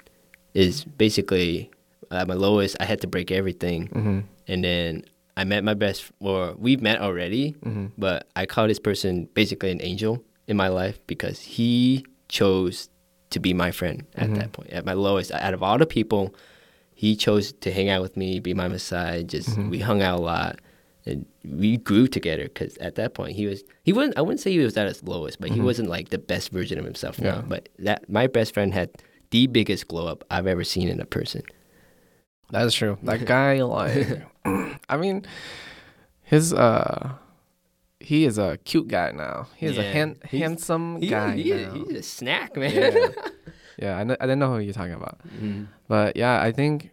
is 0.54 0.84
basically 0.84 1.70
at 2.10 2.26
my 2.28 2.34
lowest. 2.34 2.76
I 2.80 2.84
had 2.84 3.00
to 3.02 3.06
break 3.06 3.30
everything, 3.30 3.86
hmm 3.88 4.20
and 4.48 4.64
then 4.64 5.04
I 5.36 5.44
met 5.44 5.62
my 5.64 5.74
best. 5.74 6.10
Or 6.20 6.54
we've 6.58 6.82
met 6.82 7.00
already, 7.00 7.54
hmm 7.62 7.86
but 7.96 8.26
I 8.36 8.44
call 8.46 8.66
this 8.68 8.80
person 8.80 9.28
basically 9.32 9.70
an 9.70 9.80
angel 9.80 10.22
in 10.48 10.56
my 10.56 10.68
life 10.68 10.98
because 11.06 11.40
he 11.56 12.04
chose 12.28 12.89
to 13.30 13.40
be 13.40 13.54
my 13.54 13.70
friend 13.70 14.04
at 14.14 14.28
Mhm. 14.30 14.36
that 14.36 14.52
point. 14.52 14.70
At 14.70 14.84
my 14.84 14.92
lowest, 14.92 15.30
out 15.32 15.54
of 15.54 15.62
all 15.62 15.78
the 15.78 15.86
people, 15.86 16.34
he 16.94 17.16
chose 17.16 17.52
to 17.52 17.70
hang 17.72 17.88
out 17.88 18.02
with 18.02 18.16
me, 18.16 18.40
be 18.40 18.52
my 18.54 18.76
side. 18.76 19.28
Just 19.28 19.50
Mhm. 19.50 19.70
we 19.70 19.78
hung 19.80 20.02
out 20.02 20.18
a 20.18 20.22
lot. 20.22 20.58
And 21.06 21.24
we 21.44 21.78
grew 21.78 22.06
together 22.06 22.44
because 22.44 22.76
at 22.76 22.94
that 22.96 23.14
point 23.14 23.34
he 23.34 23.46
was 23.46 23.64
he 23.84 23.92
wasn't 23.92 24.18
I 24.18 24.20
wouldn't 24.20 24.40
say 24.40 24.50
he 24.52 24.58
was 24.58 24.76
at 24.76 24.86
his 24.86 25.02
lowest, 25.02 25.40
but 25.40 25.50
he 25.50 25.58
Mhm. 25.60 25.64
wasn't 25.64 25.88
like 25.88 26.10
the 26.10 26.18
best 26.18 26.50
version 26.50 26.78
of 26.78 26.84
himself 26.84 27.18
Yeah. 27.18 27.36
now. 27.36 27.44
But 27.48 27.68
that 27.78 28.08
my 28.10 28.26
best 28.26 28.52
friend 28.52 28.74
had 28.74 28.90
the 29.30 29.46
biggest 29.46 29.88
glow 29.88 30.08
up 30.08 30.24
I've 30.30 30.46
ever 30.46 30.62
seen 30.64 30.88
in 30.88 31.00
a 31.00 31.06
person. 31.06 31.42
That's 32.50 32.74
true. 32.74 32.98
That 33.04 33.24
guy, 33.36 33.62
like, 33.62 34.22
I 34.88 34.96
mean, 34.98 35.24
his 36.24 36.52
uh, 36.52 37.12
he 38.10 38.24
is 38.24 38.36
a 38.38 38.58
cute 38.70 38.88
guy 38.88 39.08
now. 39.12 39.46
He 39.56 39.66
is 39.66 39.78
a 39.78 39.84
han- 39.96 40.16
He's- 40.28 40.42
handsome 40.42 41.00
He- 41.00 41.08
guy 41.08 41.36
he- 41.36 41.52
now. 41.54 41.72
he's 41.74 41.96
a 41.96 42.02
snack, 42.02 42.56
man. 42.56 42.72
yeah, 42.74 43.08
yeah. 43.84 43.94
I, 44.00 44.02
kn- 44.04 44.16
I 44.20 44.24
didn't 44.26 44.40
know 44.40 44.52
who 44.54 44.58
you're 44.60 44.74
talking 44.82 44.94
about, 45.02 45.16
Mhm. 45.40 45.66
but 45.88 46.16
yeah, 46.16 46.40
I 46.48 46.50
think, 46.52 46.90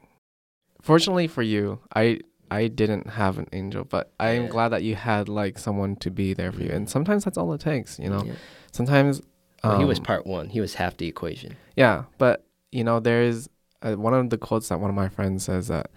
fortunately 0.81 1.27
for 1.27 1.41
you, 1.43 1.79
I 1.95 2.19
I 2.49 2.67
didn't 2.69 3.09
have 3.21 3.37
an 3.39 3.47
angel, 3.51 3.83
but 3.83 4.05
I 4.19 4.29
am 4.39 4.43
Yeah. 4.43 4.49
glad 4.55 4.69
that 4.69 4.83
you 4.83 4.95
had 4.95 5.27
like 5.27 5.55
someone 5.59 5.95
to 5.97 6.09
be 6.09 6.33
there 6.33 6.51
for 6.51 6.61
you, 6.63 6.69
and 6.77 6.87
sometimes 6.89 7.25
that's 7.25 7.37
all 7.37 7.51
it 7.53 7.61
takes. 7.61 7.99
You 7.99 8.09
know, 8.13 8.23
Yeah. 8.25 8.33
sometimes. 8.71 9.21
Well, 9.63 9.79
he 9.79 9.85
was 9.85 9.99
um, 9.99 10.05
part 10.05 10.23
one. 10.27 10.45
He 10.49 10.61
was 10.61 10.75
half 10.75 10.95
the 10.97 11.07
equation. 11.07 11.57
Yeah, 11.75 12.03
but 12.19 12.45
you 12.71 12.83
know, 12.87 12.99
there's 13.01 13.49
uh, 13.81 13.95
one 13.95 14.13
of 14.13 14.29
the 14.29 14.37
quotes 14.37 14.69
that 14.69 14.79
one 14.79 14.89
of 14.89 14.95
my 14.95 15.09
friends 15.09 15.43
says 15.49 15.67
that 15.67 15.87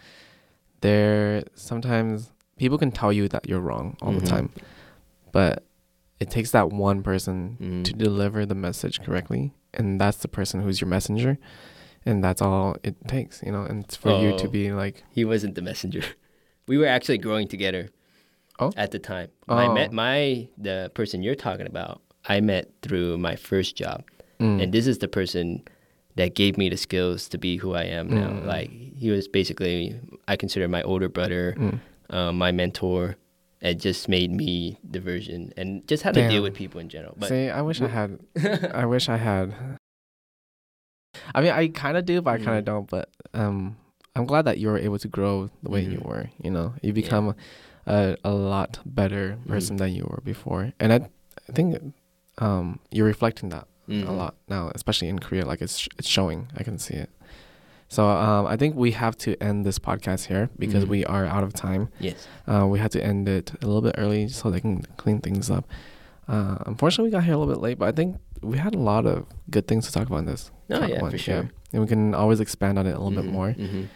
there 0.80 1.44
sometimes 1.54 2.32
people 2.56 2.78
can 2.78 2.90
tell 2.90 3.12
you 3.12 3.28
that 3.28 3.48
you're 3.48 3.60
wrong 3.60 3.96
all 4.02 4.12
Mhm. 4.12 4.20
the 4.20 4.26
time, 4.26 4.48
but 5.32 5.64
it 6.18 6.30
takes 6.30 6.50
that 6.50 6.70
one 6.70 7.02
person 7.02 7.56
Mhm. 7.60 7.84
to 7.84 7.92
deliver 7.92 8.44
the 8.46 8.54
message 8.54 9.00
correctly, 9.02 9.52
and 9.74 10.00
that's 10.00 10.18
the 10.18 10.28
person 10.28 10.60
who's 10.62 10.80
your 10.80 10.88
messenger, 10.88 11.38
and 12.04 12.22
that's 12.22 12.42
all 12.42 12.76
it 12.82 12.96
takes, 13.08 13.42
you 13.42 13.52
know. 13.52 13.62
And 13.62 13.84
it's 13.84 13.96
for 13.96 14.10
you 14.20 14.36
to 14.36 14.46
Oh. 14.46 14.50
be 14.50 14.72
like, 14.72 15.04
He 15.10 15.24
wasn't 15.24 15.54
the 15.54 15.62
messenger. 15.62 16.02
We 16.68 16.78
were 16.78 16.86
actually 16.86 17.18
growing 17.18 17.48
together. 17.48 17.88
Oh. 18.60 18.70
At 18.76 18.90
the 18.92 18.98
time, 19.00 19.28
my 19.48 19.66
Oh. 19.66 19.74
met 19.74 19.92
my 19.92 20.48
the 20.58 20.90
person 20.94 21.22
you're 21.22 21.34
talking 21.34 21.66
about. 21.66 22.00
I 22.28 22.40
met 22.40 22.70
through 22.82 23.16
my 23.18 23.34
first 23.34 23.74
job, 23.76 24.04
Mm. 24.38 24.62
and 24.62 24.72
this 24.72 24.86
is 24.86 24.98
the 24.98 25.08
person 25.08 25.62
that 26.16 26.34
gave 26.34 26.58
me 26.58 26.68
the 26.68 26.76
skills 26.76 27.28
to 27.30 27.38
be 27.38 27.56
who 27.56 27.72
I 27.74 27.84
am 27.84 28.08
now. 28.10 28.28
Mm. 28.30 28.46
Like 28.46 28.70
he 28.70 29.10
was 29.10 29.26
basically, 29.26 29.98
I 30.28 30.36
consider 30.36 30.68
my 30.68 30.82
older 30.82 31.08
brother, 31.08 31.54
Mm. 31.56 31.80
um, 32.10 32.38
my 32.38 32.52
mentor. 32.52 33.16
It 33.60 33.74
just 33.78 34.08
made 34.08 34.30
me 34.32 34.78
the 34.82 35.00
version 35.00 35.52
and 35.56 35.86
just 35.86 36.02
how 36.02 36.12
to 36.12 36.28
deal 36.28 36.42
with 36.42 36.54
people 36.54 36.80
in 36.80 36.88
general. 36.88 37.14
But 37.18 37.28
See, 37.28 37.50
I 37.50 37.60
wish 37.60 37.80
I 37.82 37.88
had. 37.88 38.18
I 38.74 38.86
wish 38.86 39.08
I 39.08 39.16
had. 39.18 39.54
I 41.34 41.40
mean, 41.42 41.52
I 41.52 41.68
kind 41.68 41.96
of 41.96 42.04
do, 42.06 42.22
but 42.22 42.30
I 42.30 42.38
kind 42.38 42.56
of 42.58 42.62
Mm. 42.64 42.66
don't. 42.66 42.88
But 42.90 43.10
um, 43.34 43.76
I'm 44.16 44.24
glad 44.26 44.44
that 44.46 44.58
you 44.58 44.68
were 44.68 44.78
able 44.78 44.98
to 44.98 45.08
grow 45.08 45.50
the 45.62 45.70
way 45.70 45.82
you 45.82 45.98
Mhm. 45.98 46.06
were. 46.06 46.30
You 46.42 46.50
know, 46.50 46.74
you 46.82 46.92
become 46.92 47.34
a 47.86 48.16
a 48.24 48.30
lot 48.32 48.78
better 48.86 49.32
Mm-hmm. 49.36 49.50
person 49.50 49.76
than 49.76 49.92
you 49.94 50.04
were 50.08 50.20
before, 50.24 50.72
and 50.80 50.92
I, 50.92 50.96
I 51.48 51.52
think, 51.52 51.94
um, 52.38 52.78
you're 52.90 53.06
reflecting 53.06 53.48
that 53.50 53.66
a 53.88 54.12
lot 54.12 54.36
now, 54.48 54.70
especially 54.74 55.08
in 55.08 55.18
Korea. 55.18 55.44
Like 55.44 55.60
it's 55.60 55.88
it's 55.98 56.08
showing. 56.08 56.48
I 56.56 56.62
can 56.62 56.78
see 56.78 56.94
it. 56.94 57.10
So 57.90 58.06
um, 58.08 58.46
I 58.46 58.56
think 58.56 58.76
we 58.76 58.92
have 58.92 59.16
to 59.18 59.34
end 59.42 59.66
this 59.66 59.78
podcast 59.80 60.26
here 60.26 60.48
because 60.58 60.84
Mhm. 60.84 60.88
we 60.94 61.04
are 61.06 61.26
out 61.26 61.42
of 61.42 61.52
time. 61.52 61.88
Yes. 61.98 62.28
Uh, 62.46 62.66
we 62.70 62.78
had 62.78 62.92
to 62.92 63.02
end 63.04 63.28
it 63.28 63.50
a 63.62 63.66
little 63.66 63.82
bit 63.82 63.96
early 63.98 64.28
so 64.28 64.48
they 64.50 64.60
can 64.60 64.82
clean 64.96 65.20
things 65.20 65.50
up. 65.50 65.64
Uh, 66.28 66.56
unfortunately, 66.66 67.08
we 67.08 67.12
got 67.12 67.24
here 67.24 67.34
a 67.34 67.36
little 67.36 67.52
bit 67.52 67.60
late, 67.60 67.78
but 67.80 67.88
I 67.88 67.92
think 67.92 68.16
we 68.42 68.58
had 68.58 68.74
a 68.76 68.78
lot 68.78 69.06
of 69.06 69.26
good 69.50 69.66
things 69.66 69.86
to 69.86 69.92
talk 69.92 70.06
about 70.06 70.18
in 70.20 70.26
this. 70.26 70.52
Oh 70.70 70.86
yeah, 70.86 71.02
one, 71.02 71.10
for 71.10 71.18
sure. 71.18 71.50
And 71.72 71.82
we 71.82 71.88
can 71.88 72.14
always 72.14 72.38
expand 72.38 72.78
on 72.78 72.86
it 72.86 72.94
a 72.94 73.00
little 73.02 73.10
bit 73.22 73.28
Mhm, 73.28 73.32
more 73.34 73.52
mhm. 73.54 73.88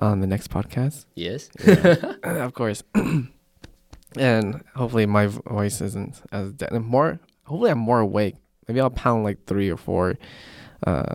on 0.00 0.18
the 0.20 0.26
next 0.26 0.50
podcast. 0.50 1.06
Yes. 1.14 1.48
of 2.24 2.52
course. 2.54 2.82
and 4.16 4.62
hopefully 4.74 5.06
my 5.06 5.26
voice 5.28 5.80
isn't 5.80 6.22
as 6.32 6.52
dead. 6.54 6.72
and 6.72 6.84
more. 6.84 7.20
Hopefully 7.44 7.70
I'm 7.70 7.78
more 7.78 8.00
awake. 8.00 8.34
Maybe 8.66 8.80
I'll 8.80 8.90
pound 8.90 9.24
like 9.24 9.44
three 9.46 9.70
or 9.70 9.76
four 9.76 10.18
uh, 10.86 11.14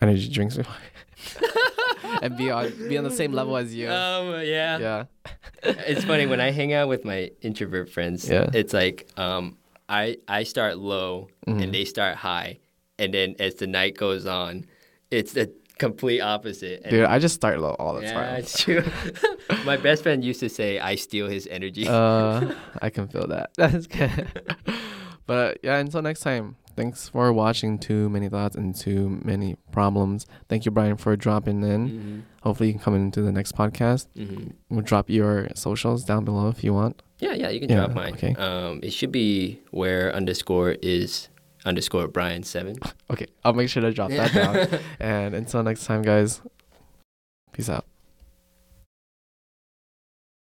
energy 0.00 0.28
drinks 0.28 0.56
before- 0.56 0.74
and 2.22 2.36
be 2.36 2.50
on 2.50 2.72
be 2.88 2.96
on 2.98 3.04
the 3.04 3.10
same 3.10 3.32
level 3.32 3.56
as 3.56 3.74
you. 3.74 3.88
Um. 3.90 4.32
Yeah. 4.44 4.78
yeah. 4.78 5.04
it's 5.62 6.04
funny 6.04 6.26
when 6.26 6.40
I 6.40 6.50
hang 6.50 6.72
out 6.72 6.88
with 6.88 7.04
my 7.04 7.30
introvert 7.40 7.90
friends. 7.90 8.28
Yeah. 8.28 8.48
It's 8.52 8.72
like 8.72 9.08
um, 9.16 9.56
I 9.88 10.16
I 10.28 10.42
start 10.44 10.78
low 10.78 11.28
Mhm. 11.46 11.62
and 11.62 11.74
they 11.74 11.84
start 11.84 12.16
high, 12.16 12.58
and 12.98 13.12
then 13.14 13.34
as 13.38 13.54
the 13.56 13.66
night 13.66 13.96
goes 13.96 14.26
on, 14.26 14.66
it's 15.10 15.32
the 15.32 15.52
complete 15.78 16.20
opposite. 16.20 16.82
And 16.84 16.90
Dude, 16.90 17.04
I 17.06 17.18
just 17.18 17.34
start 17.34 17.58
low 17.58 17.74
all 17.78 17.94
the 17.94 18.02
yeah, 18.02 18.12
time. 18.12 18.34
it's 18.36 18.62
true. 18.62 18.84
my 19.64 19.76
best 19.76 20.02
friend 20.04 20.22
used 20.24 20.40
to 20.40 20.48
say 20.48 20.78
I 20.78 20.94
steal 20.94 21.26
his 21.28 21.46
energy. 21.50 21.86
uh, 21.88 22.52
I 22.80 22.90
can 22.90 23.08
feel 23.08 23.26
that. 23.28 23.50
That's 23.56 23.86
good. 23.88 24.28
but 25.26 25.58
yeah, 25.62 25.78
until 25.78 26.02
next 26.02 26.20
time. 26.20 26.56
Thanks 26.76 27.08
for 27.08 27.32
watching 27.32 27.78
Too 27.78 28.08
Many 28.08 28.28
Thoughts 28.28 28.56
and 28.56 28.74
Too 28.74 29.20
Many 29.24 29.56
Problems. 29.72 30.26
Thank 30.48 30.64
you, 30.64 30.70
Brian, 30.70 30.96
for 30.96 31.16
dropping 31.16 31.62
in. 31.62 31.88
hmm 31.88 32.20
Hopefully, 32.42 32.68
you 32.70 32.74
can 32.74 32.82
come 32.82 32.94
into 32.96 33.22
the 33.22 33.30
next 33.30 33.54
podcast. 33.54 34.06
hmm 34.16 34.48
We'll 34.68 34.80
drop 34.82 35.08
your 35.10 35.48
socials 35.54 36.04
down 36.04 36.24
below 36.24 36.48
if 36.48 36.64
you 36.64 36.74
want. 36.74 37.02
Yeah, 37.20 37.34
yeah, 37.34 37.50
you 37.50 37.60
can 37.60 37.68
Yeah, 37.70 37.76
drop 37.86 37.94
mine. 37.94 38.14
okay. 38.14 38.34
Um, 38.34 38.80
it 38.82 38.92
should 38.92 39.12
be 39.12 39.60
where 39.70 40.12
underscore 40.14 40.72
is 40.82 41.28
underscore 41.64 42.08
Brian 42.08 42.42
seven. 42.42 42.76
Okay, 43.12 43.26
I'll 43.44 43.52
make 43.52 43.68
sure 43.68 43.82
to 43.82 43.92
drop 43.92 44.10
that 44.10 44.32
down. 44.32 44.80
And 44.98 45.34
until 45.34 45.62
next 45.62 45.84
time, 45.84 46.00
guys, 46.02 46.40
peace 47.52 47.68
out. 47.68 47.84